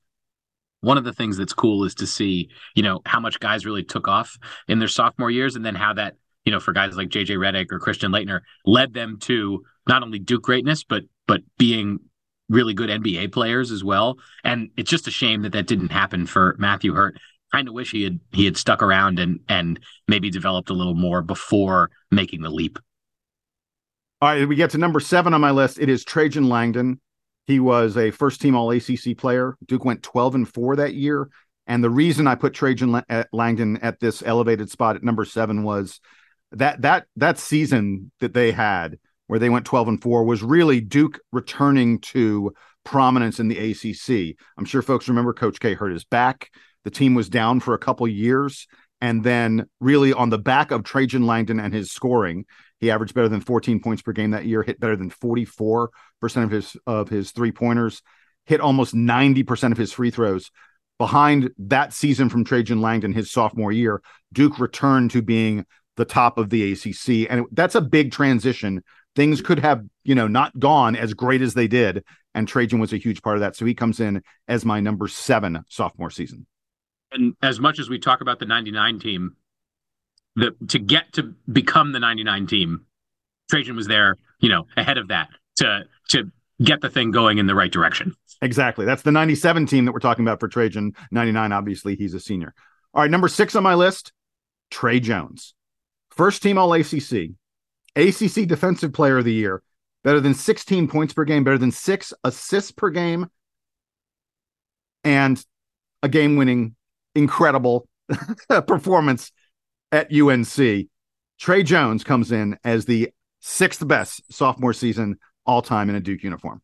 one 0.80 0.98
of 0.98 1.04
the 1.04 1.12
things 1.12 1.36
that's 1.36 1.52
cool 1.52 1.84
is 1.84 1.94
to 1.96 2.06
see, 2.06 2.50
you 2.74 2.82
know, 2.82 3.00
how 3.04 3.20
much 3.20 3.40
guys 3.40 3.66
really 3.66 3.84
took 3.84 4.08
off 4.08 4.38
in 4.68 4.78
their 4.78 4.88
sophomore 4.88 5.30
years 5.30 5.56
and 5.56 5.64
then 5.64 5.74
how 5.74 5.92
that, 5.94 6.14
you 6.44 6.52
know, 6.52 6.60
for 6.60 6.72
guys 6.72 6.96
like 6.96 7.08
JJ 7.08 7.36
Redick 7.36 7.70
or 7.70 7.78
Christian 7.78 8.12
Laettner 8.12 8.40
led 8.64 8.94
them 8.94 9.18
to 9.20 9.62
not 9.86 10.02
only 10.02 10.18
Duke 10.18 10.42
greatness, 10.42 10.84
but 10.84 11.04
but 11.26 11.42
being 11.58 12.00
really 12.48 12.74
good 12.74 12.90
NBA 12.90 13.32
players 13.32 13.70
as 13.70 13.84
well. 13.84 14.18
And 14.42 14.70
it's 14.76 14.90
just 14.90 15.06
a 15.06 15.10
shame 15.10 15.42
that 15.42 15.52
that 15.52 15.66
didn't 15.66 15.92
happen 15.92 16.26
for 16.26 16.56
Matthew 16.58 16.94
Hurt. 16.94 17.16
Kind 17.52 17.68
of 17.68 17.74
wish 17.74 17.90
he 17.90 18.02
had 18.02 18.20
he 18.32 18.44
had 18.44 18.56
stuck 18.56 18.82
around 18.82 19.18
and 19.18 19.40
and 19.48 19.80
maybe 20.08 20.30
developed 20.30 20.70
a 20.70 20.74
little 20.74 20.94
more 20.94 21.22
before 21.22 21.90
making 22.10 22.42
the 22.42 22.50
leap. 22.50 22.78
All 24.22 24.28
right, 24.28 24.46
we 24.46 24.54
get 24.54 24.70
to 24.70 24.78
number 24.78 25.00
seven 25.00 25.34
on 25.34 25.40
my 25.40 25.50
list. 25.50 25.78
It 25.78 25.88
is 25.88 26.04
Trajan 26.04 26.48
Langdon. 26.48 27.00
He 27.50 27.58
was 27.58 27.96
a 27.96 28.12
first 28.12 28.40
team 28.40 28.54
All 28.54 28.70
ACC 28.70 29.18
player. 29.18 29.56
Duke 29.66 29.84
went 29.84 30.04
12 30.04 30.36
and 30.36 30.48
4 30.48 30.76
that 30.76 30.94
year. 30.94 31.28
And 31.66 31.82
the 31.82 31.90
reason 31.90 32.28
I 32.28 32.36
put 32.36 32.54
Trajan 32.54 33.02
Langdon 33.32 33.76
at 33.78 33.98
this 33.98 34.22
elevated 34.24 34.70
spot 34.70 34.94
at 34.94 35.02
number 35.02 35.24
seven 35.24 35.64
was 35.64 35.98
that 36.52 36.82
that 36.82 37.06
that 37.16 37.38
season 37.38 38.12
that 38.20 38.34
they 38.34 38.52
had 38.52 39.00
where 39.26 39.40
they 39.40 39.50
went 39.50 39.66
12 39.66 39.88
and 39.88 40.00
4 40.00 40.22
was 40.22 40.44
really 40.44 40.80
Duke 40.80 41.18
returning 41.32 41.98
to 42.00 42.54
prominence 42.84 43.40
in 43.40 43.48
the 43.48 43.58
ACC. 43.58 44.36
I'm 44.56 44.64
sure 44.64 44.80
folks 44.80 45.08
remember 45.08 45.32
Coach 45.32 45.58
K 45.58 45.74
hurt 45.74 45.90
his 45.90 46.04
back. 46.04 46.52
The 46.84 46.90
team 46.90 47.16
was 47.16 47.28
down 47.28 47.58
for 47.58 47.74
a 47.74 47.78
couple 47.78 48.06
years. 48.06 48.68
And 49.00 49.24
then, 49.24 49.66
really, 49.80 50.12
on 50.12 50.30
the 50.30 50.38
back 50.38 50.70
of 50.70 50.84
Trajan 50.84 51.26
Langdon 51.26 51.58
and 51.58 51.74
his 51.74 51.90
scoring, 51.90 52.44
he 52.80 52.90
averaged 52.90 53.14
better 53.14 53.28
than 53.28 53.40
14 53.40 53.80
points 53.80 54.02
per 54.02 54.12
game 54.12 54.30
that 54.30 54.46
year, 54.46 54.62
hit 54.62 54.80
better 54.80 54.96
than 54.96 55.10
44% 55.10 55.88
of 56.36 56.50
his 56.50 56.76
of 56.86 57.08
his 57.08 57.30
three-pointers, 57.30 58.02
hit 58.46 58.60
almost 58.60 58.94
90% 58.94 59.72
of 59.72 59.78
his 59.78 59.92
free 59.92 60.10
throws. 60.10 60.50
Behind 60.98 61.50
that 61.58 61.92
season 61.92 62.28
from 62.28 62.44
Trajan 62.44 62.80
Langdon, 62.80 63.12
his 63.12 63.30
sophomore 63.30 63.72
year, 63.72 64.02
Duke 64.32 64.58
returned 64.58 65.10
to 65.12 65.22
being 65.22 65.64
the 65.96 66.04
top 66.04 66.38
of 66.38 66.50
the 66.50 66.72
ACC. 66.72 67.30
And 67.30 67.46
that's 67.52 67.74
a 67.74 67.80
big 67.80 68.12
transition. 68.12 68.82
Things 69.16 69.40
could 69.40 69.58
have, 69.58 69.84
you 70.04 70.14
know, 70.14 70.28
not 70.28 70.58
gone 70.58 70.96
as 70.96 71.14
great 71.14 71.42
as 71.42 71.54
they 71.54 71.68
did. 71.68 72.04
And 72.34 72.46
Trajan 72.46 72.78
was 72.78 72.92
a 72.92 72.98
huge 72.98 73.22
part 73.22 73.36
of 73.36 73.40
that. 73.40 73.56
So 73.56 73.64
he 73.64 73.74
comes 73.74 74.00
in 74.00 74.22
as 74.46 74.64
my 74.64 74.80
number 74.80 75.08
seven 75.08 75.64
sophomore 75.68 76.10
season. 76.10 76.46
And 77.12 77.34
as 77.42 77.60
much 77.60 77.78
as 77.78 77.88
we 77.88 77.98
talk 77.98 78.20
about 78.20 78.38
the 78.38 78.46
99 78.46 79.00
team, 79.00 79.36
the 80.40 80.66
to 80.68 80.78
get 80.78 81.12
to 81.14 81.34
become 81.50 81.92
the 81.92 82.00
99 82.00 82.46
team, 82.46 82.86
Trajan 83.50 83.76
was 83.76 83.86
there 83.86 84.16
you 84.40 84.48
know, 84.48 84.66
ahead 84.76 84.98
of 84.98 85.08
that 85.08 85.28
to 85.56 85.84
to 86.08 86.30
get 86.62 86.80
the 86.80 86.90
thing 86.90 87.10
going 87.10 87.38
in 87.38 87.46
the 87.46 87.54
right 87.54 87.70
direction. 87.70 88.14
Exactly. 88.42 88.86
That's 88.86 89.02
the 89.02 89.12
97 89.12 89.66
team 89.66 89.84
that 89.84 89.92
we're 89.92 89.98
talking 89.98 90.24
about 90.24 90.40
for 90.40 90.48
Trajan. 90.48 90.94
99, 91.10 91.52
obviously, 91.52 91.94
he's 91.94 92.14
a 92.14 92.20
senior. 92.20 92.54
All 92.94 93.02
right, 93.02 93.10
number 93.10 93.28
six 93.28 93.54
on 93.54 93.62
my 93.62 93.74
list, 93.74 94.12
Tre 94.70 94.98
Jones. 94.98 95.54
First 96.10 96.42
team 96.42 96.58
All 96.58 96.72
ACC, 96.72 97.30
ACC 97.96 98.46
Defensive 98.46 98.92
Player 98.92 99.18
of 99.18 99.24
the 99.24 99.32
Year, 99.32 99.62
better 100.02 100.20
than 100.20 100.34
16 100.34 100.88
points 100.88 101.12
per 101.12 101.24
game, 101.24 101.44
better 101.44 101.58
than 101.58 101.70
six 101.70 102.12
assists 102.24 102.72
per 102.72 102.90
game, 102.90 103.28
and 105.04 105.42
a 106.02 106.08
game 106.08 106.36
winning, 106.36 106.74
incredible 107.14 107.86
performance 108.66 109.32
at 109.92 110.12
UNC. 110.12 110.88
Tre 111.38 111.62
Jones 111.62 112.04
comes 112.04 112.32
in 112.32 112.58
as 112.64 112.84
the 112.84 113.10
sixth 113.40 113.86
best 113.86 114.32
sophomore 114.32 114.72
season 114.72 115.18
all 115.46 115.62
time 115.62 115.88
in 115.88 115.96
a 115.96 116.00
Duke 116.00 116.22
uniform. 116.22 116.60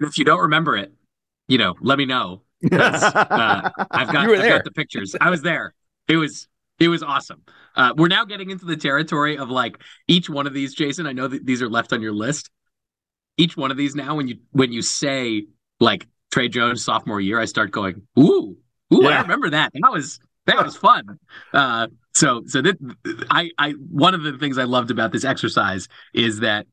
If 0.00 0.18
you 0.18 0.24
don't 0.24 0.40
remember 0.40 0.76
it, 0.76 0.92
you 1.46 1.58
know, 1.58 1.74
let 1.80 1.98
me 1.98 2.04
know. 2.04 2.42
Uh, 2.64 3.70
I've 3.90 4.12
got, 4.12 4.28
I've 4.28 4.48
got 4.48 4.64
the 4.64 4.72
pictures. 4.72 5.14
I 5.20 5.30
was 5.30 5.42
there. 5.42 5.74
It 6.08 6.16
was 6.16 6.48
it 6.78 6.88
was 6.88 7.02
awesome. 7.02 7.42
Uh, 7.74 7.92
we're 7.96 8.08
now 8.08 8.24
getting 8.24 8.50
into 8.50 8.64
the 8.64 8.76
territory 8.76 9.36
of 9.36 9.50
like 9.50 9.78
each 10.06 10.30
one 10.30 10.46
of 10.46 10.54
these, 10.54 10.74
Jason. 10.74 11.06
I 11.06 11.12
know 11.12 11.28
that 11.28 11.44
these 11.44 11.62
are 11.62 11.68
left 11.68 11.92
on 11.92 12.02
your 12.02 12.12
list. 12.12 12.50
Each 13.36 13.56
one 13.56 13.70
of 13.70 13.76
these 13.76 13.94
now, 13.94 14.16
when 14.16 14.28
you 14.28 14.38
when 14.52 14.72
you 14.72 14.82
say 14.82 15.46
like 15.80 16.06
Tre 16.32 16.48
Jones 16.48 16.84
sophomore 16.84 17.20
year, 17.20 17.40
I 17.40 17.44
start 17.44 17.70
going, 17.70 18.02
ooh, 18.18 18.56
ooh, 18.92 19.02
yeah. 19.02 19.08
I 19.08 19.22
remember 19.22 19.50
that. 19.50 19.72
That 19.74 19.92
was 19.92 20.20
that 20.46 20.64
was 20.64 20.76
fun. 20.76 21.18
Uh, 21.52 21.88
so 22.18 22.42
so 22.46 22.60
that 22.62 22.76
I 23.30 23.50
I 23.58 23.70
one 23.72 24.12
of 24.12 24.24
the 24.24 24.36
things 24.38 24.58
I 24.58 24.64
loved 24.64 24.90
about 24.90 25.12
this 25.12 25.24
exercise 25.24 25.86
is 26.12 26.40
that 26.40 26.66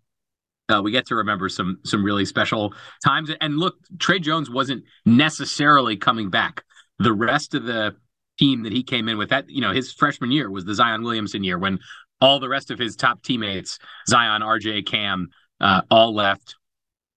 uh, 0.70 0.82
we 0.84 0.90
get 0.90 1.06
to 1.08 1.16
remember 1.16 1.50
some 1.50 1.78
some 1.86 2.04
really 2.04 2.26
special 2.26 2.74
times. 3.06 3.30
And 3.40 3.58
look, 3.60 3.76
Tre 4.00 4.18
Jones 4.18 4.50
wasn't 4.50 4.86
necessarily 5.06 5.98
coming 5.98 6.32
back. 6.32 6.64
The 6.98 7.14
rest 7.14 7.54
of 7.54 7.64
the 7.64 7.96
team 8.40 8.64
that 8.64 8.74
he 8.74 8.82
came 8.82 9.08
in 9.08 9.20
with 9.20 9.30
that 9.30 9.48
you 9.48 9.62
know 9.62 9.72
his 9.72 9.94
freshman 9.94 10.32
year 10.32 10.50
was 10.50 10.66
the 10.66 10.74
Zion 10.74 11.04
Williamson 11.04 11.44
year 11.44 11.60
when 11.60 11.78
all 12.20 12.40
the 12.40 12.50
rest 12.50 12.72
of 12.72 12.80
his 12.80 12.96
top 12.96 13.22
teammates 13.22 13.78
Zion, 14.10 14.42
RJ, 14.42 14.88
Cam, 14.88 15.30
uh, 15.62 15.82
all 15.92 16.16
left. 16.16 16.56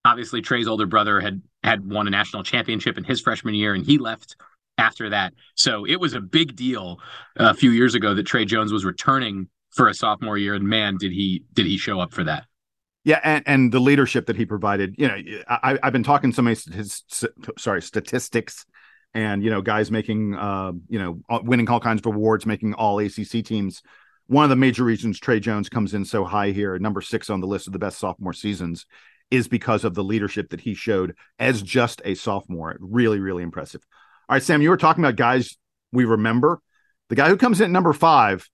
Obviously, 0.04 0.42
Tre's 0.42 0.68
older 0.68 0.86
brother 0.86 1.18
had 1.18 1.40
had 1.64 1.90
won 1.90 2.06
a 2.06 2.10
national 2.10 2.42
championship 2.42 2.98
in 2.98 3.04
his 3.04 3.22
freshman 3.22 3.54
year, 3.54 3.72
and 3.72 3.86
he 3.86 3.96
left 3.96 4.36
after 4.78 5.10
that. 5.10 5.34
So 5.54 5.84
it 5.84 6.00
was 6.00 6.14
a 6.14 6.20
big 6.20 6.56
deal 6.56 6.98
a 7.36 7.52
few 7.52 7.70
years 7.70 7.94
ago 7.94 8.14
that 8.14 8.24
Tre 8.24 8.44
Jones 8.44 8.72
was 8.72 8.84
returning 8.84 9.48
for 9.70 9.88
a 9.88 9.94
sophomore 9.94 10.38
year, 10.38 10.54
and 10.54 10.66
man, 10.66 10.96
did 10.96 11.12
he 11.12 11.44
did 11.52 11.66
he 11.66 11.76
show 11.76 12.00
up 12.00 12.12
for 12.12 12.24
that? 12.24 12.44
Yeah, 13.04 13.20
and, 13.22 13.42
and 13.46 13.72
the 13.72 13.80
leadership 13.80 14.26
that 14.26 14.36
he 14.36 14.44
provided. 14.44 14.94
You 14.98 15.08
know, 15.08 15.16
I, 15.48 15.78
have 15.82 15.92
been 15.92 16.02
talking 16.02 16.32
so 16.32 16.42
many 16.42 16.56
his 16.72 17.02
sorry 17.58 17.82
statistics, 17.82 18.64
and 19.14 19.42
you 19.42 19.50
know, 19.50 19.62
guys 19.62 19.90
making 19.90 20.34
uh, 20.34 20.72
you 20.88 20.98
know 20.98 21.40
winning 21.42 21.68
all 21.68 21.80
kinds 21.80 22.00
of 22.00 22.06
awards, 22.06 22.46
making 22.46 22.74
all 22.74 22.98
ACC 22.98 23.44
teams. 23.44 23.82
One 24.26 24.44
of 24.44 24.50
the 24.50 24.56
major 24.56 24.84
reasons 24.84 25.18
Tre 25.18 25.40
Jones 25.40 25.70
comes 25.70 25.94
in 25.94 26.04
so 26.04 26.24
high 26.24 26.50
here, 26.50 26.78
number 26.78 27.00
six 27.00 27.30
on 27.30 27.40
the 27.40 27.46
list 27.46 27.66
of 27.66 27.72
the 27.72 27.78
best 27.78 27.98
sophomore 27.98 28.34
seasons, 28.34 28.84
is 29.30 29.48
because 29.48 29.84
of 29.84 29.94
the 29.94 30.04
leadership 30.04 30.50
that 30.50 30.60
he 30.60 30.74
showed 30.74 31.14
as 31.38 31.62
just 31.62 32.02
a 32.04 32.14
sophomore. 32.14 32.76
Really, 32.78 33.20
really 33.20 33.42
impressive. 33.42 33.86
All 34.28 34.34
right, 34.34 34.42
Sam, 34.42 34.60
you 34.60 34.68
were 34.68 34.76
talking 34.76 35.02
about 35.02 35.16
guys 35.16 35.56
we 35.90 36.04
remember. 36.04 36.60
The 37.08 37.14
guy 37.14 37.30
who 37.30 37.38
comes 37.38 37.60
in 37.60 37.64
at 37.66 37.70
number 37.70 37.94
five, 37.94 38.46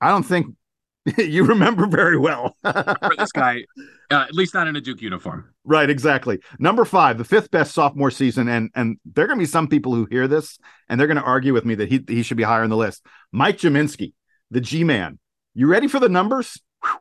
I 0.00 0.10
don't 0.10 0.22
think 0.22 0.54
you 1.18 1.44
remember 1.44 1.88
very 1.88 2.16
well. 2.16 2.56
for 2.62 3.14
this 3.18 3.32
guy, 3.32 3.64
uh, 4.12 4.26
at 4.28 4.32
least 4.32 4.54
not 4.54 4.68
in 4.68 4.76
a 4.76 4.80
Duke 4.80 5.02
uniform. 5.02 5.52
Right, 5.64 5.90
exactly. 5.90 6.38
Number 6.60 6.84
five, 6.84 7.18
the 7.18 7.24
fifth 7.24 7.50
best 7.50 7.74
sophomore 7.74 8.12
season, 8.12 8.46
and 8.48 8.70
and 8.76 8.98
there 9.04 9.24
are 9.24 9.26
going 9.26 9.40
to 9.40 9.42
be 9.42 9.46
some 9.46 9.66
people 9.66 9.92
who 9.92 10.06
hear 10.08 10.28
this 10.28 10.56
and 10.88 11.00
they're 11.00 11.08
going 11.08 11.16
to 11.16 11.22
argue 11.22 11.52
with 11.52 11.64
me 11.64 11.74
that 11.74 11.88
he 11.88 12.04
he 12.06 12.22
should 12.22 12.36
be 12.36 12.44
higher 12.44 12.62
on 12.62 12.70
the 12.70 12.76
list. 12.76 13.04
Mike 13.32 13.58
Gminski, 13.58 14.12
the 14.52 14.60
G 14.60 14.84
man. 14.84 15.18
You 15.52 15.66
ready 15.66 15.88
for 15.88 15.98
the 15.98 16.08
numbers? 16.08 16.62
Whew. 16.84 16.98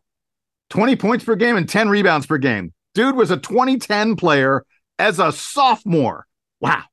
Twenty 0.72 0.95
points 0.95 1.24
per 1.24 1.36
game 1.36 1.55
and 1.55 1.70
ten 1.70 1.88
rebounds 1.88 2.26
per 2.26 2.39
game. 2.39 2.74
Dude 2.95 3.15
was 3.15 3.30
a 3.30 3.38
2010 3.38 4.15
player 4.15 4.65
as 4.97 5.20
a 5.20 5.32
sophomore. 5.32 6.26
Wow 6.59 6.86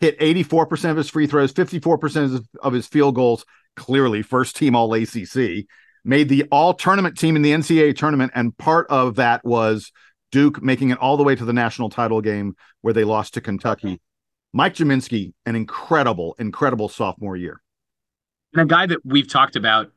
hit 0.00 0.18
84% 0.18 0.90
of 0.90 0.96
his 0.96 1.10
free 1.10 1.26
throws, 1.26 1.52
54% 1.52 2.44
of 2.62 2.72
his 2.72 2.86
field 2.86 3.14
goals, 3.14 3.44
clearly 3.76 4.22
first 4.22 4.56
team 4.56 4.74
all 4.74 4.92
ACC, 4.92 5.66
made 6.04 6.28
the 6.28 6.44
all 6.50 6.74
tournament 6.74 7.18
team 7.18 7.36
in 7.36 7.42
the 7.42 7.52
NCAA 7.52 7.96
tournament. 7.96 8.32
And 8.34 8.56
part 8.56 8.86
of 8.88 9.16
that 9.16 9.44
was 9.44 9.92
Duke 10.32 10.62
making 10.62 10.90
it 10.90 10.98
all 10.98 11.16
the 11.16 11.22
way 11.22 11.34
to 11.34 11.44
the 11.44 11.52
national 11.52 11.90
title 11.90 12.20
game 12.20 12.56
where 12.80 12.94
they 12.94 13.04
lost 13.04 13.34
to 13.34 13.40
Kentucky. 13.40 14.00
Mike 14.52 14.74
Gminski, 14.74 15.32
an 15.46 15.54
incredible, 15.54 16.34
incredible 16.38 16.88
sophomore 16.88 17.36
year. 17.36 17.62
And 18.52 18.62
a 18.62 18.66
guy 18.66 18.86
that 18.86 18.98
we've 19.04 19.28
talked 19.28 19.54
about 19.54 19.92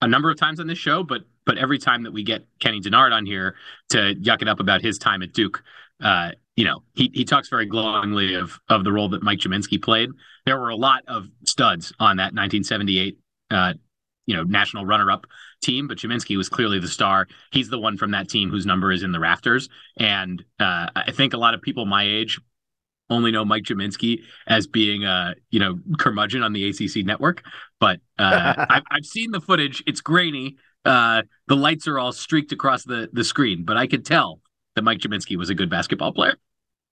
a 0.00 0.08
number 0.08 0.30
of 0.30 0.38
times 0.38 0.60
on 0.60 0.66
this 0.66 0.78
show, 0.78 1.02
but 1.02 1.22
but 1.44 1.56
every 1.56 1.78
time 1.78 2.02
that 2.02 2.12
we 2.12 2.22
get 2.22 2.46
Kenny 2.60 2.78
Dennard 2.78 3.12
on 3.12 3.24
here 3.24 3.54
to 3.90 4.14
yuck 4.14 4.42
it 4.42 4.48
up 4.48 4.60
about 4.60 4.82
his 4.82 4.98
time 4.98 5.22
at 5.22 5.32
Duke, 5.32 5.62
uh, 6.02 6.32
you 6.58 6.64
know, 6.64 6.82
he 6.96 7.08
he 7.14 7.24
talks 7.24 7.48
very 7.48 7.66
glowingly 7.66 8.34
of 8.34 8.58
of 8.68 8.82
the 8.82 8.90
role 8.90 9.08
that 9.10 9.22
Mike 9.22 9.38
Gminski 9.38 9.80
played. 9.80 10.10
There 10.44 10.58
were 10.58 10.70
a 10.70 10.76
lot 10.76 11.04
of 11.06 11.28
studs 11.44 11.92
on 12.00 12.16
that 12.16 12.34
1978, 12.34 13.16
uh, 13.52 13.74
you 14.26 14.34
know, 14.34 14.42
national 14.42 14.84
runner-up 14.84 15.24
team, 15.62 15.86
but 15.86 15.98
Gminski 15.98 16.36
was 16.36 16.48
clearly 16.48 16.80
the 16.80 16.88
star. 16.88 17.28
He's 17.52 17.68
the 17.68 17.78
one 17.78 17.96
from 17.96 18.10
that 18.10 18.28
team 18.28 18.50
whose 18.50 18.66
number 18.66 18.90
is 18.90 19.04
in 19.04 19.12
the 19.12 19.20
rafters, 19.20 19.68
and 19.98 20.44
uh, 20.58 20.88
I 20.96 21.12
think 21.12 21.32
a 21.32 21.36
lot 21.36 21.54
of 21.54 21.62
people 21.62 21.86
my 21.86 22.02
age 22.02 22.40
only 23.08 23.30
know 23.30 23.44
Mike 23.44 23.62
Gminski 23.62 24.22
as 24.48 24.66
being 24.66 25.04
a 25.04 25.36
you 25.52 25.60
know 25.60 25.78
curmudgeon 25.96 26.42
on 26.42 26.52
the 26.52 26.68
ACC 26.68 27.06
network, 27.06 27.44
but 27.78 28.00
uh, 28.18 28.66
I've, 28.68 28.82
I've 28.90 29.06
seen 29.06 29.30
the 29.30 29.40
footage. 29.40 29.84
It's 29.86 30.00
grainy. 30.00 30.56
Uh, 30.84 31.22
the 31.46 31.54
lights 31.54 31.86
are 31.86 32.00
all 32.00 32.10
streaked 32.10 32.50
across 32.50 32.82
the 32.82 33.08
the 33.12 33.22
screen, 33.22 33.64
but 33.64 33.76
I 33.76 33.86
could 33.86 34.04
tell 34.04 34.40
that 34.74 34.82
Mike 34.82 34.98
Gminski 34.98 35.36
was 35.36 35.50
a 35.50 35.54
good 35.54 35.70
basketball 35.70 36.12
player. 36.12 36.34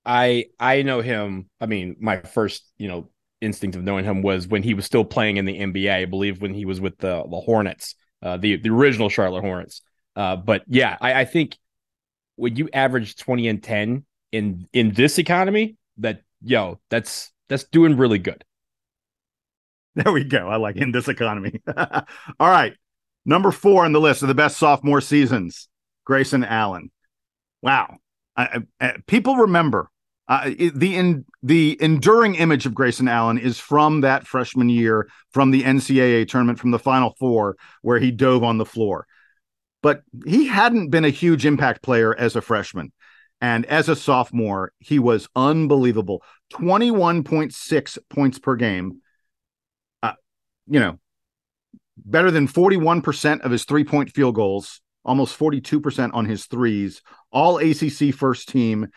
I 0.06 0.46
I 0.58 0.82
know 0.82 1.00
him. 1.00 1.50
I 1.60 1.66
mean, 1.66 1.96
my 2.00 2.20
first 2.20 2.64
you 2.78 2.88
know 2.88 3.10
instinct 3.40 3.76
of 3.76 3.82
knowing 3.82 4.04
him 4.04 4.22
was 4.22 4.46
when 4.46 4.62
he 4.62 4.72
was 4.74 4.86
still 4.86 5.04
playing 5.04 5.36
in 5.36 5.44
the 5.44 5.58
NBA. 5.58 5.92
I 5.92 6.04
believe 6.04 6.40
when 6.40 6.54
he 6.54 6.64
was 6.64 6.80
with 6.80 6.96
the 6.98 7.24
the 7.28 7.40
Hornets, 7.40 7.96
uh, 8.22 8.36
the 8.36 8.56
the 8.56 8.70
original 8.70 9.08
Charlotte 9.08 9.42
Hornets. 9.42 9.82
Uh, 10.14 10.36
but 10.36 10.62
yeah, 10.68 10.96
I, 11.00 11.20
I 11.20 11.24
think 11.24 11.58
when 12.36 12.56
you 12.56 12.68
average 12.72 13.16
twenty 13.16 13.48
and 13.48 13.62
ten 13.62 14.04
in 14.32 14.68
in 14.72 14.92
this 14.92 15.18
economy, 15.18 15.76
that 15.98 16.22
yo, 16.42 16.80
that's 16.88 17.32
that's 17.48 17.64
doing 17.64 17.96
really 17.96 18.18
good. 18.18 18.44
There 19.96 20.12
we 20.12 20.24
go. 20.24 20.48
I 20.48 20.56
like 20.56 20.76
in 20.76 20.92
this 20.92 21.08
economy. 21.08 21.62
All 21.76 22.50
right. 22.50 22.74
Number 23.24 23.50
four 23.50 23.84
on 23.86 23.92
the 23.92 24.00
list 24.00 24.20
of 24.20 24.28
the 24.28 24.34
best 24.34 24.58
sophomore 24.58 25.00
seasons, 25.00 25.68
Grayson 26.04 26.44
Allen. 26.44 26.90
Wow. 27.62 27.96
I, 28.36 28.60
I, 28.78 28.96
people 29.06 29.36
remember 29.36 29.90
uh, 30.28 30.50
the 30.74 30.96
in, 30.96 31.24
the 31.42 31.76
enduring 31.80 32.34
image 32.34 32.66
of 32.66 32.74
Grayson 32.74 33.06
Allen 33.06 33.38
is 33.38 33.58
from 33.58 34.00
that 34.00 34.26
freshman 34.26 34.68
year, 34.68 35.08
from 35.30 35.52
the 35.52 35.62
NCAA 35.62 36.28
tournament, 36.28 36.58
from 36.58 36.72
the 36.72 36.78
Final 36.78 37.14
Four, 37.18 37.56
where 37.82 37.98
he 37.98 38.10
dove 38.10 38.42
on 38.42 38.58
the 38.58 38.64
floor. 38.64 39.06
But 39.82 40.02
he 40.24 40.46
hadn't 40.46 40.90
been 40.90 41.04
a 41.04 41.10
huge 41.10 41.46
impact 41.46 41.82
player 41.82 42.14
as 42.14 42.34
a 42.34 42.40
freshman. 42.40 42.92
And 43.40 43.66
as 43.66 43.88
a 43.88 43.94
sophomore, 43.94 44.72
he 44.78 44.98
was 44.98 45.28
unbelievable 45.36 46.22
21.6 46.54 47.98
points 48.08 48.38
per 48.38 48.56
game. 48.56 49.02
Uh, 50.02 50.14
you 50.66 50.80
know, 50.80 50.98
better 51.96 52.30
than 52.30 52.48
41% 52.48 53.40
of 53.40 53.50
his 53.50 53.64
three 53.64 53.84
point 53.84 54.10
field 54.10 54.34
goals, 54.34 54.80
almost 55.04 55.38
42% 55.38 56.14
on 56.14 56.24
his 56.24 56.46
threes, 56.46 57.02
all 57.30 57.58
ACC 57.58 58.12
first 58.14 58.48
team, 58.48 58.88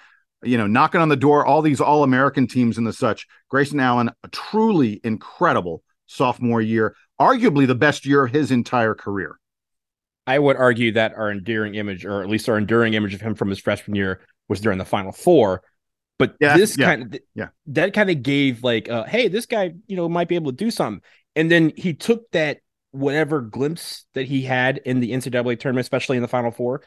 you 0.43 0.57
know, 0.57 0.67
knocking 0.67 1.01
on 1.01 1.09
the 1.09 1.15
door, 1.15 1.45
all 1.45 1.61
these 1.61 1.81
all 1.81 2.03
American 2.03 2.47
teams 2.47 2.77
and 2.77 2.87
the 2.87 2.93
such. 2.93 3.27
Grayson 3.49 3.79
Allen, 3.79 4.09
a 4.23 4.27
truly 4.29 5.01
incredible 5.03 5.83
sophomore 6.05 6.61
year, 6.61 6.95
arguably 7.19 7.67
the 7.67 7.75
best 7.75 8.05
year 8.05 8.25
of 8.25 8.31
his 8.31 8.51
entire 8.51 8.95
career. 8.95 9.37
I 10.25 10.37
would 10.37 10.57
argue 10.57 10.91
that 10.93 11.13
our 11.15 11.31
endearing 11.31 11.75
image, 11.75 12.05
or 12.05 12.21
at 12.21 12.29
least 12.29 12.47
our 12.49 12.57
enduring 12.57 12.93
image 12.93 13.13
of 13.13 13.21
him 13.21 13.35
from 13.35 13.49
his 13.49 13.59
freshman 13.59 13.95
year, 13.95 14.21
was 14.47 14.61
during 14.61 14.77
the 14.77 14.85
Final 14.85 15.11
Four. 15.11 15.63
But 16.17 16.35
yeah, 16.39 16.55
this 16.55 16.77
yeah, 16.77 16.85
kind 16.85 17.15
of 17.15 17.21
yeah, 17.33 17.47
that 17.67 17.93
kind 17.93 18.09
of 18.09 18.21
gave 18.21 18.63
like, 18.63 18.89
uh, 18.89 19.05
hey, 19.05 19.27
this 19.27 19.45
guy, 19.45 19.73
you 19.87 19.95
know, 19.95 20.07
might 20.07 20.27
be 20.27 20.35
able 20.35 20.51
to 20.51 20.57
do 20.57 20.69
something. 20.69 21.01
And 21.35 21.49
then 21.49 21.71
he 21.75 21.93
took 21.93 22.29
that 22.31 22.59
whatever 22.91 23.41
glimpse 23.41 24.05
that 24.13 24.25
he 24.25 24.41
had 24.41 24.79
in 24.79 24.99
the 24.99 25.11
NCAA 25.11 25.59
tournament, 25.59 25.83
especially 25.83 26.17
in 26.17 26.21
the 26.21 26.27
Final 26.27 26.51
Four, 26.51 26.83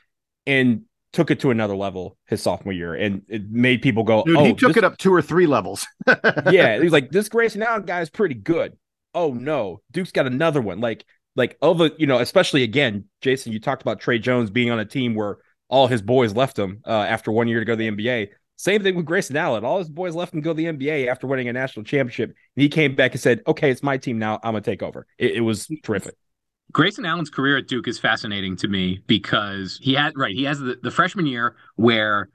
and 0.47 0.83
took 1.13 1.31
it 1.31 1.41
to 1.41 1.51
another 1.51 1.77
level 1.77 2.17
his 2.27 2.43
sophomore 2.43 2.73
year, 2.73 2.95
and 2.95 3.23
it 3.29 3.51
made 3.51 3.83
people 3.83 4.03
go, 4.03 4.25
Dude, 4.25 4.37
"Oh, 4.37 4.45
he 4.45 4.55
took 4.55 4.71
this... 4.71 4.79
it 4.79 4.85
up 4.85 4.99
two 4.99 5.13
or 5.13 5.23
three 5.23 5.47
levels." 5.47 5.87
yeah, 6.51 6.81
he's 6.81 6.93
like, 6.93 7.11
"This 7.11 7.29
Grayson 7.29 7.63
Allen 7.63 7.85
guy 7.85 8.01
is 8.01 8.11
pretty 8.11 8.35
good." 8.35 8.77
Oh 9.15 9.33
no, 9.33 9.81
Duke's 9.91 10.13
got 10.13 10.27
another 10.27 10.61
one. 10.61 10.81
Like, 10.81 11.05
like 11.37 11.57
of 11.61 11.81
a 11.81 11.93
you 11.99 12.07
know, 12.07 12.19
especially 12.19 12.63
again, 12.63 13.05
Jason, 13.21 13.53
you 13.53 13.61
talked 13.61 13.83
about 13.83 14.01
Tre 14.01 14.19
Jones 14.19 14.51
being 14.51 14.71
on 14.71 14.79
a 14.79 14.85
team 14.85 15.15
where 15.15 15.39
all 15.69 15.87
his 15.87 16.03
boys 16.03 16.35
left 16.35 16.59
him 16.59 16.83
uh, 16.87 16.91
after 16.91 17.33
one 17.33 17.49
year 17.49 17.61
to 17.61 17.65
go 17.65 17.73
to 17.73 17.77
the 17.77 17.91
NBA. 17.91 18.29
Same 18.57 18.83
thing 18.83 18.95
with 18.95 19.07
Grayson 19.07 19.37
Allen. 19.37 19.65
All 19.65 19.79
his 19.79 19.89
boys 19.89 20.15
left 20.15 20.35
him 20.35 20.41
to 20.41 20.45
go 20.45 20.51
to 20.51 20.57
the 20.57 20.67
NBA 20.67 21.09
after 21.09 21.27
winning 21.27 21.49
a 21.49 21.53
national 21.53 21.85
championship. 21.85 22.29
And 22.29 22.63
he 22.63 22.69
came 22.69 22.95
back 22.95 23.13
and 23.13 23.21
said, 23.21 23.41
okay, 23.47 23.71
it's 23.71 23.83
my 23.83 23.97
team 23.97 24.19
now. 24.19 24.39
I'm 24.45 24.53
going 24.53 24.63
to 24.63 24.71
take 24.71 24.83
over. 24.83 25.07
It, 25.19 25.33
it 25.33 25.41
was 25.41 25.69
terrific. 25.83 26.15
Grayson 26.73 27.05
Allen's 27.05 27.31
career 27.31 27.59
at 27.59 27.69
Duke 27.69 27.89
is 27.89 27.99
fascinating 27.99 28.57
to 28.57 28.69
me 28.69 29.01
because 29.07 29.79
he 29.83 29.95
had 29.95 30.13
right 30.17 30.35
he 30.35 30.45
has 30.45 30.59
the, 30.59 30.79
the 30.83 30.91
freshman 30.91 31.27
year 31.27 31.57
where 31.77 32.29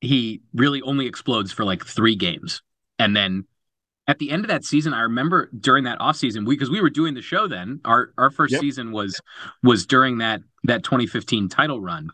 he 0.00 0.40
really 0.54 0.80
only 0.82 1.06
explodes 1.06 1.52
for 1.52 1.64
like 1.64 1.84
three 1.84 2.16
games. 2.16 2.62
And 2.98 3.14
then 3.14 3.44
at 4.06 4.18
the 4.18 4.30
end 4.30 4.44
of 4.44 4.48
that 4.48 4.64
season 4.64 4.92
i 4.92 5.02
remember 5.02 5.48
during 5.60 5.84
that 5.84 5.98
offseason 6.00 6.44
we 6.44 6.56
because 6.56 6.68
we 6.68 6.80
were 6.80 6.90
doing 6.90 7.14
the 7.14 7.22
show 7.22 7.46
then 7.46 7.80
our 7.84 8.12
our 8.18 8.30
first 8.30 8.50
yep. 8.52 8.60
season 8.60 8.90
was 8.90 9.20
was 9.62 9.86
during 9.86 10.18
that 10.18 10.40
that 10.64 10.82
2015 10.82 11.48
title 11.48 11.80
run. 11.80 12.10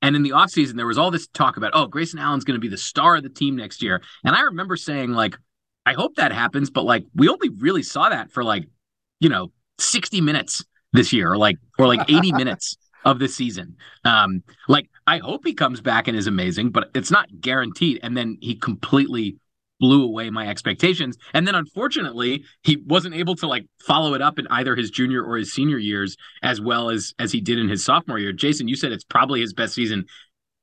And 0.00 0.16
in 0.16 0.22
the 0.22 0.30
offseason 0.30 0.76
there 0.76 0.86
was 0.86 0.96
all 0.96 1.10
this 1.10 1.26
talk 1.28 1.56
about 1.56 1.72
oh 1.74 1.86
grayson 1.86 2.18
allen's 2.18 2.44
going 2.44 2.54
to 2.54 2.60
be 2.60 2.68
the 2.68 2.76
star 2.76 3.16
of 3.16 3.22
the 3.22 3.28
team 3.28 3.56
next 3.56 3.82
year. 3.82 4.00
And 4.22 4.36
i 4.36 4.42
remember 4.42 4.76
saying 4.76 5.12
like 5.12 5.36
i 5.86 5.92
hope 5.92 6.16
that 6.16 6.30
happens 6.30 6.70
but 6.70 6.84
like 6.84 7.04
we 7.14 7.28
only 7.28 7.48
really 7.48 7.82
saw 7.82 8.08
that 8.10 8.30
for 8.30 8.44
like 8.44 8.66
you 9.18 9.28
know 9.28 9.50
60 9.78 10.20
minutes 10.20 10.64
this 10.92 11.12
year, 11.12 11.32
or 11.32 11.38
like 11.38 11.56
or 11.78 11.86
like 11.86 12.02
80 12.08 12.32
minutes 12.32 12.76
of 13.04 13.18
the 13.18 13.28
season. 13.28 13.76
Um, 14.04 14.42
like 14.68 14.88
I 15.06 15.18
hope 15.18 15.42
he 15.44 15.54
comes 15.54 15.80
back 15.80 16.08
and 16.08 16.16
is 16.16 16.26
amazing, 16.26 16.70
but 16.70 16.90
it's 16.94 17.10
not 17.10 17.28
guaranteed. 17.40 18.00
And 18.02 18.16
then 18.16 18.38
he 18.40 18.54
completely 18.56 19.36
blew 19.78 20.04
away 20.04 20.28
my 20.28 20.46
expectations. 20.46 21.16
And 21.32 21.46
then 21.46 21.54
unfortunately, 21.54 22.44
he 22.62 22.76
wasn't 22.86 23.14
able 23.14 23.34
to 23.36 23.46
like 23.46 23.66
follow 23.86 24.12
it 24.14 24.20
up 24.20 24.38
in 24.38 24.46
either 24.50 24.76
his 24.76 24.90
junior 24.90 25.24
or 25.24 25.38
his 25.38 25.52
senior 25.54 25.78
years 25.78 26.16
as 26.42 26.60
well 26.60 26.90
as 26.90 27.14
as 27.18 27.32
he 27.32 27.40
did 27.40 27.58
in 27.58 27.68
his 27.68 27.84
sophomore 27.84 28.18
year. 28.18 28.32
Jason, 28.32 28.68
you 28.68 28.76
said 28.76 28.92
it's 28.92 29.04
probably 29.04 29.40
his 29.40 29.54
best 29.54 29.74
season. 29.74 30.04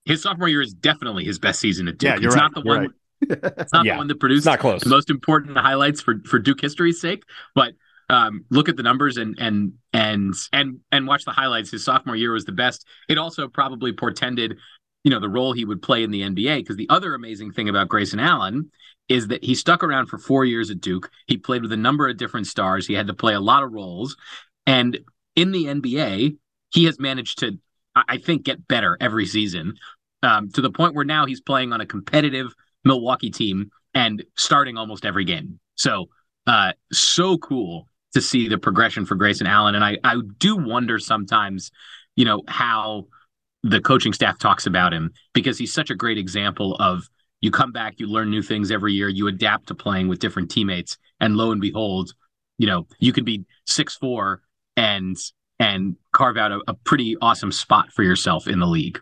His 0.05 0.21
sophomore 0.21 0.47
year 0.47 0.61
is 0.61 0.73
definitely 0.73 1.25
his 1.25 1.39
best 1.39 1.59
season 1.59 1.87
at 1.87 1.97
Duke. 1.97 2.15
Yeah, 2.15 2.19
you're 2.19 2.27
it's 2.27 2.35
right. 2.35 2.43
not 2.43 2.53
the 2.53 2.61
you're 2.63 2.75
one 2.75 2.81
right. 2.81 2.91
it's 3.21 3.73
not 3.73 3.85
Yeah, 3.85 3.93
the 3.93 3.97
one 3.97 4.07
that 4.07 4.19
produced 4.19 4.45
not 4.45 4.59
close. 4.59 4.83
the 4.83 4.89
most 4.89 5.09
important 5.09 5.57
highlights 5.57 6.01
for 6.01 6.15
for 6.25 6.39
Duke 6.39 6.61
history's 6.61 7.01
sake, 7.01 7.23
but 7.55 7.73
um, 8.09 8.45
look 8.49 8.69
at 8.69 8.77
the 8.77 8.83
numbers 8.83 9.17
and 9.17 9.35
and 9.39 9.73
and 9.93 10.33
and 10.53 10.79
and 10.91 11.07
watch 11.07 11.25
the 11.25 11.31
highlights. 11.31 11.71
His 11.71 11.83
sophomore 11.83 12.15
year 12.15 12.31
was 12.31 12.45
the 12.45 12.51
best. 12.51 12.85
It 13.09 13.17
also 13.17 13.47
probably 13.47 13.91
portended, 13.91 14.57
you 15.03 15.11
know, 15.11 15.19
the 15.19 15.29
role 15.29 15.53
he 15.53 15.65
would 15.65 15.81
play 15.81 16.03
in 16.03 16.11
the 16.11 16.21
NBA. 16.21 16.59
Because 16.59 16.77
the 16.77 16.89
other 16.89 17.13
amazing 17.13 17.51
thing 17.51 17.69
about 17.69 17.89
Grayson 17.89 18.19
Allen 18.19 18.71
is 19.09 19.27
that 19.27 19.43
he 19.43 19.55
stuck 19.55 19.83
around 19.83 20.07
for 20.07 20.17
four 20.17 20.45
years 20.45 20.69
at 20.69 20.81
Duke. 20.81 21.09
He 21.27 21.37
played 21.37 21.61
with 21.61 21.71
a 21.71 21.77
number 21.77 22.07
of 22.07 22.17
different 22.17 22.47
stars. 22.47 22.87
He 22.87 22.93
had 22.93 23.07
to 23.07 23.13
play 23.13 23.33
a 23.33 23.39
lot 23.39 23.63
of 23.63 23.73
roles, 23.73 24.15
and 24.65 24.97
in 25.35 25.51
the 25.51 25.65
NBA, 25.65 26.37
he 26.69 26.85
has 26.85 26.99
managed 26.99 27.39
to, 27.39 27.57
I 27.95 28.17
think, 28.17 28.43
get 28.43 28.67
better 28.67 28.97
every 28.99 29.25
season 29.25 29.75
um, 30.23 30.49
to 30.51 30.61
the 30.61 30.71
point 30.71 30.95
where 30.95 31.05
now 31.05 31.25
he's 31.25 31.41
playing 31.41 31.73
on 31.73 31.81
a 31.81 31.85
competitive 31.85 32.53
Milwaukee 32.83 33.29
team 33.29 33.69
and 33.93 34.23
starting 34.35 34.77
almost 34.77 35.05
every 35.05 35.25
game. 35.25 35.59
So, 35.75 36.09
uh, 36.47 36.73
so 36.91 37.37
cool 37.37 37.87
to 38.13 38.21
see 38.21 38.47
the 38.47 38.57
progression 38.57 39.05
for 39.05 39.15
Grayson 39.15 39.47
Allen. 39.47 39.75
And 39.75 39.83
I, 39.83 39.97
I 40.03 40.17
do 40.37 40.55
wonder 40.55 40.99
sometimes, 40.99 41.71
you 42.15 42.25
know, 42.25 42.41
how 42.47 43.07
the 43.63 43.81
coaching 43.81 44.13
staff 44.13 44.39
talks 44.39 44.65
about 44.65 44.93
him 44.93 45.11
because 45.33 45.57
he's 45.57 45.73
such 45.73 45.89
a 45.89 45.95
great 45.95 46.17
example 46.17 46.75
of 46.75 47.07
you 47.41 47.51
come 47.51 47.71
back, 47.71 47.99
you 47.99 48.07
learn 48.07 48.29
new 48.29 48.41
things 48.41 48.71
every 48.71 48.93
year, 48.93 49.09
you 49.09 49.27
adapt 49.27 49.67
to 49.67 49.75
playing 49.75 50.07
with 50.07 50.19
different 50.19 50.49
teammates, 50.49 50.97
and 51.19 51.35
lo 51.35 51.51
and 51.51 51.61
behold, 51.61 52.13
you 52.57 52.65
know, 52.65 52.87
you 52.99 53.13
could 53.13 53.25
be 53.25 53.45
six 53.65 53.95
four 53.95 54.41
and 54.75 55.17
and 55.59 55.95
carve 56.11 56.37
out 56.37 56.51
a, 56.51 56.61
a 56.67 56.73
pretty 56.73 57.15
awesome 57.21 57.51
spot 57.51 57.91
for 57.91 58.03
yourself 58.03 58.47
in 58.47 58.59
the 58.59 58.65
league. 58.67 58.99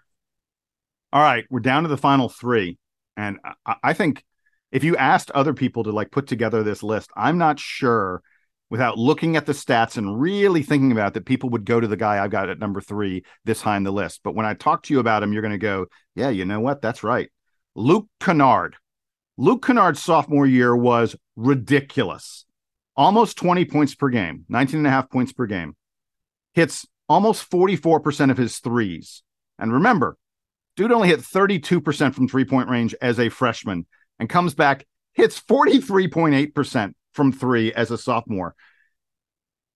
All 1.14 1.22
right, 1.22 1.45
we're 1.49 1.62
down 1.62 1.84
to 1.84 1.89
the 1.89 1.97
final 1.97 2.28
three, 2.28 2.78
and 3.16 3.39
I, 3.66 3.76
I 3.84 3.93
think 3.93 4.24
if 4.72 4.84
you 4.84 4.97
asked 4.97 5.32
other 5.32 5.53
people 5.53 5.84
to 5.84 5.91
like 5.91 6.12
put 6.12 6.28
together 6.28 6.64
this 6.64 6.84
list, 6.84 7.10
I'm 7.16 7.38
not 7.38 7.60
sure 7.60 8.22
without 8.70 8.97
looking 8.97 9.36
at 9.36 9.45
the 9.45 9.53
stats 9.53 9.97
and 9.97 10.20
really 10.20 10.63
thinking 10.63 10.91
about 10.91 11.13
that 11.13 11.26
people 11.26 11.49
would 11.49 11.66
go 11.66 11.80
to 11.80 11.88
the 11.88 11.97
guy 11.97 12.24
I've 12.24 12.32
got 12.32 12.49
at 12.49 12.59
number 12.59 12.82
three 12.82 13.24
this 13.43 13.61
high 13.61 13.78
in 13.78 13.84
the 13.84 13.91
list. 13.91 14.22
But 14.24 14.36
when 14.36 14.45
I 14.45 14.53
talk 14.53 14.84
to 14.84 14.93
you 14.93 14.99
about 14.99 15.24
him, 15.24 15.34
you're 15.34 15.41
going 15.41 15.51
to 15.51 15.57
go, 15.57 15.86
yeah, 16.16 16.30
you 16.30 16.45
know 16.45 16.59
what? 16.59 16.82
That's 16.82 17.03
right. 17.03 17.30
Luke 17.76 18.07
Kennard. 18.20 18.76
Luke 19.38 19.66
Kennard's 19.66 20.01
sophomore 20.01 20.47
year 20.47 20.76
was 20.76 21.16
ridiculous. 21.36 22.45
Almost 22.95 23.38
20 23.38 23.66
points 23.66 23.93
per 23.93 24.09
game, 24.09 24.45
19 24.47 24.80
and 24.80 24.88
a 24.88 24.89
half 24.89 25.09
points 25.09 25.34
per 25.34 25.45
game. 25.45 25.76
Hits 26.53 26.88
almost 27.09 27.49
44% 27.49 28.32
of 28.32 28.38
his 28.38 28.59
threes. 28.59 29.22
And 29.59 29.74
remember, 29.74 30.18
dude 30.76 30.91
only 30.91 31.09
hit 31.09 31.20
32% 31.20 32.13
from 32.13 32.28
three 32.28 32.45
point 32.45 32.70
range 32.70 32.95
as 33.01 33.20
a 33.20 33.30
freshman 33.30 33.86
and 34.20 34.30
comes 34.30 34.53
back, 34.53 34.86
hits 35.13 35.39
43.8% 35.39 36.93
from 37.16 37.32
three 37.32 37.74
as 37.74 37.91
a 37.91 37.97
sophomore. 37.97 38.55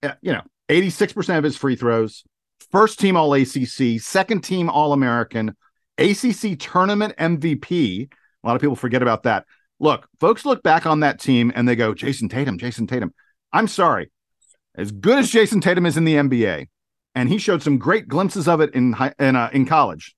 Uh, 0.02 0.12
You 0.22 0.32
know, 0.32 0.42
86% 0.68 1.38
of 1.38 1.44
his 1.44 1.56
free 1.56 1.76
throws, 1.76 2.24
first 2.70 3.00
team 3.00 3.16
All 3.16 3.32
ACC, 3.34 4.00
second 4.00 4.42
team 4.42 4.70
All 4.70 4.92
American, 4.92 5.56
ACC 5.98 6.58
tournament 6.58 7.14
MVP. 7.18 8.08
A 8.42 8.46
lot 8.46 8.54
of 8.56 8.62
people 8.62 8.76
forget 8.76 9.02
about 9.02 9.24
that. 9.24 9.46
Look, 9.78 10.06
folks 10.20 10.44
look 10.44 10.62
back 10.62 10.86
on 10.86 11.00
that 11.00 11.18
team 11.18 11.50
and 11.54 11.66
they 11.66 11.76
go, 11.76 11.94
Jayson 11.94 12.28
Tatum, 12.28 12.58
Jayson 12.58 12.86
Tatum. 12.86 13.12
I'm 13.52 13.66
sorry. 13.66 14.10
As 14.76 14.92
good 14.92 15.18
as 15.18 15.30
Jayson 15.30 15.60
Tatum 15.60 15.86
is 15.86 15.96
in 15.96 16.04
the 16.04 16.14
NBA, 16.14 16.68
and 17.14 17.28
he 17.28 17.38
showed 17.38 17.62
some 17.62 17.78
great 17.78 18.06
glimpses 18.06 18.46
of 18.46 18.60
it 18.60 18.72
in 18.74 18.94
in, 19.18 19.34
uh, 19.36 19.50
in 19.52 19.66
college 19.66 20.14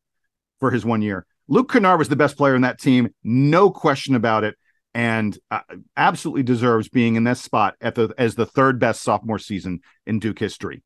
for 0.61 0.70
his 0.70 0.85
one 0.85 1.01
year. 1.01 1.27
Luke 1.49 1.73
Kennard 1.73 1.99
was 1.99 2.09
the 2.09 2.16
best 2.16 2.37
player 2.37 2.55
in 2.55 2.62
that 2.62 2.79
team, 2.79 3.09
no 3.25 3.70
question 3.70 4.14
about 4.14 4.45
it, 4.45 4.57
and 4.95 5.38
uh, 5.51 5.61
absolutely 5.97 6.43
deserves 6.43 6.88
being 6.88 7.16
in 7.16 7.24
this 7.24 7.40
spot 7.40 7.76
at 7.80 7.95
the 7.95 8.12
as 8.18 8.34
the 8.34 8.47
third 8.47 8.78
best 8.78 9.03
sophomore 9.03 9.38
season 9.38 9.80
in 10.07 10.18
Duke 10.18 10.38
history. 10.38 10.82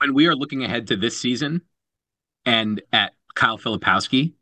when 0.00 0.14
we 0.14 0.26
are 0.26 0.34
looking 0.34 0.64
ahead 0.64 0.88
to 0.88 0.96
this 0.96 1.16
season 1.16 1.62
and 2.44 2.82
at 2.92 3.12
Kyle 3.36 3.56
Filipowski, 3.58 4.32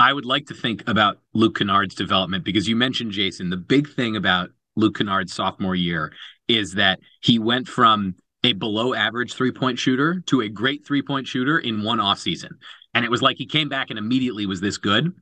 I 0.00 0.12
would 0.12 0.24
like 0.24 0.46
to 0.46 0.54
think 0.54 0.88
about 0.88 1.18
Luke 1.34 1.58
Kennard's 1.58 1.94
development 1.94 2.44
because 2.44 2.68
you 2.68 2.74
mentioned 2.74 3.12
Jason. 3.12 3.48
The 3.50 3.56
big 3.56 3.88
thing 3.88 4.16
about 4.16 4.50
Luke 4.74 4.96
Kennard's 4.96 5.32
sophomore 5.32 5.76
year 5.76 6.12
is 6.48 6.74
that 6.74 6.98
he 7.20 7.38
went 7.38 7.68
from 7.68 8.16
a 8.42 8.54
below 8.54 8.92
average 8.92 9.34
three 9.34 9.52
point 9.52 9.78
shooter 9.78 10.20
to 10.26 10.40
a 10.40 10.48
great 10.48 10.84
three 10.84 11.02
point 11.02 11.28
shooter 11.28 11.60
in 11.60 11.84
one 11.84 11.98
offseason. 11.98 12.50
And 12.94 13.04
it 13.04 13.10
was 13.10 13.22
like 13.22 13.36
he 13.36 13.46
came 13.46 13.68
back 13.68 13.90
and 13.90 13.98
immediately 13.98 14.46
was 14.46 14.60
this 14.60 14.78
good. 14.78 15.14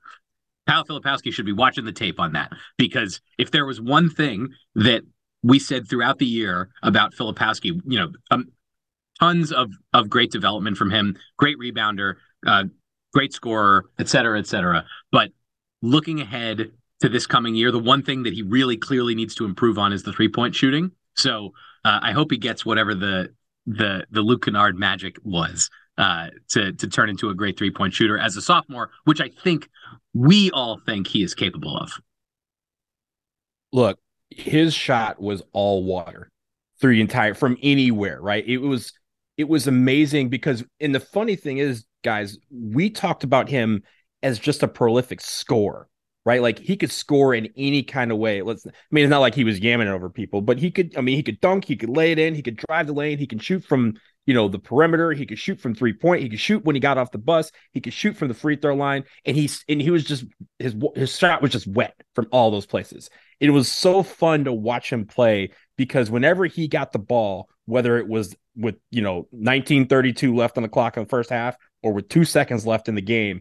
Kyle 0.67 0.85
Filipowski 0.85 1.33
should 1.33 1.47
be 1.47 1.53
watching 1.53 1.85
the 1.85 1.93
tape 1.93 2.21
on 2.21 2.33
that 2.33 2.53
because 2.77 3.21
if 3.39 3.51
there 3.51 3.67
was 3.67 3.81
one 3.81 4.09
thing 4.09 4.49
that 4.75 5.03
we 5.43 5.59
said 5.59 5.89
throughout 5.89 6.19
the 6.19 6.27
year 6.27 6.69
about 6.83 7.15
Filipowski, 7.15 7.81
you 7.87 7.99
know, 7.99 8.13
um, 8.31 8.53
tons 9.19 9.53
of 9.53 9.73
of 9.93 10.09
great 10.09 10.31
development 10.31 10.77
from 10.77 10.91
him, 10.91 11.17
great 11.37 11.59
rebounder, 11.59 12.17
uh, 12.47 12.65
great 13.13 13.33
scorer, 13.33 13.87
et 13.99 14.09
cetera, 14.09 14.39
et 14.39 14.47
cetera. 14.47 14.85
But 15.13 15.31
looking 15.83 16.21
ahead 16.21 16.71
to 17.01 17.09
this 17.09 17.27
coming 17.27 17.55
year, 17.55 17.71
the 17.71 17.79
one 17.79 18.03
thing 18.03 18.25
that 18.25 18.35
he 18.35 18.43
really 18.43 18.77
clearly 18.77 19.15
needs 19.15 19.35
to 19.37 19.45
improve 19.45 19.79
on 19.79 19.93
is 19.93 20.03
the 20.03 20.13
three 20.13 20.29
point 20.29 20.55
shooting. 20.55 20.93
So 21.17 21.53
uh, 21.85 22.01
I 22.03 22.13
hope 22.13 22.31
he 22.31 22.39
gets 22.39 22.65
whatever 22.65 22.95
the 22.95 23.35
the 23.67 24.07
the 24.11 24.23
Luke 24.23 24.45
Kennard 24.45 24.79
magic 24.79 25.17
was 25.23 25.71
uh, 26.01 26.29
to 26.51 26.73
to 26.73 26.89
turn 26.89 27.11
into 27.11 27.31
a 27.31 27.35
great 27.35 27.59
three 27.59 27.71
point 27.71 27.95
shooter 27.95 28.19
as 28.19 28.37
a 28.37 28.43
sophomore, 28.43 28.91
which 29.05 29.21
I 29.21 29.31
think 29.45 29.69
we 30.15 30.51
all 30.53 30.81
think 30.87 31.07
he 31.09 31.23
is 31.23 31.35
capable 31.35 31.77
of. 31.77 31.93
look, 33.73 33.99
his 34.31 34.75
shot 34.75 35.21
was 35.21 35.43
all 35.53 35.85
water 35.85 36.31
through 36.81 36.95
the 36.95 37.01
entire 37.01 37.35
from 37.35 37.57
anywhere, 37.63 38.21
right? 38.21 38.47
It 38.47 38.59
was 38.59 38.93
it 39.37 39.49
was 39.49 39.67
amazing 39.67 40.31
because 40.31 40.65
and 40.81 40.95
the 40.95 41.01
funny 41.01 41.37
thing 41.37 41.59
is, 41.59 41.85
guys, 42.05 42.39
we 42.51 42.91
talked 42.91 43.25
about 43.25 43.51
him 43.51 43.83
as 44.23 44.39
just 44.39 44.63
a 44.63 44.69
prolific 44.69 45.21
scorer, 45.21 45.89
right? 46.25 46.43
Like 46.43 46.59
he 46.59 46.77
could 46.77 46.91
score 46.91 47.35
in 47.35 47.49
any 47.57 47.83
kind 47.83 48.13
of 48.13 48.19
way. 48.19 48.43
Let's 48.43 48.67
I 48.67 48.71
mean, 48.91 49.05
it's 49.05 49.11
not 49.11 49.21
like 49.21 49.35
he 49.35 49.45
was 49.45 49.61
yamming 49.61 49.89
over 49.89 50.11
people, 50.11 50.43
but 50.43 50.59
he 50.59 50.71
could, 50.71 50.97
I 50.97 51.01
mean, 51.01 51.17
he 51.17 51.23
could 51.23 51.41
dunk, 51.41 51.65
he 51.65 51.77
could 51.77 51.89
lay 51.89 52.13
it 52.13 52.19
in, 52.19 52.35
he 52.35 52.43
could 52.43 52.57
drive 52.57 52.87
the 52.87 52.93
lane, 52.93 53.19
he 53.19 53.27
can 53.27 53.39
shoot 53.39 53.65
from 53.65 53.95
you 54.27 54.35
know 54.35 54.49
the 54.49 54.59
perimeter, 54.59 55.13
he 55.13 55.27
could 55.27 55.39
shoot 55.39 55.61
from 55.61 55.75
three 55.75 55.93
point, 55.93 56.23
he 56.23 56.29
could 56.29 56.41
shoot 56.41 56.65
when 56.65 56.77
he 56.77 56.81
got 56.81 56.99
off 56.99 57.11
the 57.11 57.19
bus, 57.19 57.51
he 57.73 57.81
could 57.81 57.93
shoot 57.93 58.17
from 58.17 58.29
the 58.29 58.35
free 58.35 58.57
throw 58.57 58.75
line, 58.75 59.05
and 59.25 59.37
he's 59.37 59.65
and 59.69 59.81
he 59.81 59.91
was 59.91 60.05
just 60.05 60.25
his 60.59 60.77
his 60.95 61.17
shot 61.17 61.43
was 61.43 61.53
just 61.53 61.67
wet 61.67 61.95
from 62.15 62.27
all 62.31 62.51
those 62.51 62.67
places. 62.67 63.09
It 63.41 63.51
was 63.51 63.71
so 63.71 64.03
fun 64.03 64.45
to 64.45 64.53
watch 64.53 64.93
him 64.93 65.07
play 65.07 65.53
because 65.77 66.11
whenever 66.11 66.45
he 66.45 66.69
got 66.69 66.93
the 66.93 66.99
ball, 66.99 67.49
whether 67.65 67.97
it 67.97 68.07
was 68.07 68.37
with 68.55 68.77
you 68.91 69.01
know 69.01 69.27
1932 69.31 70.35
left 70.35 70.59
on 70.59 70.63
the 70.63 70.69
clock 70.69 70.97
in 70.97 71.05
the 71.05 71.09
first 71.09 71.31
half 71.31 71.57
or 71.83 71.95
with 71.95 72.09
two 72.09 72.27
seconds 72.27 72.67
left 72.67 72.89
in 72.89 72.95
the 72.95 73.01
game, 73.01 73.41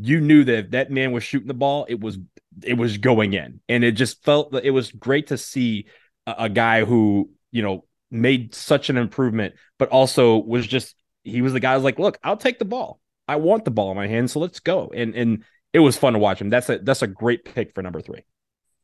you 0.00 0.20
knew 0.20 0.44
that 0.44 0.72
that 0.72 0.90
man 0.90 1.12
was 1.12 1.22
shooting 1.22 1.48
the 1.48 1.54
ball, 1.54 1.86
it 1.88 2.00
was 2.00 2.18
it 2.62 2.74
was 2.74 2.98
going 2.98 3.32
in, 3.32 3.60
and 3.68 3.84
it 3.84 3.92
just 3.92 4.24
felt 4.24 4.52
that 4.52 4.64
it 4.64 4.70
was 4.70 4.92
great 4.92 5.28
to 5.28 5.38
see 5.38 5.86
a, 6.26 6.34
a 6.40 6.48
guy 6.48 6.84
who 6.84 7.30
you 7.50 7.62
know 7.62 7.84
made 8.10 8.54
such 8.54 8.90
an 8.90 8.96
improvement, 8.96 9.54
but 9.78 9.88
also 9.88 10.36
was 10.36 10.66
just 10.66 10.94
he 11.22 11.42
was 11.42 11.52
the 11.52 11.60
guy 11.60 11.74
was 11.74 11.84
like, 11.84 11.98
look, 11.98 12.18
I'll 12.22 12.36
take 12.36 12.58
the 12.58 12.64
ball. 12.64 13.00
I 13.26 13.36
want 13.36 13.64
the 13.64 13.70
ball 13.70 13.90
in 13.90 13.96
my 13.96 14.06
hand, 14.06 14.30
so 14.30 14.40
let's 14.40 14.60
go. 14.60 14.90
And 14.94 15.14
and 15.14 15.44
it 15.72 15.80
was 15.80 15.96
fun 15.96 16.12
to 16.12 16.18
watch 16.18 16.40
him. 16.40 16.50
That's 16.50 16.68
a 16.68 16.78
that's 16.78 17.02
a 17.02 17.06
great 17.06 17.44
pick 17.44 17.74
for 17.74 17.82
number 17.82 18.00
three. 18.00 18.24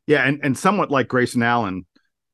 Yeah, 0.07 0.23
and 0.23 0.39
and 0.43 0.57
somewhat 0.57 0.91
like 0.91 1.07
Grayson 1.07 1.43
Allen, 1.43 1.85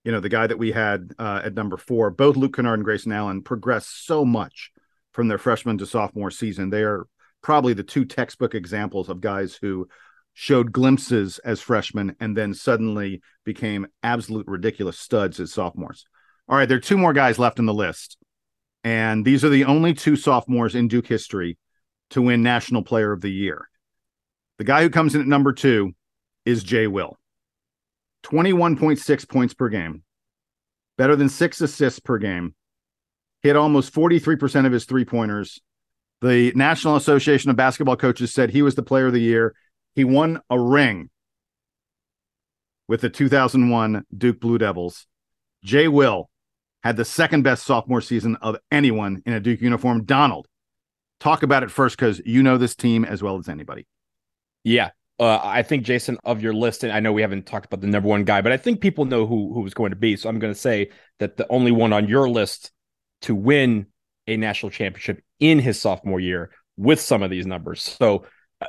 you 0.03 0.11
know, 0.11 0.19
the 0.19 0.29
guy 0.29 0.47
that 0.47 0.57
we 0.57 0.71
had 0.71 1.13
uh, 1.19 1.41
at 1.43 1.53
number 1.53 1.77
four, 1.77 2.09
both 2.09 2.37
Luke 2.37 2.55
Kennard 2.55 2.79
and 2.79 2.85
Grayson 2.85 3.11
Allen 3.11 3.41
progressed 3.41 4.05
so 4.05 4.23
much 4.23 4.71
from 5.11 5.27
their 5.27 5.37
freshman 5.37 5.77
to 5.79 5.85
sophomore 5.85 6.31
season. 6.31 6.69
They 6.69 6.83
are 6.83 7.07
probably 7.47 7.71
the 7.71 7.81
two 7.81 8.03
textbook 8.03 8.53
examples 8.53 9.07
of 9.07 9.21
guys 9.21 9.55
who 9.55 9.87
showed 10.33 10.73
glimpses 10.73 11.39
as 11.45 11.61
freshmen 11.61 12.13
and 12.19 12.35
then 12.35 12.53
suddenly 12.53 13.21
became 13.45 13.87
absolute 14.03 14.45
ridiculous 14.47 14.99
studs 14.99 15.39
as 15.39 15.53
sophomores. 15.53 16.05
All 16.49 16.57
right, 16.57 16.67
there 16.67 16.77
are 16.77 16.81
two 16.81 16.97
more 16.97 17.13
guys 17.13 17.39
left 17.39 17.57
in 17.57 17.65
the 17.65 17.73
list. 17.73 18.17
And 18.83 19.23
these 19.23 19.45
are 19.45 19.49
the 19.49 19.63
only 19.63 19.93
two 19.93 20.17
sophomores 20.17 20.75
in 20.75 20.89
Duke 20.89 21.07
history 21.07 21.57
to 22.09 22.21
win 22.21 22.43
National 22.43 22.83
Player 22.83 23.13
of 23.13 23.21
the 23.21 23.31
Year. 23.31 23.69
The 24.57 24.65
guy 24.65 24.81
who 24.81 24.89
comes 24.89 25.15
in 25.15 25.21
at 25.21 25.27
number 25.27 25.53
two 25.53 25.95
is 26.43 26.65
Jay 26.65 26.87
Will. 26.87 27.17
21.6 28.23 29.29
points 29.29 29.53
per 29.53 29.69
game, 29.69 30.03
better 30.97 31.15
than 31.15 31.29
six 31.29 31.61
assists 31.61 32.01
per 32.01 32.17
game, 32.17 32.55
hit 33.41 33.55
almost 33.55 33.93
43% 33.93 34.65
of 34.65 34.73
his 34.73 34.83
three 34.83 35.05
pointers. 35.05 35.61
The 36.21 36.51
National 36.55 36.95
Association 36.95 37.51
of 37.51 37.55
Basketball 37.55 37.95
Coaches 37.95 38.33
said 38.33 38.49
he 38.49 38.61
was 38.61 38.75
the 38.75 38.83
player 38.83 39.07
of 39.07 39.13
the 39.13 39.21
year. 39.21 39.53
He 39.93 40.03
won 40.03 40.41
a 40.49 40.59
ring 40.59 41.09
with 42.87 43.01
the 43.01 43.09
2001 43.09 44.03
Duke 44.15 44.39
Blue 44.39 44.57
Devils. 44.57 45.05
Jay 45.63 45.87
Will 45.87 46.29
had 46.83 46.97
the 46.97 47.05
second 47.05 47.43
best 47.43 47.65
sophomore 47.65 48.01
season 48.01 48.35
of 48.37 48.57
anyone 48.71 49.21
in 49.25 49.33
a 49.33 49.39
Duke 49.39 49.61
uniform. 49.61 50.05
Donald, 50.05 50.47
talk 51.19 51.43
about 51.43 51.63
it 51.63 51.71
first 51.71 51.97
because 51.97 52.21
you 52.25 52.41
know 52.41 52.57
this 52.57 52.75
team 52.75 53.05
as 53.05 53.21
well 53.21 53.37
as 53.37 53.49
anybody. 53.49 53.85
Yeah. 54.63 54.91
Uh, 55.19 55.39
I 55.43 55.63
think 55.63 55.83
Jason 55.83 56.17
of 56.23 56.41
your 56.41 56.53
list, 56.53 56.83
and 56.83 56.93
I 56.93 56.99
know 56.99 57.11
we 57.11 57.23
haven't 57.23 57.47
talked 57.47 57.65
about 57.65 57.81
the 57.81 57.87
number 57.87 58.07
one 58.07 58.23
guy, 58.23 58.41
but 58.41 58.51
I 58.51 58.57
think 58.57 58.81
people 58.81 59.05
know 59.05 59.25
who 59.25 59.51
who 59.53 59.61
was 59.61 59.73
going 59.73 59.89
to 59.89 59.95
be. 59.95 60.15
So 60.15 60.29
I'm 60.29 60.37
going 60.37 60.53
to 60.53 60.59
say 60.59 60.91
that 61.19 61.37
the 61.37 61.47
only 61.49 61.71
one 61.71 61.91
on 61.91 62.07
your 62.07 62.29
list 62.29 62.71
to 63.21 63.33
win 63.33 63.87
a 64.27 64.37
national 64.37 64.69
championship 64.69 65.23
in 65.39 65.59
his 65.59 65.79
sophomore 65.79 66.19
year 66.19 66.51
with 66.77 67.01
some 67.01 67.23
of 67.23 67.29
these 67.29 67.45
numbers. 67.45 67.81
So, 67.83 68.25
uh, 68.61 68.67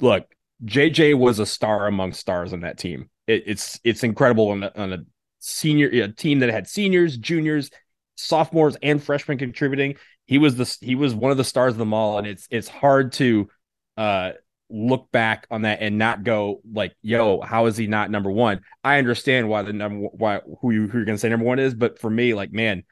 look, 0.00 0.26
JJ 0.64 1.18
was 1.18 1.38
a 1.38 1.46
star 1.46 1.86
among 1.86 2.12
stars 2.12 2.52
on 2.52 2.60
that 2.60 2.78
team. 2.78 3.10
It, 3.26 3.44
it's 3.46 3.80
it's 3.84 4.04
incredible 4.04 4.50
on 4.50 4.62
a, 4.62 4.72
on 4.76 4.92
a 4.92 4.98
senior 5.40 5.88
a 5.88 6.08
team 6.08 6.40
that 6.40 6.50
had 6.50 6.66
seniors, 6.68 7.16
juniors, 7.16 7.70
sophomores, 8.16 8.76
and 8.82 9.02
freshmen 9.02 9.38
contributing. 9.38 9.96
He 10.26 10.38
was 10.38 10.56
the 10.56 10.76
he 10.80 10.94
was 10.94 11.14
one 11.14 11.30
of 11.30 11.36
the 11.36 11.44
stars 11.44 11.74
of 11.74 11.78
them 11.78 11.94
all, 11.94 12.18
and 12.18 12.26
it's 12.26 12.46
it's 12.50 12.68
hard 12.68 13.12
to 13.14 13.48
uh 13.96 14.32
look 14.68 15.10
back 15.12 15.46
on 15.50 15.62
that 15.62 15.80
and 15.80 15.98
not 15.98 16.24
go 16.24 16.60
like, 16.72 16.94
"Yo, 17.02 17.40
how 17.40 17.66
is 17.66 17.76
he 17.76 17.86
not 17.86 18.10
number 18.10 18.30
one?" 18.30 18.60
I 18.82 18.98
understand 18.98 19.48
why 19.48 19.62
the 19.62 19.72
number 19.72 20.08
why 20.12 20.40
who 20.60 20.70
you 20.70 20.88
who 20.88 20.98
you're 20.98 21.04
gonna 21.04 21.18
say 21.18 21.28
number 21.28 21.46
one 21.46 21.58
is, 21.58 21.74
but 21.74 21.98
for 22.00 22.10
me, 22.10 22.34
like, 22.34 22.52
man, 22.52 22.82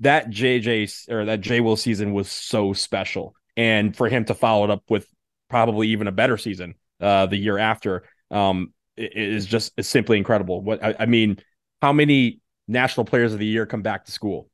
that 0.00 0.30
JJ 0.30 1.10
or 1.10 1.24
that 1.26 1.40
J 1.40 1.60
Will 1.60 1.76
season 1.76 2.12
was 2.12 2.30
so 2.30 2.72
special, 2.72 3.34
and 3.56 3.96
for 3.96 4.08
him 4.08 4.24
to 4.26 4.34
follow 4.34 4.64
it 4.64 4.70
up 4.70 4.82
with 4.88 5.06
probably 5.48 5.88
even 5.88 6.06
a 6.06 6.12
better 6.12 6.36
season 6.36 6.74
uh 7.00 7.26
the 7.26 7.36
year 7.36 7.58
after, 7.58 8.04
um, 8.30 8.72
is 8.96 9.46
just 9.46 9.72
is 9.76 9.88
simply 9.88 10.18
incredible. 10.18 10.60
What 10.60 10.82
I, 10.82 10.94
I 11.00 11.06
mean, 11.06 11.38
how 11.82 11.92
many 11.92 12.40
national 12.68 13.04
players 13.04 13.32
of 13.32 13.38
the 13.38 13.46
year 13.46 13.66
come 13.66 13.82
back 13.82 14.04
to 14.06 14.12
school? 14.12 14.50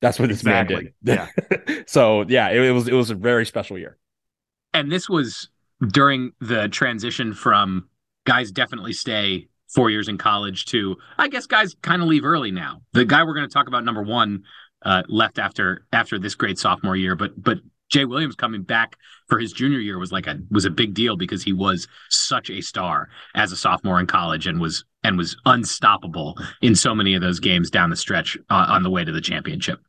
That's 0.00 0.18
what 0.18 0.28
this 0.28 0.40
exactly. 0.40 0.74
man 0.74 0.92
did. 1.04 1.28
Yeah. 1.66 1.82
so 1.86 2.24
yeah, 2.28 2.50
it, 2.50 2.60
it 2.60 2.72
was 2.72 2.88
it 2.88 2.94
was 2.94 3.10
a 3.10 3.14
very 3.14 3.46
special 3.46 3.78
year. 3.78 3.98
And 4.74 4.90
this 4.90 5.08
was 5.08 5.48
during 5.88 6.32
the 6.40 6.68
transition 6.68 7.34
from 7.34 7.88
guys 8.26 8.50
definitely 8.50 8.92
stay 8.92 9.48
four 9.68 9.90
years 9.90 10.08
in 10.08 10.18
college 10.18 10.66
to 10.66 10.96
I 11.18 11.28
guess 11.28 11.46
guys 11.46 11.74
kind 11.82 12.02
of 12.02 12.08
leave 12.08 12.24
early 12.24 12.50
now. 12.50 12.82
The 12.92 13.04
guy 13.04 13.22
we're 13.24 13.34
going 13.34 13.48
to 13.48 13.52
talk 13.52 13.68
about 13.68 13.84
number 13.84 14.02
one 14.02 14.42
uh, 14.84 15.02
left 15.08 15.38
after 15.38 15.86
after 15.92 16.18
this 16.18 16.34
great 16.34 16.58
sophomore 16.58 16.96
year, 16.96 17.16
but 17.16 17.40
but 17.42 17.58
Jay 17.92 18.06
Williams 18.06 18.34
coming 18.34 18.62
back 18.62 18.96
for 19.28 19.38
his 19.38 19.52
junior 19.52 19.78
year 19.78 19.98
was 19.98 20.10
like 20.10 20.26
a 20.26 20.40
was 20.50 20.64
a 20.64 20.70
big 20.70 20.94
deal 20.94 21.16
because 21.16 21.42
he 21.42 21.52
was 21.52 21.86
such 22.08 22.50
a 22.50 22.60
star 22.60 23.08
as 23.34 23.52
a 23.52 23.56
sophomore 23.56 24.00
in 24.00 24.06
college 24.06 24.46
and 24.46 24.60
was 24.60 24.84
and 25.04 25.18
was 25.18 25.36
unstoppable 25.44 26.36
in 26.62 26.74
so 26.74 26.94
many 26.94 27.14
of 27.14 27.20
those 27.20 27.38
games 27.38 27.70
down 27.70 27.90
the 27.90 27.96
stretch 27.96 28.36
uh, 28.50 28.66
on 28.68 28.82
the 28.82 28.90
way 28.90 29.04
to 29.04 29.12
the 29.12 29.20
championship. 29.20 29.80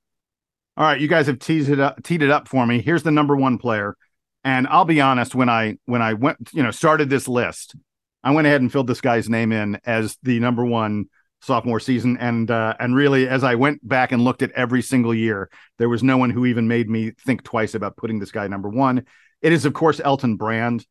All 0.75 0.85
right, 0.85 0.99
you 0.99 1.07
guys 1.07 1.27
have 1.27 1.39
teased 1.39 1.69
it 1.69 1.79
up, 1.79 2.03
teed 2.03 2.21
it 2.21 2.31
up 2.31 2.47
for 2.47 2.65
me. 2.65 2.81
Here's 2.81 3.03
the 3.03 3.11
number 3.11 3.35
one 3.35 3.57
player, 3.57 3.95
and 4.43 4.67
I'll 4.67 4.85
be 4.85 4.99
honest 4.99 5.33
when 5.33 5.49
I 5.49 5.77
when 5.85 6.01
I 6.01 6.13
went 6.13 6.49
you 6.51 6.61
know 6.61 6.71
started 6.71 7.09
this 7.09 7.27
list, 7.27 7.75
I 8.23 8.31
went 8.31 8.47
ahead 8.47 8.61
and 8.61 8.71
filled 8.71 8.87
this 8.87 9.01
guy's 9.01 9.29
name 9.29 9.51
in 9.53 9.79
as 9.85 10.17
the 10.23 10.39
number 10.39 10.65
one 10.65 11.05
sophomore 11.43 11.79
season. 11.79 12.17
And 12.17 12.49
uh, 12.49 12.75
and 12.79 12.95
really 12.95 13.27
as 13.27 13.43
I 13.43 13.55
went 13.55 13.87
back 13.87 14.11
and 14.11 14.23
looked 14.23 14.41
at 14.41 14.51
every 14.51 14.81
single 14.81 15.13
year 15.13 15.49
there 15.77 15.89
was 15.89 16.01
no 16.01 16.17
one 16.17 16.29
who 16.29 16.45
even 16.45 16.67
made 16.67 16.89
me 16.89 17.11
think 17.11 17.43
twice 17.43 17.75
about 17.75 17.97
putting 17.97 18.19
this 18.19 18.31
guy 18.31 18.47
number 18.47 18.69
1 18.69 19.05
it 19.41 19.51
is 19.51 19.65
of 19.65 19.73
course 19.73 19.99
Elton 20.03 20.37
Brand 20.37 20.85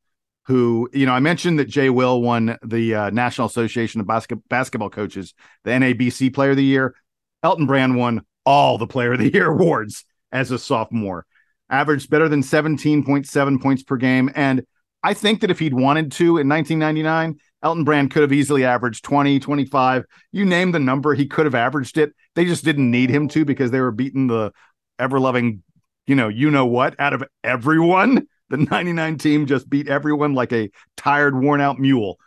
who 0.46 0.88
you 0.92 1.06
know 1.06 1.12
I 1.12 1.20
mentioned 1.20 1.58
that 1.58 1.68
Jay 1.68 1.88
Will 1.88 2.20
won 2.20 2.58
the 2.62 2.94
uh, 2.94 3.10
National 3.10 3.46
Association 3.46 4.00
of 4.00 4.06
Basket- 4.06 4.48
Basketball 4.48 4.90
Coaches 4.90 5.34
the 5.64 5.70
NABC 5.70 6.34
player 6.34 6.50
of 6.50 6.56
the 6.56 6.64
year. 6.64 6.94
Elton 7.42 7.66
Brand 7.66 7.96
won 7.96 8.22
all 8.44 8.78
the 8.78 8.86
player 8.86 9.12
of 9.12 9.18
the 9.18 9.32
year 9.32 9.50
awards 9.52 10.04
as 10.30 10.50
a 10.50 10.58
sophomore. 10.58 11.26
Averaged 11.70 12.10
better 12.10 12.28
than 12.28 12.42
17.7 12.42 13.62
points 13.62 13.82
per 13.82 13.96
game. 13.96 14.30
And 14.34 14.64
I 15.02 15.14
think 15.14 15.40
that 15.40 15.50
if 15.50 15.58
he'd 15.58 15.74
wanted 15.74 16.12
to 16.12 16.38
in 16.38 16.48
1999 16.48 17.38
Elton 17.62 17.84
Brand 17.84 18.10
could 18.10 18.22
have 18.22 18.32
easily 18.32 18.64
averaged 18.64 19.04
20, 19.04 19.38
25. 19.38 20.04
You 20.32 20.44
name 20.44 20.72
the 20.72 20.80
number, 20.80 21.14
he 21.14 21.26
could 21.26 21.46
have 21.46 21.54
averaged 21.54 21.96
it. 21.96 22.12
They 22.34 22.44
just 22.44 22.64
didn't 22.64 22.90
need 22.90 23.10
him 23.10 23.28
to 23.28 23.44
because 23.44 23.70
they 23.70 23.80
were 23.80 23.92
beating 23.92 24.26
the 24.26 24.52
ever 24.98 25.20
loving, 25.20 25.62
you 26.06 26.14
know, 26.14 26.28
you 26.28 26.50
know 26.50 26.66
what, 26.66 26.98
out 26.98 27.12
of 27.12 27.24
everyone. 27.42 28.26
The 28.48 28.58
99 28.58 29.16
team 29.16 29.46
just 29.46 29.70
beat 29.70 29.88
everyone 29.88 30.34
like 30.34 30.52
a 30.52 30.68
tired, 30.94 31.34
worn 31.34 31.62
out 31.62 31.78
mule. 31.78 32.18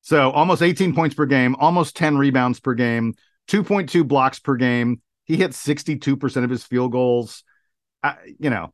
So 0.00 0.30
almost 0.30 0.62
18 0.62 0.94
points 0.94 1.14
per 1.14 1.26
game, 1.26 1.54
almost 1.56 1.94
10 1.96 2.16
rebounds 2.16 2.60
per 2.60 2.72
game, 2.72 3.12
2.2 3.48 4.08
blocks 4.08 4.38
per 4.38 4.56
game. 4.56 5.02
He 5.24 5.36
hit 5.36 5.50
62% 5.50 6.44
of 6.44 6.48
his 6.48 6.64
field 6.64 6.92
goals. 6.92 7.44
you 8.38 8.48
know, 8.48 8.72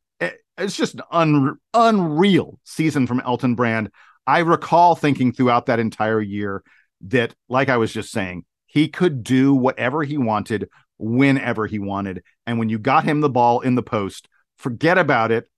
it's 0.57 0.75
just 0.75 0.95
an 0.95 1.01
un, 1.11 1.55
unreal 1.73 2.59
season 2.63 3.07
from 3.07 3.21
Elton 3.21 3.55
Brand. 3.55 3.89
I 4.25 4.39
recall 4.39 4.95
thinking 4.95 5.33
throughout 5.33 5.65
that 5.65 5.79
entire 5.79 6.21
year 6.21 6.63
that, 7.01 7.33
like 7.49 7.69
I 7.69 7.77
was 7.77 7.91
just 7.91 8.11
saying, 8.11 8.45
he 8.65 8.87
could 8.87 9.23
do 9.23 9.53
whatever 9.53 10.03
he 10.03 10.17
wanted 10.17 10.69
whenever 10.97 11.67
he 11.67 11.79
wanted. 11.79 12.23
And 12.45 12.57
when 12.59 12.69
you 12.69 12.79
got 12.79 13.03
him 13.03 13.21
the 13.21 13.29
ball 13.29 13.61
in 13.61 13.75
the 13.75 13.83
post, 13.83 14.27
forget 14.57 14.97
about 14.97 15.31
it. 15.31 15.49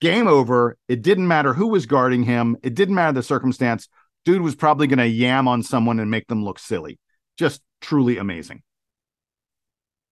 Game 0.00 0.26
over. 0.26 0.76
It 0.88 1.02
didn't 1.02 1.28
matter 1.28 1.54
who 1.54 1.68
was 1.68 1.86
guarding 1.86 2.24
him, 2.24 2.56
it 2.62 2.74
didn't 2.74 2.94
matter 2.94 3.12
the 3.12 3.22
circumstance. 3.22 3.88
Dude 4.24 4.42
was 4.42 4.54
probably 4.54 4.86
going 4.86 4.98
to 4.98 5.06
yam 5.06 5.48
on 5.48 5.64
someone 5.64 5.98
and 5.98 6.10
make 6.10 6.28
them 6.28 6.44
look 6.44 6.60
silly. 6.60 6.98
Just 7.36 7.60
truly 7.80 8.18
amazing. 8.18 8.62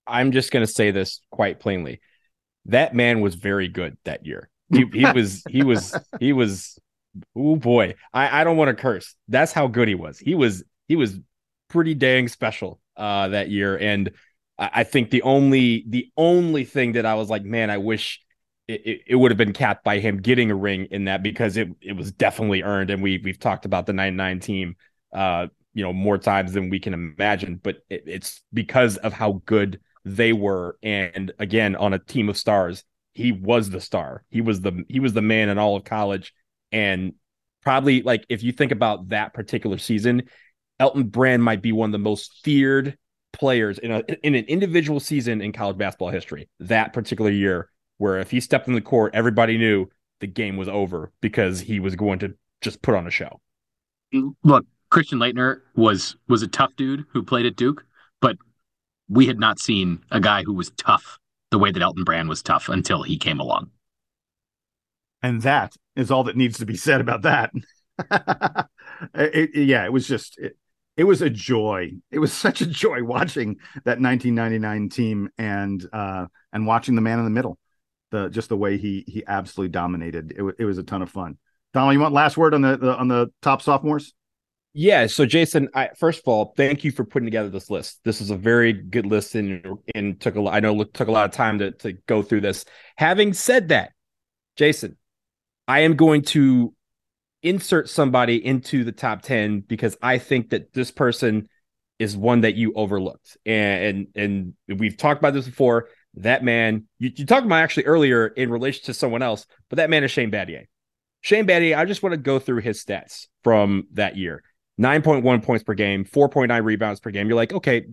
I'm 0.06 0.32
just 0.32 0.50
going 0.50 0.66
to 0.66 0.72
say 0.72 0.90
this 0.90 1.20
quite 1.30 1.60
plainly. 1.60 2.00
That 2.66 2.94
man 2.94 3.20
was 3.20 3.34
very 3.34 3.68
good 3.68 3.96
that 4.04 4.26
year. 4.26 4.48
He, 4.72 4.84
he 4.92 5.04
was 5.14 5.42
he 5.48 5.62
was 5.62 5.98
he 6.18 6.32
was 6.32 6.78
Oh 7.36 7.56
boy, 7.56 7.94
I, 8.12 8.40
I 8.40 8.44
don't 8.44 8.56
want 8.56 8.76
to 8.76 8.80
curse. 8.80 9.14
That's 9.28 9.52
how 9.52 9.66
good 9.66 9.88
he 9.88 9.94
was. 9.94 10.18
He 10.18 10.34
was 10.34 10.62
he 10.88 10.96
was 10.96 11.18
pretty 11.68 11.94
dang 11.94 12.28
special 12.28 12.80
uh, 12.96 13.28
that 13.28 13.50
year, 13.50 13.76
and 13.76 14.10
I, 14.58 14.70
I, 14.74 14.84
think 14.84 15.10
the 15.10 15.22
only 15.22 15.84
the 15.88 16.10
only 16.16 16.64
thing 16.64 16.92
that 16.92 17.06
I 17.06 17.14
was 17.14 17.28
like, 17.28 17.42
man, 17.42 17.70
I 17.70 17.78
wish 17.78 18.20
it, 18.68 18.86
it, 18.86 19.00
it, 19.08 19.14
would 19.16 19.32
have 19.32 19.38
been 19.38 19.52
capped 19.52 19.82
by 19.82 19.98
him 19.98 20.20
getting 20.20 20.50
a 20.50 20.54
ring 20.54 20.86
in 20.90 21.06
that 21.06 21.22
because 21.22 21.56
it 21.56 21.68
it 21.80 21.96
was 21.96 22.12
definitely 22.12 22.62
earned, 22.62 22.90
and 22.90 23.02
we 23.02 23.20
we've 23.24 23.38
talked 23.38 23.64
about 23.64 23.86
the 23.86 23.92
'99 23.92 24.40
team, 24.40 24.76
uh, 25.12 25.48
you 25.74 25.82
know, 25.82 25.92
more 25.92 26.18
times 26.18 26.52
than 26.52 26.70
we 26.70 26.78
can 26.78 26.94
imagine, 26.94 27.58
but 27.60 27.78
it, 27.88 28.04
it's 28.06 28.40
because 28.52 28.98
of 28.98 29.12
how 29.12 29.42
good 29.46 29.80
they 30.04 30.32
were, 30.32 30.78
and 30.82 31.32
again, 31.38 31.76
on 31.76 31.92
a 31.92 31.98
team 31.98 32.28
of 32.28 32.36
stars, 32.36 32.84
he 33.12 33.32
was 33.32 33.70
the 33.70 33.80
star. 33.80 34.24
He 34.30 34.40
was 34.40 34.60
the 34.60 34.84
he 34.88 35.00
was 35.00 35.12
the 35.12 35.22
man 35.22 35.48
in 35.48 35.58
all 35.58 35.76
of 35.76 35.84
college 35.84 36.32
and 36.72 37.14
probably 37.62 38.02
like 38.02 38.24
if 38.28 38.42
you 38.42 38.52
think 38.52 38.72
about 38.72 39.08
that 39.10 39.34
particular 39.34 39.78
season, 39.78 40.22
Elton 40.78 41.04
Brand 41.04 41.42
might 41.42 41.62
be 41.62 41.72
one 41.72 41.88
of 41.88 41.92
the 41.92 41.98
most 41.98 42.40
feared 42.42 42.96
players 43.32 43.78
in 43.78 43.90
a 43.90 44.02
in 44.22 44.34
an 44.34 44.44
individual 44.46 45.00
season 45.00 45.40
in 45.40 45.52
college 45.52 45.78
basketball 45.78 46.10
history. 46.10 46.48
That 46.60 46.92
particular 46.92 47.30
year, 47.30 47.70
where 47.98 48.18
if 48.18 48.30
he 48.30 48.40
stepped 48.40 48.68
in 48.68 48.74
the 48.74 48.80
court, 48.80 49.14
everybody 49.14 49.58
knew 49.58 49.86
the 50.20 50.26
game 50.26 50.56
was 50.56 50.68
over 50.68 51.12
because 51.20 51.60
he 51.60 51.80
was 51.80 51.96
going 51.96 52.18
to 52.20 52.34
just 52.60 52.82
put 52.82 52.94
on 52.94 53.06
a 53.06 53.10
show. 53.10 53.40
Look, 54.42 54.66
Christian 54.90 55.18
Laettner 55.18 55.60
was 55.74 56.16
was 56.28 56.42
a 56.42 56.48
tough 56.48 56.74
dude 56.76 57.04
who 57.12 57.22
played 57.22 57.46
at 57.46 57.56
Duke, 57.56 57.84
but 58.20 58.36
we 59.10 59.26
had 59.26 59.40
not 59.40 59.58
seen 59.58 60.02
a 60.10 60.20
guy 60.20 60.44
who 60.44 60.54
was 60.54 60.70
tough 60.78 61.18
the 61.50 61.58
way 61.58 61.72
that 61.72 61.82
Elton 61.82 62.04
Brand 62.04 62.28
was 62.28 62.42
tough 62.42 62.68
until 62.68 63.02
he 63.02 63.18
came 63.18 63.40
along. 63.40 63.70
And 65.20 65.42
that 65.42 65.74
is 65.96 66.10
all 66.10 66.24
that 66.24 66.36
needs 66.36 66.58
to 66.58 66.66
be 66.66 66.76
said 66.76 67.00
about 67.00 67.22
that. 67.22 67.50
it, 69.14 69.50
it, 69.54 69.64
yeah, 69.64 69.84
it 69.84 69.92
was 69.92 70.06
just 70.06 70.38
it, 70.38 70.56
it, 70.96 71.04
was 71.04 71.20
a 71.22 71.28
joy. 71.28 71.90
It 72.10 72.20
was 72.20 72.32
such 72.32 72.60
a 72.60 72.66
joy 72.66 73.02
watching 73.02 73.56
that 73.84 74.00
1999 74.00 74.88
team 74.88 75.28
and 75.36 75.84
uh 75.92 76.26
and 76.52 76.66
watching 76.66 76.94
the 76.94 77.02
man 77.02 77.18
in 77.18 77.24
the 77.24 77.30
middle. 77.30 77.58
The 78.12 78.28
just 78.28 78.48
the 78.48 78.56
way 78.56 78.78
he 78.78 79.04
he 79.06 79.24
absolutely 79.26 79.72
dominated. 79.72 80.32
It, 80.32 80.54
it 80.60 80.64
was 80.64 80.78
a 80.78 80.82
ton 80.82 81.02
of 81.02 81.10
fun. 81.10 81.36
Donald, 81.74 81.94
you 81.94 82.00
want 82.00 82.14
last 82.14 82.36
word 82.36 82.54
on 82.54 82.62
the, 82.62 82.76
the 82.76 82.96
on 82.96 83.08
the 83.08 83.30
top 83.42 83.60
sophomores? 83.60 84.14
Yeah. 84.72 85.06
So, 85.08 85.26
Jason, 85.26 85.68
I, 85.74 85.90
first 85.98 86.20
of 86.20 86.28
all, 86.28 86.54
thank 86.56 86.84
you 86.84 86.92
for 86.92 87.04
putting 87.04 87.26
together 87.26 87.48
this 87.48 87.70
list. 87.70 88.00
This 88.04 88.20
is 88.20 88.30
a 88.30 88.36
very 88.36 88.72
good 88.72 89.06
list, 89.06 89.34
and 89.34 89.78
and 89.94 90.20
took 90.20 90.36
a 90.36 90.48
I 90.48 90.60
know 90.60 90.84
took 90.84 91.08
a 91.08 91.12
lot 91.12 91.24
of 91.24 91.32
time 91.32 91.58
to 91.58 91.72
to 91.72 91.92
go 92.06 92.22
through 92.22 92.42
this. 92.42 92.64
Having 92.96 93.32
said 93.32 93.68
that, 93.68 93.92
Jason, 94.56 94.96
I 95.66 95.80
am 95.80 95.96
going 95.96 96.22
to 96.22 96.72
insert 97.42 97.88
somebody 97.88 98.44
into 98.44 98.84
the 98.84 98.92
top 98.92 99.22
ten 99.22 99.60
because 99.60 99.96
I 100.02 100.18
think 100.18 100.50
that 100.50 100.72
this 100.72 100.92
person 100.92 101.48
is 101.98 102.16
one 102.16 102.42
that 102.42 102.54
you 102.54 102.72
overlooked, 102.74 103.36
and 103.44 104.06
and, 104.14 104.54
and 104.68 104.78
we've 104.78 104.96
talked 104.96 105.20
about 105.20 105.34
this 105.34 105.46
before. 105.46 105.88
That 106.14 106.44
man, 106.44 106.86
you, 106.98 107.10
you 107.14 107.26
talked 107.26 107.46
about 107.46 107.62
actually 107.62 107.84
earlier 107.86 108.26
in 108.26 108.50
relation 108.50 108.84
to 108.86 108.94
someone 108.94 109.22
else, 109.22 109.46
but 109.68 109.76
that 109.76 109.90
man 109.90 110.04
is 110.04 110.10
Shane 110.12 110.30
Battier. 110.30 110.64
Shane 111.22 111.46
Battier, 111.46 111.76
I 111.76 111.84
just 111.84 112.02
want 112.02 112.12
to 112.14 112.20
go 112.20 112.38
through 112.38 112.62
his 112.62 112.84
stats 112.84 113.26
from 113.44 113.86
that 113.92 114.16
year. 114.16 114.42
9.1 114.80 115.42
points 115.42 115.62
per 115.62 115.74
game, 115.74 116.04
4.9 116.06 116.64
rebounds 116.64 117.00
per 117.00 117.10
game. 117.10 117.28
You're 117.28 117.36
like, 117.36 117.52
okay, 117.52 117.84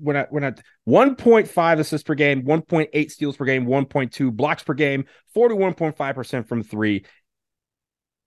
we're 0.00 0.12
not, 0.12 0.32
we're 0.32 0.40
not 0.40 0.60
1.5 0.88 1.78
assists 1.78 2.04
per 2.04 2.14
game, 2.14 2.42
1.8 2.42 3.10
steals 3.10 3.36
per 3.36 3.44
game, 3.44 3.64
1.2 3.64 4.32
blocks 4.32 4.64
per 4.64 4.74
game, 4.74 5.04
41.5% 5.36 6.48
from 6.48 6.64
three. 6.64 7.04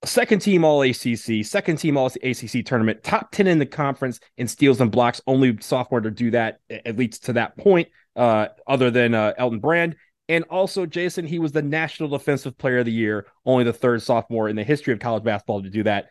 Second 0.05 0.39
team 0.39 0.63
all 0.63 0.82
ACC, 0.82 1.43
second 1.43 1.78
team 1.78 1.97
all 1.97 2.07
ACC 2.07 2.63
tournament, 2.66 3.03
top 3.03 3.32
10 3.32 3.47
in 3.47 3.59
the 3.59 3.66
conference 3.66 4.20
in 4.38 4.47
steals 4.47 4.80
and 4.80 4.91
blocks. 4.91 5.20
Only 5.28 5.57
sophomore 5.59 6.01
to 6.01 6.11
do 6.11 6.32
that, 6.32 6.59
at 6.70 6.95
least 6.95 7.26
to 7.26 7.34
that 7.34 7.57
point, 7.57 7.89
uh, 8.16 8.47
other 8.66 8.91
than 8.91 9.13
uh, 9.13 9.34
Elton 9.38 9.59
Brand. 9.59 9.95
And 10.30 10.43
also, 10.49 10.86
Jason, 10.86 11.28
he 11.28 11.38
was 11.38 11.51
the 11.51 11.61
National 11.61 12.09
Defensive 12.09 12.57
Player 12.57 12.80
of 12.80 12.86
the 12.86 12.91
Year, 12.91 13.28
only 13.45 13.63
the 13.63 13.74
third 13.74 14.01
sophomore 14.01 14.47
in 14.47 14.55
the 14.55 14.63
history 14.63 14.93
of 14.93 14.99
college 14.99 15.24
basketball 15.24 15.61
to 15.61 15.70
do 15.70 15.84
that 15.84 16.07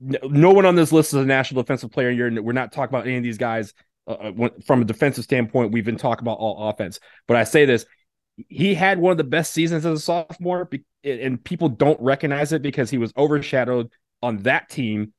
no 0.00 0.50
one 0.52 0.66
on 0.66 0.74
this 0.74 0.92
list 0.92 1.14
is 1.14 1.20
a 1.20 1.24
national 1.24 1.62
defensive 1.62 1.90
player 1.90 2.10
year. 2.10 2.42
We're 2.42 2.52
not 2.52 2.72
talking 2.72 2.94
about 2.94 3.06
any 3.06 3.16
of 3.16 3.22
these 3.22 3.38
guys 3.38 3.72
uh, 4.06 4.32
uh 4.38 4.48
from 4.66 4.82
a 4.82 4.84
defensive 4.84 5.24
standpoint. 5.24 5.72
We've 5.72 5.84
been 5.84 5.96
talking 5.96 6.24
about 6.24 6.38
all 6.38 6.68
offense, 6.68 7.00
but 7.26 7.36
I 7.36 7.44
say 7.44 7.64
this: 7.64 7.86
he 8.48 8.74
had 8.74 8.98
one 8.98 9.12
of 9.12 9.18
the 9.18 9.24
best 9.24 9.52
seasons 9.52 9.86
as 9.86 10.00
a 10.00 10.02
sophomore, 10.02 10.68
and 11.04 11.42
people 11.42 11.68
don't 11.68 12.00
recognize 12.00 12.52
it 12.52 12.62
because 12.62 12.90
he 12.90 12.98
was 12.98 13.12
overshadowed 13.16 13.90
on 14.22 14.38
that 14.38 14.68
team 14.68 15.12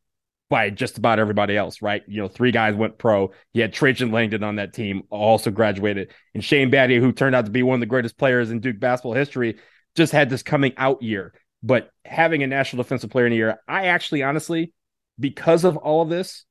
by 0.49 0.69
just 0.69 0.97
about 0.97 1.19
everybody 1.19 1.57
else, 1.57 1.81
right? 1.81 2.03
You 2.07 2.21
know, 2.21 2.27
three 2.27 2.51
guys 2.51 2.75
went 2.75 2.97
pro. 2.97 3.31
He 3.53 3.59
had 3.59 3.73
Trajan 3.73 4.11
Langdon 4.11 4.43
on 4.43 4.55
that 4.55 4.73
team, 4.73 5.03
also 5.09 5.51
graduated, 5.51 6.13
and 6.33 6.43
Shane 6.43 6.71
Battier, 6.71 6.99
who 6.99 7.11
turned 7.11 7.35
out 7.35 7.45
to 7.45 7.51
be 7.51 7.63
one 7.63 7.75
of 7.75 7.79
the 7.81 7.85
greatest 7.85 8.17
players 8.17 8.49
in 8.49 8.59
Duke 8.59 8.79
basketball 8.79 9.13
history, 9.13 9.57
just 9.95 10.13
had 10.13 10.29
this 10.29 10.43
coming 10.43 10.73
out 10.77 11.01
year. 11.01 11.33
But 11.67 11.91
having 12.05 12.43
a 12.43 12.47
national 12.47 12.81
defensive 12.81 13.09
player 13.09 13.25
in 13.25 13.31
the 13.31 13.37
year, 13.37 13.59
I 13.67 13.87
actually 13.87 14.23
honestly, 14.23 14.71
because 15.19 15.65
of 15.65 15.75
all 15.75 16.01
of 16.01 16.07
this, 16.07 16.45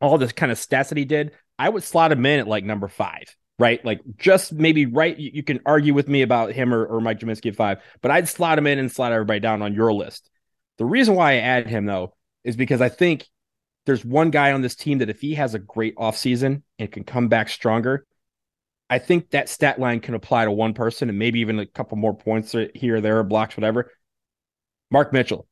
all 0.00 0.16
this 0.16 0.32
kind 0.32 0.50
of 0.50 0.56
stats 0.56 0.88
that 0.88 0.96
he 0.96 1.04
did, 1.04 1.32
I 1.58 1.68
would 1.68 1.82
slot 1.82 2.12
him 2.12 2.24
in 2.24 2.40
at 2.40 2.48
like 2.48 2.64
number 2.64 2.88
five, 2.88 3.24
right? 3.58 3.84
Like 3.84 4.00
just 4.16 4.54
maybe 4.54 4.86
right. 4.86 5.16
You, 5.18 5.32
you 5.34 5.42
can 5.42 5.60
argue 5.66 5.92
with 5.92 6.08
me 6.08 6.22
about 6.22 6.52
him 6.52 6.72
or, 6.72 6.86
or 6.86 7.02
Mike 7.02 7.20
Gminski 7.20 7.48
at 7.48 7.56
five, 7.56 7.82
but 8.00 8.10
I'd 8.10 8.26
slot 8.26 8.56
him 8.56 8.66
in 8.66 8.78
and 8.78 8.90
slot 8.90 9.12
everybody 9.12 9.38
down 9.38 9.60
on 9.60 9.74
your 9.74 9.92
list. 9.92 10.30
The 10.78 10.86
reason 10.86 11.14
why 11.14 11.32
I 11.32 11.36
add 11.36 11.66
him 11.66 11.84
though 11.84 12.14
is 12.42 12.56
because 12.56 12.80
I 12.80 12.88
think 12.88 13.26
there's 13.84 14.02
one 14.02 14.30
guy 14.30 14.52
on 14.52 14.62
this 14.62 14.76
team 14.76 14.98
that 14.98 15.10
if 15.10 15.20
he 15.20 15.34
has 15.34 15.54
a 15.54 15.58
great 15.58 15.94
offseason 15.96 16.62
and 16.78 16.90
can 16.90 17.04
come 17.04 17.28
back 17.28 17.50
stronger, 17.50 18.06
I 18.88 18.98
think 18.98 19.30
that 19.30 19.50
stat 19.50 19.78
line 19.78 20.00
can 20.00 20.14
apply 20.14 20.46
to 20.46 20.50
one 20.50 20.72
person 20.72 21.10
and 21.10 21.18
maybe 21.18 21.40
even 21.40 21.58
a 21.58 21.66
couple 21.66 21.98
more 21.98 22.16
points 22.16 22.54
here 22.74 22.96
or 22.96 23.00
there, 23.02 23.22
blocks, 23.24 23.58
whatever. 23.58 23.90
Mark 24.94 25.12
Mitchell. 25.12 25.48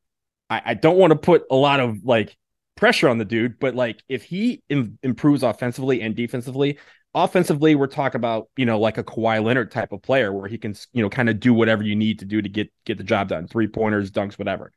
I, 0.48 0.62
I 0.66 0.74
don't 0.74 0.96
want 0.96 1.10
to 1.10 1.18
put 1.18 1.42
a 1.50 1.56
lot 1.56 1.80
of 1.80 2.04
like 2.04 2.36
pressure 2.76 3.08
on 3.08 3.18
the 3.18 3.24
dude, 3.24 3.58
but 3.58 3.74
like 3.74 4.00
if 4.08 4.22
he 4.22 4.62
Im- 4.68 5.00
improves 5.02 5.42
offensively 5.42 6.00
and 6.00 6.14
defensively, 6.14 6.78
offensively, 7.12 7.74
we're 7.74 7.88
talking 7.88 8.20
about, 8.20 8.48
you 8.56 8.64
know, 8.64 8.78
like 8.78 8.98
a 8.98 9.02
Kawhi 9.02 9.42
Leonard 9.42 9.72
type 9.72 9.90
of 9.90 10.00
player 10.00 10.32
where 10.32 10.48
he 10.48 10.58
can, 10.58 10.76
you 10.92 11.02
know, 11.02 11.10
kind 11.10 11.28
of 11.28 11.40
do 11.40 11.52
whatever 11.52 11.82
you 11.82 11.96
need 11.96 12.20
to 12.20 12.24
do 12.24 12.40
to 12.40 12.48
get 12.48 12.72
get 12.84 12.98
the 12.98 13.04
job 13.04 13.28
done, 13.28 13.48
three 13.48 13.66
pointers, 13.66 14.12
dunks, 14.12 14.38
whatever. 14.38 14.72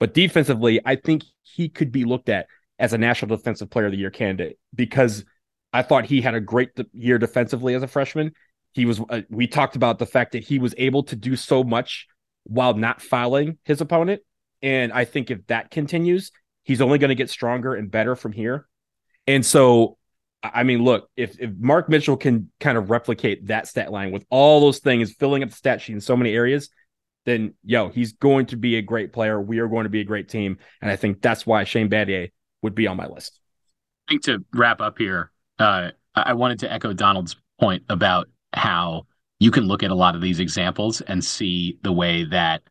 But 0.00 0.14
defensively, 0.14 0.80
I 0.86 0.96
think 0.96 1.24
he 1.42 1.68
could 1.68 1.92
be 1.92 2.06
looked 2.06 2.30
at 2.30 2.46
as 2.78 2.94
a 2.94 2.98
national 2.98 3.36
defensive 3.36 3.68
player 3.68 3.86
of 3.86 3.92
the 3.92 3.98
year 3.98 4.10
candidate 4.10 4.58
because 4.74 5.22
I 5.74 5.82
thought 5.82 6.06
he 6.06 6.22
had 6.22 6.34
a 6.34 6.40
great 6.40 6.70
year 6.94 7.18
defensively 7.18 7.74
as 7.74 7.82
a 7.82 7.88
freshman. 7.88 8.32
He 8.72 8.86
was, 8.86 9.02
uh, 9.10 9.20
we 9.28 9.48
talked 9.48 9.76
about 9.76 9.98
the 9.98 10.06
fact 10.06 10.32
that 10.32 10.44
he 10.44 10.58
was 10.58 10.74
able 10.78 11.02
to 11.02 11.16
do 11.16 11.36
so 11.36 11.62
much 11.62 12.06
while 12.48 12.74
not 12.74 13.00
fouling 13.00 13.58
his 13.64 13.80
opponent. 13.80 14.22
And 14.62 14.92
I 14.92 15.04
think 15.04 15.30
if 15.30 15.46
that 15.46 15.70
continues, 15.70 16.32
he's 16.64 16.80
only 16.80 16.98
going 16.98 17.10
to 17.10 17.14
get 17.14 17.30
stronger 17.30 17.74
and 17.74 17.90
better 17.90 18.16
from 18.16 18.32
here. 18.32 18.66
And 19.26 19.44
so, 19.44 19.98
I 20.42 20.62
mean, 20.64 20.82
look, 20.82 21.08
if, 21.16 21.38
if 21.38 21.50
Mark 21.58 21.88
Mitchell 21.88 22.16
can 22.16 22.50
kind 22.58 22.76
of 22.76 22.90
replicate 22.90 23.46
that 23.46 23.68
stat 23.68 23.92
line 23.92 24.10
with 24.10 24.24
all 24.30 24.60
those 24.60 24.78
things, 24.78 25.12
filling 25.12 25.42
up 25.42 25.50
the 25.50 25.54
stat 25.54 25.80
sheet 25.80 25.92
in 25.92 26.00
so 26.00 26.16
many 26.16 26.34
areas, 26.34 26.70
then 27.26 27.54
yo, 27.62 27.90
he's 27.90 28.14
going 28.14 28.46
to 28.46 28.56
be 28.56 28.76
a 28.76 28.82
great 28.82 29.12
player. 29.12 29.40
We 29.40 29.58
are 29.58 29.68
going 29.68 29.84
to 29.84 29.90
be 29.90 30.00
a 30.00 30.04
great 30.04 30.28
team. 30.28 30.58
And 30.80 30.90
I 30.90 30.96
think 30.96 31.20
that's 31.20 31.46
why 31.46 31.64
Shane 31.64 31.90
Battier 31.90 32.30
would 32.62 32.74
be 32.74 32.86
on 32.86 32.96
my 32.96 33.06
list. 33.06 33.38
I 34.08 34.12
think 34.12 34.22
to 34.24 34.44
wrap 34.54 34.80
up 34.80 34.96
here, 34.98 35.30
uh, 35.58 35.90
I 36.14 36.32
wanted 36.32 36.60
to 36.60 36.72
echo 36.72 36.92
Donald's 36.92 37.36
point 37.60 37.82
about 37.88 38.28
how 38.52 39.06
you 39.38 39.50
can 39.50 39.64
look 39.64 39.82
at 39.82 39.90
a 39.90 39.94
lot 39.94 40.14
of 40.14 40.20
these 40.20 40.40
examples 40.40 41.00
and 41.02 41.24
see 41.24 41.78
the 41.82 41.92
way 41.92 42.24
that 42.24 42.62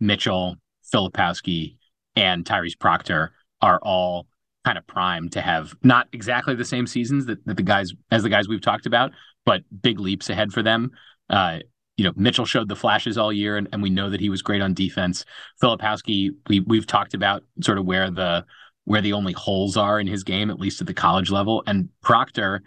Mitchell, 0.00 0.56
Filipowski, 0.92 1.76
and 2.14 2.44
Tyrese 2.44 2.78
Proctor 2.78 3.32
are 3.60 3.78
all 3.82 4.26
kind 4.64 4.78
of 4.78 4.86
primed 4.86 5.32
to 5.32 5.40
have 5.40 5.74
not 5.82 6.08
exactly 6.12 6.54
the 6.54 6.64
same 6.64 6.86
seasons 6.86 7.26
that, 7.26 7.44
that 7.46 7.56
the 7.56 7.62
guys 7.62 7.92
as 8.10 8.22
the 8.22 8.28
guys 8.28 8.48
we've 8.48 8.60
talked 8.60 8.86
about, 8.86 9.12
but 9.44 9.62
big 9.82 10.00
leaps 10.00 10.30
ahead 10.30 10.52
for 10.52 10.62
them. 10.62 10.90
Uh, 11.30 11.58
you 11.96 12.04
know, 12.04 12.12
Mitchell 12.16 12.44
showed 12.44 12.68
the 12.68 12.76
flashes 12.76 13.16
all 13.16 13.32
year, 13.32 13.56
and, 13.56 13.68
and 13.72 13.82
we 13.82 13.90
know 13.90 14.10
that 14.10 14.20
he 14.20 14.28
was 14.28 14.42
great 14.42 14.60
on 14.60 14.74
defense. 14.74 15.24
Filipowski, 15.62 16.30
we 16.48 16.60
we've 16.60 16.86
talked 16.86 17.14
about 17.14 17.42
sort 17.62 17.78
of 17.78 17.86
where 17.86 18.10
the 18.10 18.44
where 18.84 19.00
the 19.00 19.12
only 19.12 19.32
holes 19.32 19.76
are 19.76 19.98
in 19.98 20.06
his 20.06 20.24
game, 20.24 20.50
at 20.50 20.60
least 20.60 20.80
at 20.80 20.86
the 20.86 20.94
college 20.94 21.30
level. 21.30 21.62
And 21.66 21.88
Proctor, 22.02 22.62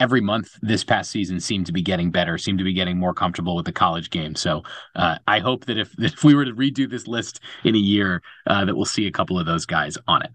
every 0.00 0.20
month 0.20 0.58
this 0.62 0.82
past 0.82 1.10
season 1.10 1.38
seemed 1.38 1.66
to 1.66 1.72
be 1.72 1.82
getting 1.82 2.10
better, 2.10 2.38
seemed 2.38 2.58
to 2.58 2.64
be 2.64 2.72
getting 2.72 2.98
more 2.98 3.14
comfortable 3.14 3.54
with 3.54 3.66
the 3.66 3.72
college 3.72 4.10
game. 4.10 4.34
So 4.34 4.62
uh, 4.96 5.18
I 5.28 5.38
hope 5.38 5.66
that 5.66 5.78
if, 5.78 5.94
if 5.98 6.24
we 6.24 6.34
were 6.34 6.44
to 6.44 6.54
redo 6.54 6.90
this 6.90 7.06
list 7.06 7.40
in 7.62 7.74
a 7.74 7.78
year, 7.78 8.22
uh, 8.46 8.64
that 8.64 8.74
we'll 8.74 8.86
see 8.86 9.06
a 9.06 9.12
couple 9.12 9.38
of 9.38 9.46
those 9.46 9.66
guys 9.66 9.96
on 10.08 10.22
it. 10.22 10.30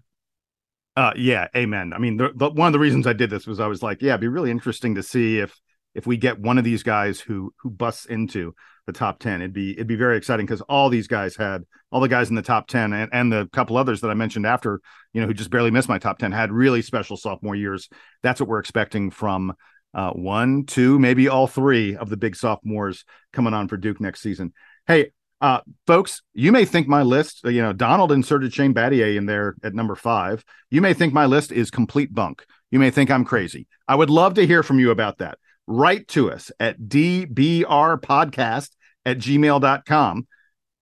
Uh, 0.96 1.12
yeah, 1.14 1.46
amen. 1.54 1.92
I 1.92 1.98
mean, 1.98 2.16
the, 2.16 2.32
the, 2.34 2.48
one 2.48 2.68
of 2.68 2.72
the 2.72 2.78
reasons 2.78 3.06
I 3.06 3.12
did 3.12 3.28
this 3.28 3.46
was 3.46 3.60
I 3.60 3.66
was 3.66 3.82
like, 3.82 4.00
yeah, 4.00 4.12
it'd 4.12 4.22
be 4.22 4.28
really 4.28 4.50
interesting 4.50 4.94
to 4.94 5.02
see 5.02 5.40
if 5.40 5.60
if 5.96 6.06
we 6.06 6.16
get 6.18 6.38
one 6.38 6.58
of 6.58 6.64
these 6.64 6.82
guys 6.82 7.18
who 7.18 7.52
who 7.58 7.70
busts 7.70 8.04
into 8.06 8.54
the 8.86 8.92
top 8.92 9.18
10 9.18 9.40
it'd 9.40 9.52
be 9.52 9.72
it'd 9.72 9.86
be 9.86 9.96
very 9.96 10.16
exciting 10.16 10.46
because 10.46 10.60
all 10.62 10.88
these 10.88 11.08
guys 11.08 11.34
had 11.34 11.64
all 11.90 12.00
the 12.00 12.08
guys 12.08 12.28
in 12.28 12.36
the 12.36 12.42
top 12.42 12.68
10 12.68 12.92
and, 12.92 13.10
and 13.12 13.32
the 13.32 13.48
couple 13.52 13.76
others 13.76 14.02
that 14.02 14.10
i 14.10 14.14
mentioned 14.14 14.46
after 14.46 14.80
you 15.12 15.20
know 15.20 15.26
who 15.26 15.34
just 15.34 15.50
barely 15.50 15.70
missed 15.70 15.88
my 15.88 15.98
top 15.98 16.18
10 16.18 16.30
had 16.30 16.52
really 16.52 16.82
special 16.82 17.16
sophomore 17.16 17.56
years 17.56 17.88
that's 18.22 18.40
what 18.40 18.48
we're 18.48 18.60
expecting 18.60 19.10
from 19.10 19.54
uh, 19.94 20.10
one 20.10 20.64
two 20.66 20.98
maybe 20.98 21.26
all 21.26 21.46
three 21.46 21.96
of 21.96 22.10
the 22.10 22.16
big 22.16 22.36
sophomores 22.36 23.04
coming 23.32 23.54
on 23.54 23.66
for 23.66 23.76
duke 23.76 24.00
next 24.00 24.20
season 24.20 24.52
hey 24.86 25.10
uh, 25.38 25.60
folks, 25.86 26.22
you 26.32 26.50
may 26.50 26.64
think 26.64 26.88
my 26.88 27.02
list, 27.02 27.42
you 27.44 27.60
know, 27.60 27.74
Donald 27.74 28.10
inserted 28.10 28.54
Shane 28.54 28.72
Battier 28.72 29.18
in 29.18 29.26
there 29.26 29.54
at 29.62 29.74
number 29.74 29.94
five. 29.94 30.42
You 30.70 30.80
may 30.80 30.94
think 30.94 31.12
my 31.12 31.26
list 31.26 31.52
is 31.52 31.70
complete 31.70 32.14
bunk. 32.14 32.46
You 32.70 32.78
may 32.78 32.90
think 32.90 33.10
I'm 33.10 33.26
crazy. 33.26 33.66
I 33.86 33.96
would 33.96 34.08
love 34.08 34.32
to 34.34 34.46
hear 34.46 34.62
from 34.62 34.78
you 34.78 34.90
about 34.90 35.18
that 35.18 35.36
write 35.66 36.08
to 36.08 36.30
us 36.30 36.50
at 36.60 36.80
dbrpodcast 36.80 38.70
at 39.04 39.18
gmail.com. 39.18 40.26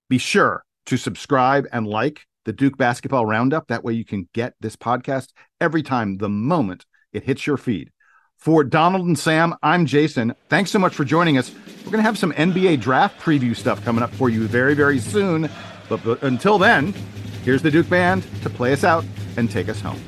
Be 0.09 0.17
sure 0.17 0.63
to 0.85 0.97
subscribe 0.97 1.67
and 1.71 1.87
like 1.87 2.25
the 2.45 2.53
Duke 2.53 2.77
Basketball 2.77 3.25
Roundup. 3.25 3.67
That 3.67 3.83
way 3.83 3.93
you 3.93 4.05
can 4.05 4.29
get 4.33 4.53
this 4.59 4.75
podcast 4.75 5.29
every 5.59 5.83
time 5.83 6.17
the 6.17 6.29
moment 6.29 6.85
it 7.11 7.23
hits 7.23 7.47
your 7.47 7.57
feed. 7.57 7.91
For 8.37 8.63
Donald 8.63 9.07
and 9.07 9.17
Sam, 9.17 9.55
I'm 9.63 9.85
Jason. 9.85 10.35
Thanks 10.49 10.69
so 10.69 10.77
much 10.77 10.93
for 10.93 11.03
joining 11.03 11.37
us. 11.37 11.51
We're 11.79 11.91
going 11.91 11.97
to 11.97 12.03
have 12.03 12.17
some 12.17 12.31
NBA 12.33 12.81
draft 12.81 13.19
preview 13.19 13.55
stuff 13.55 13.83
coming 13.83 14.03
up 14.03 14.13
for 14.13 14.29
you 14.29 14.47
very, 14.47 14.75
very 14.75 14.99
soon. 14.99 15.49
But, 15.89 16.03
but 16.03 16.21
until 16.21 16.57
then, 16.57 16.93
here's 17.43 17.61
the 17.61 17.71
Duke 17.71 17.89
Band 17.89 18.25
to 18.43 18.49
play 18.49 18.73
us 18.73 18.83
out 18.83 19.05
and 19.37 19.49
take 19.49 19.69
us 19.69 19.81
home. 19.81 19.99